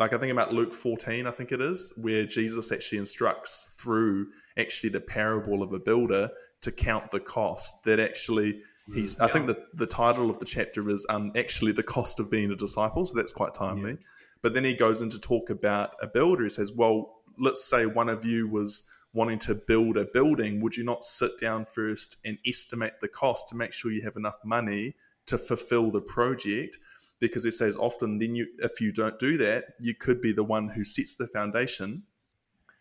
like 0.01 0.15
I 0.15 0.19
think 0.19 0.33
about 0.33 0.55
Luke 0.55 0.73
14, 0.73 1.27
I 1.27 1.31
think 1.31 1.53
it 1.53 1.61
is, 1.61 1.93
where 2.01 2.25
Jesus 2.25 2.73
actually 2.73 2.99
instructs 2.99 3.77
through 3.79 4.29
actually 4.57 4.89
the 4.91 5.01
parable 5.01 5.63
of 5.63 5.75
a 5.75 5.79
builder 5.79 6.31
to 6.63 6.73
count 6.73 7.11
the 7.11 7.21
cost. 7.21 7.85
That 7.85 8.01
actually 8.01 8.61
he's 8.95 9.21
I 9.21 9.29
think 9.29 9.47
the, 9.47 9.63
the 9.75 9.87
title 9.87 10.31
of 10.31 10.39
the 10.39 10.47
chapter 10.47 10.89
is 10.89 11.07
um 11.11 11.33
actually 11.37 11.73
the 11.73 11.83
cost 11.83 12.19
of 12.19 12.31
being 12.31 12.51
a 12.51 12.57
disciple, 12.57 13.05
so 13.05 13.15
that's 13.15 13.33
quite 13.33 13.53
timely. 13.53 13.99
But 14.43 14.55
then 14.55 14.65
he 14.65 14.73
goes 14.73 15.03
into 15.03 15.21
talk 15.21 15.51
about 15.51 15.93
a 16.01 16.07
builder. 16.07 16.45
He 16.45 16.49
says, 16.49 16.73
Well, 16.73 17.21
let's 17.39 17.63
say 17.63 17.85
one 17.85 18.09
of 18.09 18.25
you 18.25 18.49
was 18.49 18.89
wanting 19.13 19.39
to 19.41 19.55
build 19.55 19.99
a 19.99 20.07
building, 20.07 20.63
would 20.63 20.77
you 20.77 20.85
not 20.85 21.05
sit 21.05 21.33
down 21.39 21.67
first 21.67 22.17
and 22.25 22.39
estimate 22.47 22.95
the 23.03 23.09
cost 23.09 23.49
to 23.49 23.57
make 23.57 23.73
sure 23.73 23.91
you 23.91 24.03
have 24.03 24.17
enough 24.17 24.39
money 24.45 24.95
to 25.27 25.37
fulfill 25.37 25.91
the 25.91 26.01
project? 26.01 26.79
Because 27.21 27.45
it 27.45 27.53
says 27.53 27.77
often 27.77 28.19
then 28.19 28.35
you 28.35 28.47
if 28.59 28.81
you 28.81 28.93
don't 28.93 29.19
do 29.19 29.37
that, 29.37 29.67
you 29.79 29.95
could 29.95 30.21
be 30.21 30.33
the 30.33 30.45
one 30.45 30.69
who 30.69 30.83
sets 30.83 31.17
the 31.17 31.27
foundation, 31.27 32.03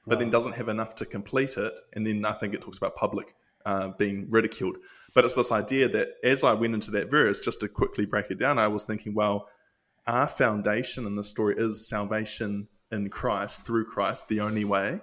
but 0.08 0.19
then 0.19 0.30
doesn't 0.30 0.54
have 0.54 0.69
enough 0.69 0.95
to 0.95 1.06
complete 1.06 1.58
it, 1.58 1.80
and 1.93 2.08
then 2.08 2.25
I 2.25 2.32
think 2.32 2.54
it 2.54 2.62
talks 2.62 2.78
about 2.78 2.95
public 2.95 3.36
uh, 3.65 3.89
being 3.97 4.28
ridiculed. 4.30 4.78
But 5.13 5.25
it's 5.25 5.34
this 5.34 5.52
idea 5.52 5.89
that 5.89 6.15
as 6.23 6.43
I 6.43 6.54
went 6.54 6.73
into 6.73 6.91
that 6.91 7.12
verse, 7.12 7.39
just 7.39 7.60
to 7.60 7.67
quickly 7.67 8.06
break 8.06 8.32
it 8.32 8.39
down, 8.39 8.58
I 8.58 8.67
was 8.67 8.84
thinking, 8.84 9.13
well, 9.13 9.49
our 10.08 10.28
foundation 10.28 11.06
in 11.06 11.15
the 11.15 11.23
story 11.23 11.56
is 11.58 11.88
salvation 11.88 12.67
in 12.91 13.10
Christ 13.10 13.65
through 13.65 13.86
Christ, 13.86 14.28
the 14.28 14.39
only 14.39 14.65
way. 14.65 15.02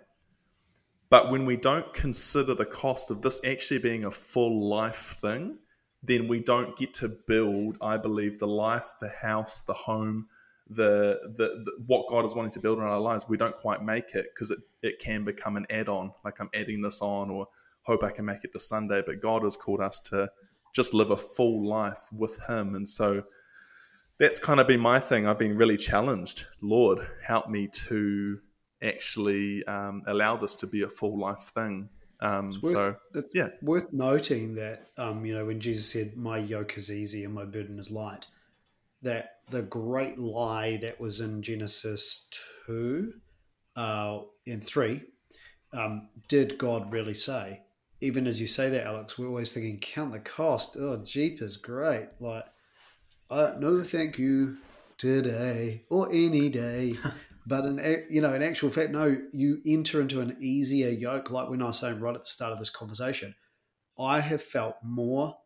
But 1.08 1.30
when 1.30 1.46
we 1.46 1.56
don't 1.56 1.92
consider 1.94 2.54
the 2.54 2.64
cost 2.64 3.10
of 3.10 3.22
this 3.22 3.40
actually 3.44 3.78
being 3.78 4.04
a 4.04 4.10
full 4.10 4.68
life 4.68 5.16
thing, 5.20 5.58
then 6.02 6.28
we 6.28 6.40
don't 6.40 6.76
get 6.76 6.94
to 6.94 7.08
build, 7.26 7.78
I 7.80 7.96
believe, 7.96 8.38
the 8.38 8.46
life, 8.46 8.94
the 9.00 9.08
house, 9.08 9.60
the 9.60 9.74
home, 9.74 10.26
the, 10.68 11.20
the, 11.36 11.64
the 11.64 11.82
what 11.86 12.08
God 12.08 12.24
is 12.24 12.34
wanting 12.34 12.52
to 12.52 12.60
build 12.60 12.78
in 12.78 12.84
our 12.84 13.00
lives. 13.00 13.26
We 13.28 13.36
don't 13.36 13.56
quite 13.56 13.82
make 13.82 14.14
it 14.14 14.26
because 14.34 14.50
it, 14.50 14.58
it 14.82 14.98
can 14.98 15.24
become 15.24 15.56
an 15.56 15.66
add 15.70 15.88
on, 15.88 16.12
like 16.24 16.40
I'm 16.40 16.50
adding 16.54 16.82
this 16.82 17.00
on 17.00 17.30
or 17.30 17.48
hope 17.82 18.02
I 18.02 18.10
can 18.10 18.24
make 18.24 18.44
it 18.44 18.52
to 18.52 18.60
Sunday. 18.60 19.02
But 19.04 19.20
God 19.20 19.42
has 19.42 19.56
called 19.56 19.80
us 19.80 20.00
to 20.02 20.30
just 20.74 20.92
live 20.92 21.10
a 21.10 21.16
full 21.16 21.66
life 21.66 22.08
with 22.12 22.38
Him. 22.46 22.74
And 22.74 22.88
so 22.88 23.24
that's 24.18 24.38
kind 24.38 24.60
of 24.60 24.66
been 24.66 24.80
my 24.80 24.98
thing. 24.98 25.26
I've 25.26 25.38
been 25.38 25.56
really 25.56 25.76
challenged. 25.76 26.46
Lord, 26.60 27.06
help 27.22 27.48
me 27.48 27.68
to 27.88 28.40
actually 28.82 29.64
um, 29.66 30.02
allow 30.06 30.36
this 30.36 30.56
to 30.56 30.66
be 30.66 30.82
a 30.82 30.88
full 30.88 31.18
life 31.18 31.50
thing. 31.54 31.88
Um, 32.20 32.58
worth- 32.62 32.72
so, 32.72 32.96
yeah. 33.34 33.50
worth 33.62 33.92
noting 33.92 34.54
that 34.54 34.88
um, 34.96 35.24
you 35.26 35.34
know 35.34 35.44
when 35.46 35.60
Jesus 35.60 35.90
said, 35.90 36.16
"My 36.16 36.38
yoke 36.38 36.76
is 36.76 36.90
easy 36.90 37.24
and 37.24 37.34
my 37.34 37.44
burden 37.44 37.78
is 37.78 37.90
light," 37.90 38.26
that 39.02 39.40
the 39.50 39.62
great 39.62 40.18
lie 40.18 40.78
that 40.78 40.98
was 41.00 41.20
in 41.20 41.42
Genesis 41.42 42.28
two 42.66 43.12
uh, 43.76 44.20
and 44.46 44.64
three, 44.64 45.02
um, 45.72 46.08
did 46.28 46.58
God 46.58 46.90
really 46.90 47.14
say? 47.14 47.60
Even 48.00 48.26
as 48.26 48.40
you 48.40 48.46
say 48.46 48.70
that, 48.70 48.86
Alex, 48.86 49.18
we're 49.18 49.28
always 49.28 49.52
thinking, 49.52 49.78
"Count 49.78 50.12
the 50.12 50.18
cost." 50.20 50.76
Oh, 50.78 51.02
Jeep 51.04 51.42
is 51.42 51.56
great! 51.56 52.08
Like, 52.18 52.46
uh, 53.30 53.52
no, 53.58 53.82
thank 53.82 54.18
you 54.18 54.56
today 54.96 55.84
or 55.90 56.08
any 56.10 56.48
day. 56.48 56.94
But 57.46 57.64
in 57.64 58.06
you 58.10 58.20
know, 58.20 58.34
in 58.34 58.42
actual 58.42 58.70
fact, 58.70 58.90
no, 58.90 59.16
you 59.32 59.60
enter 59.64 60.00
into 60.00 60.20
an 60.20 60.36
easier 60.40 60.88
yoke. 60.88 61.30
Like 61.30 61.48
when 61.48 61.62
I 61.62 61.66
was 61.66 61.78
saying 61.78 62.00
right 62.00 62.14
at 62.14 62.22
the 62.22 62.28
start 62.28 62.52
of 62.52 62.58
this 62.58 62.70
conversation, 62.70 63.34
I 63.98 64.20
have 64.20 64.42
felt 64.42 64.76
more, 64.82 65.36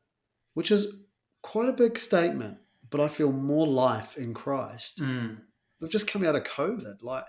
which 0.55 0.71
is 0.71 0.95
quite 1.43 1.69
a 1.69 1.75
big 1.75 1.99
statement, 1.99 2.59
but 2.89 3.01
I 3.01 3.09
feel 3.09 3.33
more 3.33 3.67
life 3.67 4.17
in 4.17 4.33
Christ. 4.33 5.01
Mm. 5.01 5.39
We've 5.81 5.91
just 5.91 6.11
come 6.11 6.25
out 6.25 6.37
of 6.37 6.45
COVID. 6.45 7.03
Like, 7.03 7.27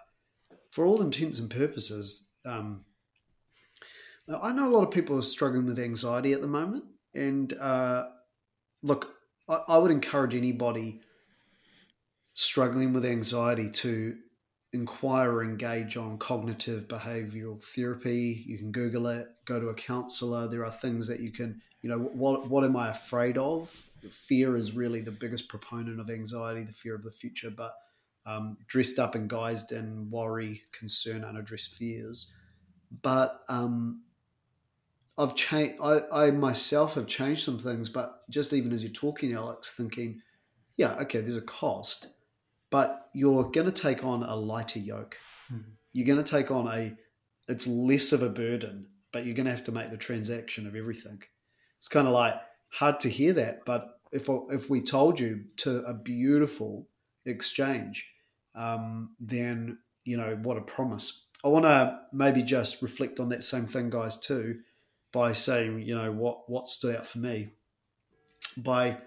for 0.71 0.85
all 0.85 1.01
intents 1.01 1.39
and 1.39 1.49
purposes, 1.49 2.29
um, 2.45 2.85
now, 4.27 4.39
I 4.41 4.51
know 4.51 4.69
a 4.69 4.73
lot 4.73 4.83
of 4.83 4.91
people 4.91 5.17
are 5.17 5.23
struggling 5.23 5.65
with 5.65 5.79
anxiety 5.79 6.33
at 6.33 6.41
the 6.41 6.47
moment. 6.47 6.85
And 7.13 7.51
uh, 7.53 8.05
look, 8.81 9.13
I, 9.49 9.59
I 9.67 9.77
would 9.77 9.91
encourage 9.91 10.35
anybody 10.35 11.01
struggling 12.33 12.93
with 12.93 13.05
anxiety 13.05 13.69
to 13.69 14.15
inquire 14.73 15.31
or 15.31 15.43
engage 15.43 15.97
on 15.97 16.17
cognitive 16.17 16.87
behavioral 16.87 17.61
therapy. 17.61 18.43
You 18.45 18.57
can 18.57 18.71
Google 18.71 19.07
it, 19.07 19.27
go 19.45 19.59
to 19.59 19.67
a 19.67 19.73
counselor. 19.73 20.47
There 20.47 20.65
are 20.65 20.71
things 20.71 21.07
that 21.07 21.19
you 21.19 21.31
can, 21.31 21.61
you 21.81 21.89
know, 21.89 21.99
what, 21.99 22.49
what 22.49 22.63
am 22.63 22.77
I 22.77 22.89
afraid 22.89 23.37
of? 23.37 23.69
Fear 24.09 24.55
is 24.55 24.71
really 24.71 25.01
the 25.01 25.11
biggest 25.11 25.49
proponent 25.49 25.99
of 25.99 26.09
anxiety, 26.09 26.63
the 26.63 26.73
fear 26.73 26.95
of 26.95 27.03
the 27.03 27.11
future, 27.11 27.51
but 27.51 27.75
um, 28.25 28.57
dressed 28.67 28.99
up 28.99 29.15
and 29.15 29.29
guised 29.29 29.71
in 29.71 30.09
worry, 30.09 30.63
concern, 30.71 31.23
unaddressed 31.23 31.75
fears. 31.75 32.33
But 33.01 33.41
um, 33.47 34.03
I've 35.17 35.35
changed. 35.35 35.75
I, 35.81 36.01
I 36.11 36.31
myself 36.31 36.95
have 36.95 37.07
changed 37.07 37.43
some 37.43 37.59
things. 37.59 37.89
But 37.89 38.27
just 38.29 38.53
even 38.53 38.71
as 38.71 38.83
you're 38.83 38.91
talking, 38.91 39.33
Alex, 39.33 39.71
thinking, 39.71 40.21
yeah, 40.77 40.95
okay, 41.01 41.21
there's 41.21 41.37
a 41.37 41.41
cost, 41.41 42.07
but 42.71 43.09
you're 43.13 43.43
going 43.51 43.71
to 43.71 43.81
take 43.81 44.03
on 44.03 44.23
a 44.23 44.35
lighter 44.35 44.79
yoke. 44.79 45.17
Mhm. 45.51 45.65
You're 45.93 46.07
going 46.07 46.23
to 46.23 46.31
take 46.31 46.49
on 46.49 46.67
a. 46.67 46.97
It's 47.47 47.67
less 47.67 48.13
of 48.13 48.23
a 48.23 48.29
burden, 48.29 48.87
but 49.11 49.25
you're 49.25 49.35
going 49.35 49.45
to 49.45 49.51
have 49.51 49.65
to 49.65 49.71
make 49.71 49.91
the 49.91 49.97
transaction 49.97 50.65
of 50.65 50.75
everything. 50.75 51.21
It's 51.77 51.87
kind 51.87 52.07
of 52.07 52.13
like 52.13 52.35
hard 52.69 52.99
to 53.01 53.09
hear 53.09 53.33
that, 53.33 53.65
but 53.65 53.99
if 54.11 54.29
if 54.49 54.69
we 54.69 54.81
told 54.81 55.19
you 55.19 55.43
to 55.57 55.83
a 55.83 55.93
beautiful 55.93 56.87
exchange, 57.25 58.09
um, 58.55 59.15
then 59.19 59.77
you 60.05 60.17
know 60.17 60.37
what 60.41 60.57
a 60.57 60.61
promise. 60.61 61.27
I 61.43 61.47
want 61.49 61.65
to 61.65 61.99
maybe 62.13 62.43
just 62.43 62.81
reflect 62.81 63.19
on 63.19 63.29
that 63.29 63.43
same 63.43 63.65
thing, 63.65 63.89
guys, 63.89 64.17
too, 64.19 64.59
by 65.11 65.33
saying 65.33 65.81
you 65.81 65.95
know 65.95 66.11
what 66.11 66.49
what 66.49 66.67
stood 66.67 66.95
out 66.95 67.05
for 67.05 67.19
me 67.19 67.49
by 68.57 68.97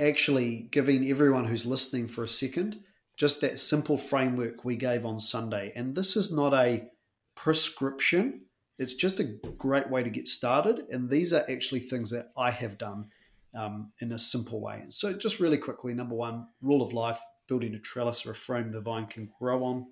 actually 0.00 0.68
giving 0.70 1.08
everyone 1.08 1.44
who's 1.44 1.66
listening 1.66 2.06
for 2.06 2.24
a 2.24 2.28
second 2.28 2.80
just 3.18 3.40
that 3.40 3.58
simple 3.58 3.98
framework 3.98 4.64
we 4.64 4.76
gave 4.76 5.04
on 5.04 5.18
Sunday. 5.18 5.72
And 5.74 5.94
this 5.94 6.16
is 6.16 6.32
not 6.32 6.54
a 6.54 6.88
prescription. 7.34 8.42
It's 8.78 8.94
just 8.94 9.18
a 9.18 9.24
great 9.24 9.90
way 9.90 10.04
to 10.04 10.08
get 10.08 10.28
started. 10.28 10.84
And 10.90 11.10
these 11.10 11.32
are 11.34 11.44
actually 11.50 11.80
things 11.80 12.10
that 12.10 12.30
I 12.36 12.52
have 12.52 12.78
done 12.78 13.06
um, 13.54 13.90
in 14.00 14.12
a 14.12 14.18
simple 14.18 14.60
way. 14.60 14.84
So, 14.88 15.12
just 15.12 15.40
really 15.40 15.58
quickly, 15.58 15.94
number 15.94 16.14
one, 16.14 16.46
rule 16.62 16.80
of 16.80 16.92
life 16.92 17.20
building 17.48 17.74
a 17.74 17.78
trellis 17.78 18.24
or 18.24 18.30
a 18.30 18.36
frame 18.36 18.68
the 18.68 18.80
vine 18.80 19.06
can 19.06 19.28
grow 19.38 19.64
on 19.64 19.86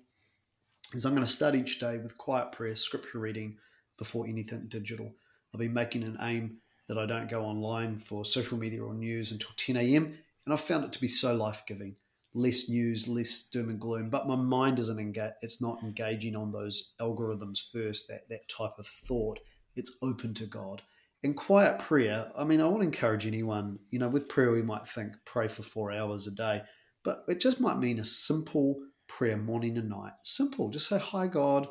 is 0.93 1.05
I'm 1.05 1.13
going 1.13 1.25
to 1.25 1.31
start 1.31 1.55
each 1.55 1.79
day 1.79 1.97
with 1.97 2.17
quiet 2.17 2.53
prayer, 2.53 2.75
scripture 2.75 3.19
reading 3.19 3.57
before 3.97 4.25
anything 4.25 4.67
digital. 4.69 5.13
I'll 5.53 5.59
be 5.59 5.67
making 5.67 6.03
an 6.03 6.17
aim 6.21 6.59
that 6.87 6.97
I 6.97 7.05
don't 7.05 7.29
go 7.29 7.43
online 7.43 7.97
for 7.97 8.23
social 8.23 8.57
media 8.57 8.81
or 8.81 8.93
news 8.93 9.33
until 9.33 9.49
10 9.57 9.75
a.m. 9.75 10.17
And 10.45 10.53
I've 10.53 10.61
found 10.61 10.85
it 10.85 10.93
to 10.93 11.01
be 11.01 11.09
so 11.09 11.35
life 11.35 11.63
giving. 11.67 11.97
Less 12.37 12.69
news, 12.69 13.07
less 13.07 13.49
doom 13.49 13.69
and 13.69 13.79
gloom, 13.79 14.11
but 14.11 14.27
my 14.27 14.35
mind 14.35 14.77
isn't 14.77 14.99
engaged. 14.99 15.33
It's 15.41 15.59
not 15.59 15.81
engaging 15.81 16.35
on 16.35 16.51
those 16.51 16.93
algorithms 17.01 17.59
first. 17.71 18.07
That 18.09 18.29
that 18.29 18.47
type 18.47 18.77
of 18.77 18.85
thought. 18.85 19.39
It's 19.75 19.97
open 20.03 20.35
to 20.35 20.45
God. 20.45 20.83
And 21.23 21.35
quiet 21.35 21.79
prayer. 21.79 22.31
I 22.37 22.43
mean, 22.43 22.61
I 22.61 22.65
want 22.65 22.81
to 22.81 22.85
encourage 22.85 23.25
anyone. 23.25 23.79
You 23.89 23.97
know, 23.97 24.07
with 24.07 24.29
prayer 24.29 24.51
we 24.51 24.61
might 24.61 24.87
think 24.87 25.13
pray 25.25 25.47
for 25.47 25.63
four 25.63 25.91
hours 25.91 26.27
a 26.27 26.31
day, 26.31 26.61
but 27.03 27.23
it 27.27 27.41
just 27.41 27.59
might 27.59 27.79
mean 27.79 27.97
a 27.97 28.05
simple 28.05 28.75
prayer 29.07 29.37
morning 29.37 29.77
and 29.79 29.89
night. 29.89 30.13
Simple. 30.23 30.69
Just 30.69 30.89
say, 30.89 30.99
Hi, 30.99 31.25
God. 31.25 31.67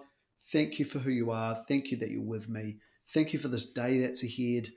Thank 0.53 0.81
you 0.81 0.85
for 0.85 0.99
who 0.99 1.11
you 1.11 1.31
are. 1.31 1.55
Thank 1.69 1.93
you 1.93 1.97
that 1.99 2.11
you're 2.11 2.23
with 2.23 2.49
me. 2.49 2.79
Thank 3.15 3.33
you 3.33 3.39
for 3.39 3.49
this 3.49 3.71
day 3.73 4.01
that's 4.01 4.25
ahead. 4.25 4.69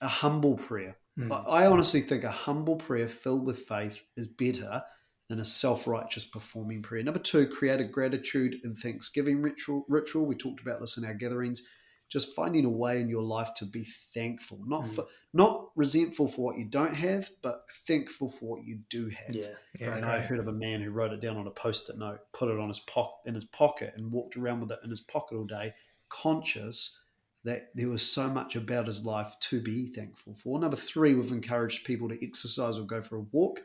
A 0.00 0.08
humble 0.08 0.56
prayer. 0.56 0.96
Mm. 1.18 1.44
I 1.48 1.66
honestly 1.66 2.00
think 2.00 2.24
a 2.24 2.30
humble 2.30 2.76
prayer 2.76 3.08
filled 3.08 3.44
with 3.44 3.60
faith 3.60 4.02
is 4.16 4.26
better 4.26 4.82
than 5.28 5.40
a 5.40 5.44
self 5.44 5.86
righteous 5.86 6.24
performing 6.24 6.82
prayer. 6.82 7.02
Number 7.02 7.20
two, 7.20 7.46
create 7.46 7.80
a 7.80 7.84
gratitude 7.84 8.56
and 8.64 8.76
thanksgiving 8.76 9.42
ritual. 9.42 9.84
Ritual. 9.88 10.26
We 10.26 10.34
talked 10.34 10.60
about 10.60 10.80
this 10.80 10.96
in 10.96 11.04
our 11.04 11.14
gatherings. 11.14 11.66
Just 12.08 12.34
finding 12.34 12.64
a 12.64 12.70
way 12.70 13.02
in 13.02 13.08
your 13.10 13.22
life 13.22 13.52
to 13.56 13.66
be 13.66 13.84
thankful, 13.84 14.58
not 14.66 14.84
Mm. 14.84 14.94
for, 14.94 15.06
not 15.34 15.70
resentful 15.76 16.26
for 16.26 16.40
what 16.42 16.58
you 16.58 16.64
don't 16.64 16.94
have, 16.94 17.30
but 17.42 17.66
thankful 17.70 18.30
for 18.30 18.56
what 18.56 18.64
you 18.66 18.80
do 18.88 19.08
have. 19.10 19.36
Yeah. 19.36 19.48
Yeah, 19.78 19.94
and 19.94 20.06
I 20.06 20.20
heard 20.20 20.38
of 20.38 20.48
a 20.48 20.52
man 20.52 20.80
who 20.80 20.90
wrote 20.90 21.12
it 21.12 21.20
down 21.20 21.36
on 21.36 21.46
a 21.46 21.50
post-it 21.50 21.98
note, 21.98 22.20
put 22.32 22.48
it 22.48 22.58
on 22.58 22.68
his 22.68 22.80
po- 22.80 23.18
in 23.26 23.34
his 23.34 23.44
pocket, 23.44 23.92
and 23.94 24.10
walked 24.10 24.38
around 24.38 24.60
with 24.62 24.70
it 24.70 24.78
in 24.82 24.88
his 24.88 25.02
pocket 25.02 25.36
all 25.36 25.44
day, 25.44 25.74
conscious 26.08 26.98
that 27.44 27.70
there 27.74 27.88
was 27.88 28.02
so 28.02 28.26
much 28.28 28.56
about 28.56 28.86
his 28.86 29.04
life 29.04 29.38
to 29.40 29.60
be 29.60 29.88
thankful 29.88 30.32
for. 30.32 30.58
Number 30.58 30.76
three, 30.76 31.14
we've 31.14 31.30
encouraged 31.30 31.84
people 31.86 32.08
to 32.08 32.24
exercise 32.26 32.78
or 32.78 32.86
go 32.86 33.02
for 33.02 33.16
a 33.16 33.20
walk, 33.32 33.60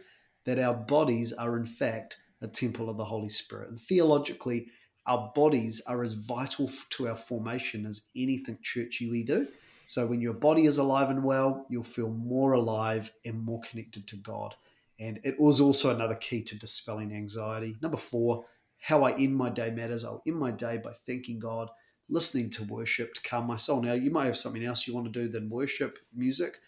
that 0.46 0.60
our 0.60 0.74
bodies 0.74 1.34
are 1.34 1.58
in 1.58 1.66
fact 1.66 2.18
a 2.42 2.48
temple 2.48 2.90
of 2.90 2.98
the 2.98 3.06
Holy 3.06 3.30
Spirit. 3.30 3.70
And 3.70 3.80
theologically, 3.80 4.68
our 5.06 5.32
bodies 5.36 5.82
are 5.88 6.04
as 6.04 6.14
vital 6.14 6.70
to 6.92 7.08
our 7.08 7.16
formation 7.16 7.86
as 7.86 8.08
anything 8.16 8.58
churchy 8.62 9.10
we 9.10 9.24
do. 9.24 9.48
So 9.86 10.08
when 10.08 10.22
your 10.22 10.34
body 10.34 10.66
is 10.66 10.78
alive 10.78 11.10
and 11.10 11.24
well, 11.24 11.66
you'll 11.70 11.84
feel 11.84 12.10
more 12.10 12.54
alive 12.54 13.12
and 13.26 13.44
more 13.44 13.60
connected 13.62 14.08
to 14.08 14.16
God. 14.16 14.56
And 15.00 15.20
it 15.24 15.40
was 15.40 15.60
also 15.60 15.94
another 15.94 16.16
key 16.16 16.42
to 16.44 16.56
dispelling 16.56 17.14
anxiety. 17.14 17.76
Number 17.82 17.98
four, 17.98 18.46
how 18.80 19.04
I 19.04 19.14
end 19.14 19.36
my 19.36 19.50
day 19.50 19.72
matters. 19.72 20.04
I'll 20.04 20.24
end 20.26 20.38
my 20.38 20.52
day 20.52 20.78
by 20.78 20.94
thanking 21.06 21.40
God, 21.40 21.70
listening 22.10 22.50
to 22.52 22.64
worship 22.66 23.14
to 23.14 23.22
calm 23.22 23.48
my 23.48 23.56
soul. 23.56 23.82
Now, 23.82 23.94
you 23.94 24.12
might 24.12 24.26
have 24.26 24.38
something 24.38 24.64
else 24.64 24.88
you 24.88 24.94
want 24.94 25.12
to 25.12 25.22
do 25.22 25.28
than 25.28 25.50
worship 25.50 26.00
music, 26.14 26.60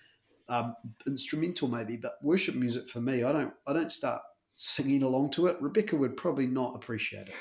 um, 0.49 0.75
instrumental 1.07 1.67
maybe, 1.67 1.97
but 1.97 2.17
worship 2.21 2.55
music 2.55 2.87
for 2.87 3.01
me, 3.01 3.23
I 3.23 3.31
don't, 3.31 3.53
I 3.67 3.73
don't 3.73 3.91
start 3.91 4.21
singing 4.55 5.03
along 5.03 5.31
to 5.31 5.47
it. 5.47 5.61
Rebecca 5.61 5.95
would 5.95 6.17
probably 6.17 6.47
not 6.47 6.75
appreciate 6.75 7.27
it. 7.27 7.35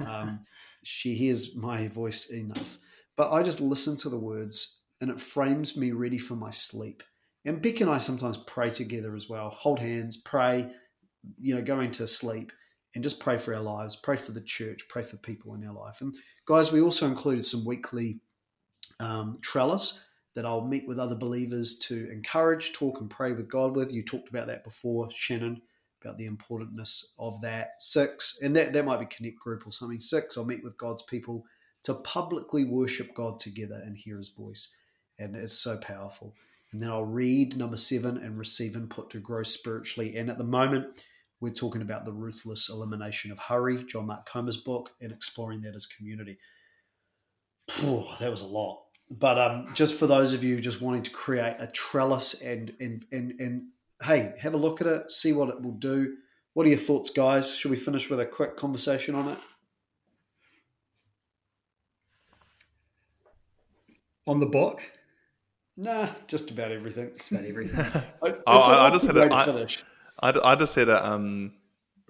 Um, 0.06 0.40
she 0.82 1.14
hears 1.14 1.56
my 1.56 1.88
voice 1.88 2.30
enough, 2.30 2.78
but 3.16 3.32
I 3.32 3.42
just 3.42 3.60
listen 3.60 3.96
to 3.98 4.08
the 4.08 4.18
words, 4.18 4.82
and 5.00 5.10
it 5.10 5.20
frames 5.20 5.76
me 5.76 5.90
ready 5.90 6.18
for 6.18 6.36
my 6.36 6.50
sleep. 6.50 7.02
And 7.44 7.60
Beck 7.60 7.80
and 7.80 7.90
I 7.90 7.98
sometimes 7.98 8.38
pray 8.46 8.70
together 8.70 9.14
as 9.14 9.28
well. 9.28 9.50
Hold 9.50 9.80
hands, 9.80 10.16
pray, 10.16 10.70
you 11.40 11.54
know, 11.54 11.62
going 11.62 11.90
to 11.92 12.06
sleep 12.06 12.52
and 12.94 13.04
just 13.04 13.20
pray 13.20 13.36
for 13.36 13.54
our 13.54 13.60
lives, 13.60 13.96
pray 13.96 14.16
for 14.16 14.32
the 14.32 14.40
church, 14.40 14.86
pray 14.88 15.02
for 15.02 15.16
people 15.18 15.54
in 15.54 15.66
our 15.66 15.74
life. 15.74 16.00
And 16.00 16.14
guys, 16.46 16.72
we 16.72 16.80
also 16.80 17.06
included 17.06 17.44
some 17.44 17.64
weekly 17.64 18.20
um, 19.00 19.38
trellis 19.42 20.02
that 20.36 20.46
I'll 20.46 20.64
meet 20.64 20.86
with 20.86 20.98
other 20.98 21.16
believers 21.16 21.78
to 21.78 22.08
encourage, 22.12 22.74
talk, 22.74 23.00
and 23.00 23.10
pray 23.10 23.32
with 23.32 23.48
God 23.48 23.74
with. 23.74 23.90
You 23.90 24.02
talked 24.02 24.28
about 24.28 24.46
that 24.48 24.64
before, 24.64 25.08
Shannon, 25.10 25.62
about 26.04 26.18
the 26.18 26.26
importantness 26.26 27.14
of 27.18 27.40
that. 27.40 27.70
Six, 27.80 28.38
and 28.42 28.54
that, 28.54 28.74
that 28.74 28.84
might 28.84 29.00
be 29.00 29.06
Connect 29.06 29.40
Group 29.40 29.66
or 29.66 29.72
something. 29.72 29.98
Six, 29.98 30.36
I'll 30.36 30.44
meet 30.44 30.62
with 30.62 30.76
God's 30.76 31.02
people 31.02 31.46
to 31.84 31.94
publicly 31.94 32.64
worship 32.64 33.14
God 33.14 33.40
together 33.40 33.80
and 33.84 33.96
hear 33.96 34.18
his 34.18 34.28
voice. 34.28 34.76
And 35.18 35.34
it's 35.34 35.54
so 35.54 35.78
powerful. 35.78 36.34
And 36.70 36.80
then 36.80 36.90
I'll 36.90 37.04
read 37.04 37.56
number 37.56 37.78
seven 37.78 38.18
and 38.18 38.38
receive 38.38 38.76
input 38.76 39.08
to 39.10 39.18
grow 39.18 39.42
spiritually. 39.42 40.16
And 40.16 40.28
at 40.28 40.36
the 40.36 40.44
moment, 40.44 41.02
we're 41.40 41.50
talking 41.50 41.80
about 41.80 42.04
the 42.04 42.12
ruthless 42.12 42.68
elimination 42.68 43.32
of 43.32 43.38
hurry, 43.38 43.84
John 43.84 44.06
Mark 44.06 44.26
Comer's 44.26 44.58
book, 44.58 44.90
and 45.00 45.12
exploring 45.12 45.62
that 45.62 45.74
as 45.74 45.86
community. 45.86 46.36
Oh, 47.82 48.14
that 48.20 48.30
was 48.30 48.42
a 48.42 48.46
lot. 48.46 48.82
But 49.10 49.38
um, 49.38 49.68
just 49.74 49.98
for 49.98 50.06
those 50.08 50.34
of 50.34 50.42
you 50.42 50.60
just 50.60 50.80
wanting 50.82 51.02
to 51.04 51.10
create 51.10 51.56
a 51.60 51.66
trellis 51.68 52.42
and 52.42 52.74
and 52.80 53.04
and 53.12 53.38
and 53.40 53.62
hey, 54.02 54.34
have 54.40 54.54
a 54.54 54.56
look 54.58 54.80
at 54.80 54.86
it, 54.88 55.10
see 55.10 55.32
what 55.32 55.48
it 55.48 55.62
will 55.62 55.72
do. 55.72 56.16
What 56.54 56.66
are 56.66 56.70
your 56.70 56.78
thoughts, 56.78 57.10
guys? 57.10 57.54
Should 57.54 57.70
we 57.70 57.76
finish 57.76 58.10
with 58.10 58.18
a 58.18 58.26
quick 58.26 58.56
conversation 58.56 59.14
on 59.14 59.28
it? 59.28 59.38
On 64.26 64.40
the 64.40 64.46
book? 64.46 64.80
Nah, 65.76 66.08
just 66.26 66.50
about 66.50 66.72
everything. 66.72 67.10
Just 67.16 67.30
about 67.30 67.44
everything. 67.44 67.78
It's 68.22 68.40
Oh, 68.46 68.58
a 68.60 68.60
I- 68.60 68.86
I 68.88 68.90
just 68.90 69.06
had 69.06 69.16
a- 69.16 69.20
way 69.20 69.28
to 69.28 69.34
I- 69.34 69.44
finish. 69.44 69.84
I, 70.18 70.32
d- 70.32 70.40
I 70.42 70.54
just 70.56 70.74
had 70.74 70.88
a 70.88 71.06
um, 71.06 71.52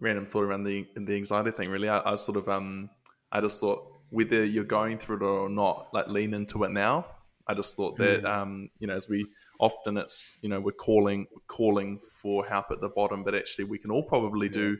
random 0.01 0.26
thought 0.26 0.44
around 0.44 0.62
the 0.62 0.86
the 0.94 1.16
anxiety 1.16 1.51
thing. 1.51 1.68
Really, 1.70 1.88
I, 1.88 2.12
I 2.12 2.14
sort 2.14 2.38
of 2.38 2.49
um, 2.49 2.88
I 3.32 3.40
just 3.40 3.61
thought 3.61 3.95
whether 4.11 4.45
you're 4.45 4.65
going 4.65 4.99
through 4.99 5.17
it 5.17 5.23
or 5.23 5.49
not, 5.49 5.89
like 5.93 6.09
lean 6.09 6.35
into 6.35 6.65
it 6.65 6.71
now. 6.71 7.07
I 7.49 7.55
just 7.55 7.77
thought 7.77 7.97
that 7.99 8.25
um, 8.25 8.71
you 8.79 8.87
know, 8.87 8.95
as 8.95 9.09
we 9.09 9.27
often 9.61 9.97
it's 9.97 10.37
you 10.43 10.49
know 10.49 10.61
we're 10.61 10.73
calling 10.73 11.27
calling 11.47 11.99
for 11.99 12.45
help 12.45 12.71
at 12.71 12.81
the 12.81 12.89
bottom, 12.89 13.23
but 13.23 13.35
actually 13.35 13.65
we 13.65 13.79
can 13.79 13.91
all 13.91 14.03
probably 14.03 14.49
do 14.49 14.77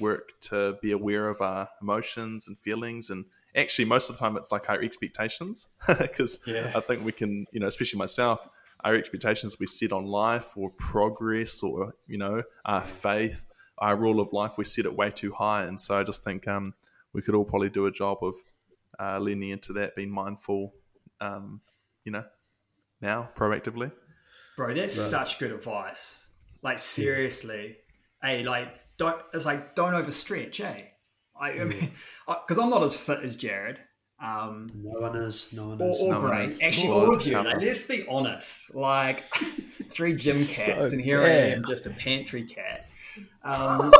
work 0.00 0.32
to 0.40 0.76
be 0.82 0.92
aware 0.92 1.28
of 1.28 1.40
our 1.40 1.68
emotions 1.82 2.48
and 2.48 2.58
feelings 2.58 3.10
and 3.10 3.24
actually 3.54 3.84
most 3.84 4.08
of 4.08 4.16
the 4.16 4.20
time 4.20 4.36
it's 4.36 4.50
like 4.50 4.68
our 4.70 4.80
expectations. 4.82 5.68
Because 5.98 6.40
Yeah. 6.46 6.72
i 6.74 6.80
think 6.80 7.04
we 7.04 7.12
can 7.12 7.46
you 7.52 7.60
know 7.60 7.66
especially 7.66 7.98
myself 7.98 8.48
our 8.84 8.94
expectations 8.94 9.58
we 9.60 9.66
set 9.66 9.92
on 9.92 10.06
life 10.06 10.56
or 10.56 10.70
progress 10.70 11.62
or 11.62 11.94
you 12.06 12.18
know 12.18 12.42
our 12.64 12.82
faith 12.82 13.44
our 13.78 13.96
rule 13.96 14.18
of 14.20 14.32
life 14.32 14.56
we 14.58 14.64
set 14.64 14.84
it 14.86 14.94
way 14.96 15.10
too 15.10 15.32
high. 15.32 15.64
And 15.64 15.78
so 15.78 15.96
i 15.96 16.02
just 16.02 16.24
think 16.24 16.48
um, 16.48 16.74
we 17.12 17.20
could 17.22 17.34
all 17.34 17.44
probably 17.44 17.68
do 17.68 17.86
a 17.86 17.90
job 17.90 18.18
of 18.22 18.34
uh, 19.02 19.18
leaning 19.18 19.50
into 19.50 19.72
that 19.72 19.96
being 19.96 20.12
mindful 20.12 20.72
um, 21.20 21.60
you 22.04 22.12
know 22.12 22.24
now 23.00 23.28
proactively 23.34 23.90
Bro, 24.56 24.74
that's 24.74 24.94
such 24.94 25.38
good 25.38 25.50
advice. 25.50 26.26
Like 26.62 26.78
seriously, 26.78 27.78
hey, 28.22 28.42
like 28.42 28.68
don't. 28.98 29.16
It's 29.32 29.46
like 29.46 29.74
don't 29.74 29.94
overstretch, 29.94 30.60
eh? 30.60 30.82
I, 31.40 31.50
I 31.52 31.64
mean, 31.64 31.90
because 32.26 32.58
I'm 32.62 32.68
not 32.68 32.82
as 32.82 32.94
fit 32.96 33.20
as 33.22 33.34
Jared, 33.34 33.78
um, 34.22 34.70
No 34.76 35.00
one 35.00 35.16
is. 35.16 35.48
No 35.52 35.68
one 35.68 35.80
or, 35.80 35.90
is. 35.90 36.00
or 36.00 36.10
No 36.10 36.18
one 36.20 36.26
Grace. 36.28 36.56
is. 36.56 36.62
Actually, 36.62 36.88
Or 36.90 37.06
all 37.06 37.14
of 37.14 37.26
you. 37.26 37.32
Like, 37.42 37.56
let's 37.62 37.84
be 37.84 38.06
honest. 38.06 38.74
Like 38.74 39.20
three 39.90 40.14
gym 40.14 40.36
cats, 40.36 40.64
So 40.64 40.72
and 40.84 41.00
here 41.00 41.22
I 41.22 41.28
am, 41.30 41.64
just 41.64 41.86
a 41.86 41.90
pantry 41.90 42.44
cat. 42.44 42.86
Um, 43.42 43.90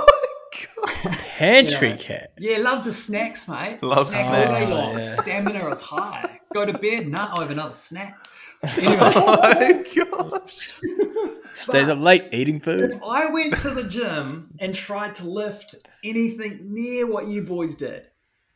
Pantry 1.37 1.91
Yeah. 1.91 1.97
cat. 1.97 2.33
yeah, 2.39 2.59
love 2.59 2.85
the 2.85 2.93
snacks, 2.93 3.49
mate. 3.49 3.83
Love 3.83 4.09
Snack 4.09 4.63
snacks. 4.63 4.73
Oh, 4.73 4.93
yeah. 4.93 4.99
Stamina 5.01 5.71
is 5.71 5.81
high. 5.81 6.41
Go 6.55 6.67
to 6.67 6.77
bed. 6.77 7.09
Nah, 7.09 7.29
I'll 7.33 7.41
have 7.43 7.51
another 7.51 7.73
snack. 7.73 8.17
Anyway, 8.63 8.97
oh 9.01 9.39
my 9.43 9.85
gosh 9.95 10.81
Stays 11.57 11.89
up 11.89 11.99
late 11.99 12.29
eating 12.33 12.61
food. 12.61 12.93
If 12.95 13.03
I 13.03 13.31
went 13.31 13.59
to 13.59 13.71
the 13.71 13.83
gym 13.85 14.51
and 14.61 14.73
tried 14.75 15.17
to 15.17 15.29
lift 15.29 15.75
anything 16.05 16.61
near 16.63 17.07
what 17.11 17.27
you 17.29 17.43
boys 17.43 17.75
did, 17.75 18.05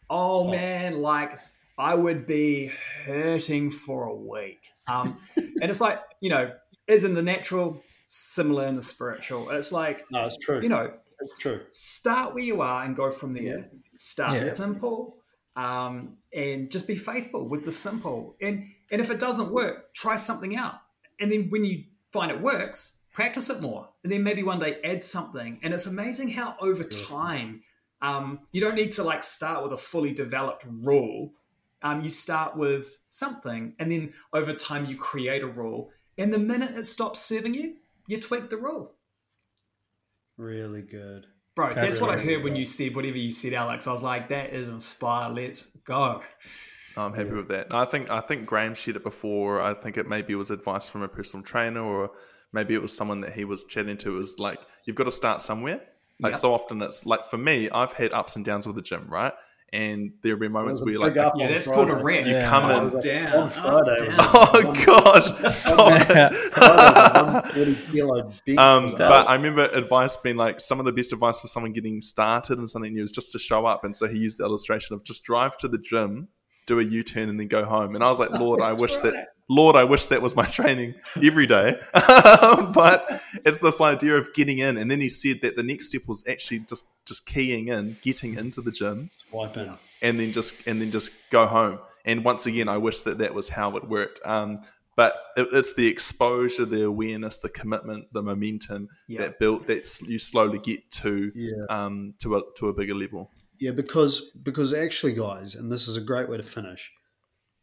oh 0.08 0.48
man, 0.48 1.00
like 1.02 1.38
I 1.78 1.94
would 1.94 2.26
be 2.26 2.70
hurting 3.04 3.70
for 3.70 4.04
a 4.04 4.14
week. 4.14 4.68
Um, 4.88 5.16
and 5.36 5.70
it's 5.70 5.80
like, 5.80 6.00
you 6.20 6.30
know, 6.30 6.52
is 6.86 7.04
in 7.04 7.14
the 7.14 7.22
natural, 7.22 7.82
similar 8.04 8.66
in 8.68 8.76
the 8.76 8.82
spiritual. 8.82 9.50
It's 9.50 9.72
like, 9.72 10.04
No, 10.10 10.26
it's 10.26 10.36
true. 10.36 10.60
you 10.62 10.68
know, 10.68 10.92
it's 11.20 11.38
true. 11.38 11.60
start 11.70 12.34
where 12.34 12.44
you 12.44 12.60
are 12.60 12.84
and 12.84 12.94
go 12.96 13.10
from 13.10 13.34
there. 13.34 13.70
Start 13.96 14.42
Yeah. 14.42 14.52
simple, 14.52 15.18
um, 15.56 16.18
and 16.32 16.70
just 16.70 16.86
be 16.86 16.96
faithful 16.96 17.48
with 17.48 17.64
the 17.64 17.70
simple. 17.70 18.36
And 18.40 18.66
and 18.90 19.00
if 19.00 19.10
it 19.10 19.18
doesn't 19.18 19.50
work, 19.50 19.92
try 19.94 20.16
something 20.16 20.54
out. 20.56 20.74
And 21.18 21.32
then 21.32 21.48
when 21.50 21.64
you 21.64 21.84
find 22.12 22.30
it 22.30 22.40
works, 22.40 22.98
practice 23.12 23.50
it 23.50 23.60
more. 23.60 23.88
And 24.04 24.12
then 24.12 24.22
maybe 24.22 24.42
one 24.42 24.58
day 24.58 24.78
add 24.84 25.02
something. 25.02 25.58
And 25.62 25.74
it's 25.74 25.86
amazing 25.86 26.30
how 26.30 26.56
over 26.60 26.84
time, 26.84 27.62
um, 28.02 28.40
you 28.52 28.60
don't 28.60 28.74
need 28.74 28.92
to 28.92 29.02
like 29.02 29.22
start 29.24 29.62
with 29.62 29.72
a 29.72 29.76
fully 29.76 30.12
developed 30.12 30.64
rule. 30.68 31.32
Um, 31.82 32.02
you 32.02 32.08
start 32.10 32.56
with 32.56 32.98
something, 33.08 33.74
and 33.78 33.90
then 33.90 34.12
over 34.32 34.52
time 34.52 34.86
you 34.86 34.96
create 34.96 35.42
a 35.42 35.46
rule. 35.46 35.90
And 36.18 36.32
the 36.32 36.38
minute 36.38 36.76
it 36.76 36.84
stops 36.84 37.20
serving 37.20 37.54
you, 37.54 37.76
you 38.06 38.18
tweak 38.18 38.50
the 38.50 38.56
rule. 38.56 38.95
Really 40.36 40.82
good. 40.82 41.26
Bro, 41.54 41.74
that's, 41.74 41.80
That's 41.80 42.00
what 42.00 42.10
I 42.10 42.14
really 42.14 42.34
heard 42.34 42.44
when 42.44 42.56
you 42.56 42.66
said 42.66 42.94
whatever 42.94 43.16
you 43.16 43.30
said, 43.30 43.54
Alex. 43.54 43.86
I 43.86 43.92
was 43.92 44.02
like, 44.02 44.28
that 44.28 44.52
is 44.52 44.68
inspired. 44.68 45.34
Let's 45.34 45.62
go. 45.84 46.22
I'm 46.98 47.14
happy 47.14 47.30
with 47.32 47.48
that. 47.48 47.72
I 47.72 47.84
think 47.84 48.10
I 48.10 48.20
think 48.20 48.46
Graham 48.46 48.74
shared 48.74 48.96
it 48.96 49.02
before. 49.02 49.60
I 49.60 49.74
think 49.74 49.96
it 49.98 50.06
maybe 50.06 50.34
was 50.34 50.50
advice 50.50 50.88
from 50.88 51.02
a 51.02 51.08
personal 51.08 51.44
trainer, 51.44 51.82
or 51.82 52.10
maybe 52.52 52.74
it 52.74 52.80
was 52.80 52.94
someone 52.96 53.20
that 53.22 53.32
he 53.32 53.44
was 53.44 53.64
chatting 53.64 53.96
to. 53.98 54.14
It 54.14 54.18
was 54.18 54.38
like 54.38 54.60
you've 54.84 54.96
got 54.96 55.04
to 55.04 55.10
start 55.10 55.42
somewhere. 55.42 55.80
Like 56.20 56.32
Yep. 56.32 56.40
so 56.40 56.54
often, 56.54 56.80
it's 56.80 57.04
like 57.04 57.24
for 57.24 57.36
me, 57.36 57.68
I've 57.70 57.92
had 57.92 58.14
ups 58.14 58.36
and 58.36 58.44
downs 58.44 58.66
with 58.66 58.76
the 58.76 58.82
gym, 58.82 59.06
right? 59.08 59.34
And 59.72 60.12
there'll 60.22 60.38
be 60.38 60.48
moments 60.48 60.80
where 60.80 60.92
you're 60.92 61.00
like, 61.00 61.16
up 61.16 61.34
Yeah, 61.36 61.46
on 61.46 61.52
that's 61.52 61.66
called 61.66 61.90
a 61.90 61.96
rant. 61.96 62.26
you 62.26 62.34
Yeah. 62.34 62.48
come 62.48 62.64
Oh, 62.70 62.94
in. 62.94 63.00
down, 63.00 63.32
on 63.42 63.48
Friday. 63.50 63.96
up, 64.00 64.06
was- 64.06 64.16
down. 64.16 64.26
Oh 64.28 64.72
gosh, 64.86 65.54
stop 65.54 65.92
it. 66.00 66.34
Friday 66.34 66.34
was 66.34 67.54
140 67.54 67.92
kilo 67.92 68.22
bench 68.46 68.58
Um, 68.58 68.90
but. 68.96 69.28
I 69.28 69.34
remember 69.34 69.64
advice 69.64 70.16
being 70.16 70.36
like 70.36 70.60
some 70.60 70.78
of 70.78 70.86
the 70.86 70.92
best 70.92 71.12
advice 71.12 71.40
for 71.40 71.48
someone 71.48 71.72
getting 71.72 72.00
started 72.00 72.58
and 72.58 72.70
something 72.70 72.94
new 72.94 73.02
is 73.02 73.10
just 73.12 73.32
to 73.32 73.38
show 73.40 73.66
up. 73.66 73.84
And 73.84 73.94
so 73.94 74.06
he 74.08 74.18
used 74.18 74.38
the 74.38 74.44
illustration 74.44 74.94
of 74.94 75.02
just 75.04 75.24
drive 75.24 75.56
to 75.58 75.68
the 75.68 75.78
gym, 75.78 76.28
do 76.66 76.80
a 76.80 76.82
U 76.84 77.02
turn, 77.02 77.28
and 77.28 77.38
then 77.40 77.48
go 77.48 77.64
home. 77.64 77.94
And 77.94 78.02
I 78.04 78.10
was 78.10 78.18
like, 78.18 78.30
Lord, 78.30 78.60
I 78.60 78.72
wish 78.72 78.98
that, 78.98 79.28
Lord, 79.48 79.76
I 79.76 79.84
wish 79.84 80.08
that 80.08 80.20
was 80.20 80.34
my 80.36 80.46
training 80.46 80.94
every 81.22 81.46
day. 81.46 81.80
but 82.74 83.08
it's 83.44 83.58
this 83.58 83.80
idea 83.80 84.16
of 84.16 84.32
getting 84.34 84.58
in. 84.58 84.76
And 84.76 84.90
then 84.90 85.00
he 85.00 85.08
said 85.08 85.40
that 85.42 85.56
the 85.56 85.62
next 85.62 85.86
step 85.88 86.02
was 86.06 86.26
actually 86.28 86.60
just 86.60 86.86
just 87.04 87.26
keying 87.26 87.68
in, 87.68 87.96
getting 88.02 88.34
into 88.36 88.60
the 88.60 88.72
gym, 88.72 89.10
Swipe 89.30 89.56
in. 89.56 89.72
and 90.02 90.18
then 90.18 90.32
just 90.32 90.66
and 90.66 90.80
then 90.80 90.90
just 90.90 91.10
go 91.30 91.46
home. 91.46 91.78
And 92.04 92.24
once 92.24 92.46
again, 92.46 92.68
I 92.68 92.76
wish 92.76 93.02
that 93.02 93.18
that 93.18 93.34
was 93.34 93.48
how 93.48 93.76
it 93.76 93.88
worked. 93.88 94.20
Um, 94.24 94.60
but 94.96 95.14
it, 95.36 95.48
it's 95.52 95.74
the 95.74 95.86
exposure, 95.86 96.64
the 96.64 96.84
awareness, 96.86 97.38
the 97.38 97.48
commitment, 97.50 98.12
the 98.12 98.22
momentum 98.22 98.88
Yeah. 99.08 99.18
that 99.22 99.38
built 99.38 99.66
that 99.66 99.86
you 100.08 100.18
slowly 100.18 100.58
get 100.58 100.90
to 101.02 101.30
Yeah. 101.34 101.64
um, 101.68 102.14
to 102.20 102.36
a 102.36 102.42
to 102.56 102.68
a 102.68 102.72
bigger 102.72 102.94
level. 102.94 103.30
Yeah, 103.58 103.72
because 103.72 104.30
because 104.42 104.72
actually, 104.72 105.14
guys, 105.14 105.54
and 105.54 105.70
this 105.70 105.88
is 105.88 105.96
a 105.96 106.00
great 106.00 106.28
way 106.28 106.36
to 106.36 106.42
finish. 106.42 106.92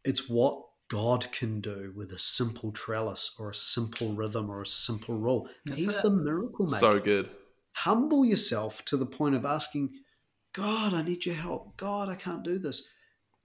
It's 0.04 0.28
what 0.28 0.60
God 0.88 1.30
can 1.32 1.60
do 1.60 1.92
with 1.96 2.12
a 2.12 2.18
simple 2.18 2.72
trellis 2.72 3.34
or 3.38 3.50
a 3.50 3.54
simple 3.54 4.12
rhythm 4.12 4.50
or 4.50 4.62
a 4.62 4.66
simple 4.66 5.16
rule. 5.16 5.48
That's 5.66 5.80
He's 5.80 5.96
it. 5.96 6.02
the 6.02 6.10
miracle 6.10 6.66
maker. 6.66 6.76
So 6.76 7.00
good. 7.00 7.30
Humble 7.72 8.24
yourself 8.24 8.84
to 8.86 8.96
the 8.96 9.06
point 9.06 9.34
of 9.34 9.44
asking, 9.44 9.90
God, 10.52 10.94
I 10.94 11.02
need 11.02 11.26
your 11.26 11.34
help. 11.34 11.76
God, 11.76 12.08
I 12.08 12.14
can't 12.14 12.44
do 12.44 12.58
this. 12.58 12.86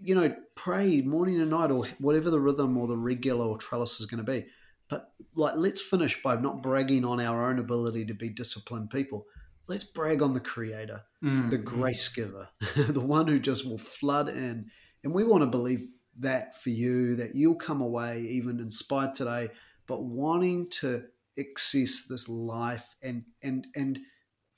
You 0.02 0.16
know, 0.16 0.36
pray 0.56 1.02
morning 1.02 1.42
and 1.42 1.50
night 1.50 1.72
or 1.72 1.86
whatever 2.00 2.30
the 2.30 2.40
rhythm 2.40 2.78
or 2.78 2.88
the 2.88 2.98
regular 2.98 3.46
or 3.46 3.58
trellis 3.58 4.00
is 4.00 4.06
going 4.06 4.24
to 4.24 4.32
be. 4.32 4.46
But 4.90 5.12
like, 5.36 5.56
let's 5.56 5.82
finish 5.82 6.22
by 6.22 6.36
not 6.36 6.62
bragging 6.62 7.06
on 7.06 7.20
our 7.20 7.50
own 7.50 7.60
ability 7.60 8.06
to 8.06 8.14
be 8.14 8.30
disciplined 8.30 8.90
people. 8.90 9.26
Let's 9.70 9.86
brag 9.86 10.22
on 10.22 10.34
the 10.34 10.40
Creator 10.42 11.04
Mm. 11.24 11.50
the 11.50 11.58
grace 11.58 12.08
giver, 12.08 12.48
the 12.78 13.02
one 13.02 13.28
who 13.28 13.40
just 13.40 13.68
will 13.68 13.78
flood 13.78 14.30
in. 14.30 14.72
And 15.04 15.14
we 15.14 15.26
want 15.26 15.44
to 15.44 15.48
believe 15.48 15.86
that 16.20 16.62
for 16.62 16.70
you, 16.70 17.16
that 17.16 17.36
you'll 17.36 17.56
come 17.56 17.82
away 17.82 18.22
even 18.22 18.60
inspired 18.60 19.14
today, 19.14 19.50
but 19.86 20.04
wanting 20.04 20.70
to 20.70 21.04
access 21.38 22.06
this 22.08 22.30
life 22.30 22.96
and 23.04 23.24
and 23.42 23.68
and 23.76 24.00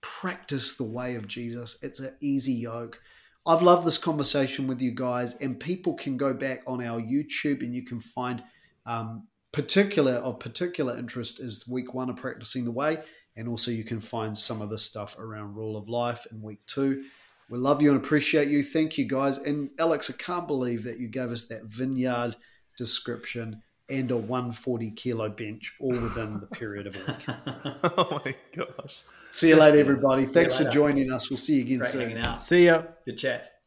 practice 0.02 0.78
the 0.78 0.84
way 0.84 1.16
of 1.16 1.28
Jesus. 1.28 1.80
It's 1.82 2.00
an 2.00 2.16
easy 2.22 2.54
yoke. 2.54 3.00
I've 3.46 3.64
loved 3.64 3.88
this 3.88 3.98
conversation 3.98 4.68
with 4.68 4.82
you 4.82 4.92
guys, 4.92 5.36
and 5.38 5.60
people 5.60 5.96
can 5.96 6.18
go 6.18 6.34
back 6.34 6.62
on 6.68 6.84
our 6.84 7.02
YouTube 7.02 7.62
and 7.62 7.74
you 7.74 7.84
can 7.84 8.00
find 8.00 8.44
um, 8.86 9.28
particular 9.52 10.14
of 10.14 10.40
particular 10.40 10.98
interest 10.98 11.40
is 11.40 11.68
week 11.68 11.94
one 11.94 12.10
of 12.10 12.16
practicing 12.18 12.66
the 12.66 12.72
way, 12.72 13.00
and 13.36 13.48
also 13.48 13.72
you 13.72 13.84
can 13.84 14.00
find 14.00 14.38
some 14.38 14.62
of 14.62 14.70
the 14.70 14.80
stuff 14.80 15.18
around 15.18 15.56
rule 15.56 15.78
of 15.78 15.88
life 15.88 16.26
in 16.32 16.42
week 16.42 16.60
two. 16.66 17.04
We 17.50 17.58
love 17.58 17.82
you 17.82 17.92
and 17.92 17.98
appreciate 17.98 18.48
you. 18.48 18.64
Thank 18.64 18.98
you 18.98 19.06
guys. 19.06 19.38
And 19.38 19.70
Alex, 19.78 20.10
I 20.10 20.14
can't 20.22 20.48
believe 20.48 20.84
that 20.84 21.00
you 21.00 21.08
gave 21.08 21.32
us 21.32 21.48
that 21.48 21.66
vineyard 21.66 22.36
description 22.78 23.62
and 23.90 24.10
a 24.10 24.18
140 24.18 24.92
kilo 24.92 25.30
bench 25.30 25.76
all 25.82 25.90
within 25.90 26.40
the 26.40 26.48
period 26.48 26.88
of 26.88 26.96
a 26.96 27.00
week. 27.00 27.76
oh 27.98 28.22
my 28.26 28.36
gosh. 28.56 29.04
See 29.34 29.50
you 29.50 29.58
later, 29.58 29.80
everybody. 29.80 30.24
Thanks 30.26 30.58
for 30.58 30.70
joining 30.70 31.12
us. 31.12 31.30
We'll 31.30 31.38
see 31.38 31.56
you 31.56 31.62
again 31.62 31.80
Great 31.80 31.90
soon. 31.90 32.18
out. 32.18 32.42
See 32.42 32.66
ya. 32.66 32.84
Good 33.06 33.18
chats. 33.18 33.61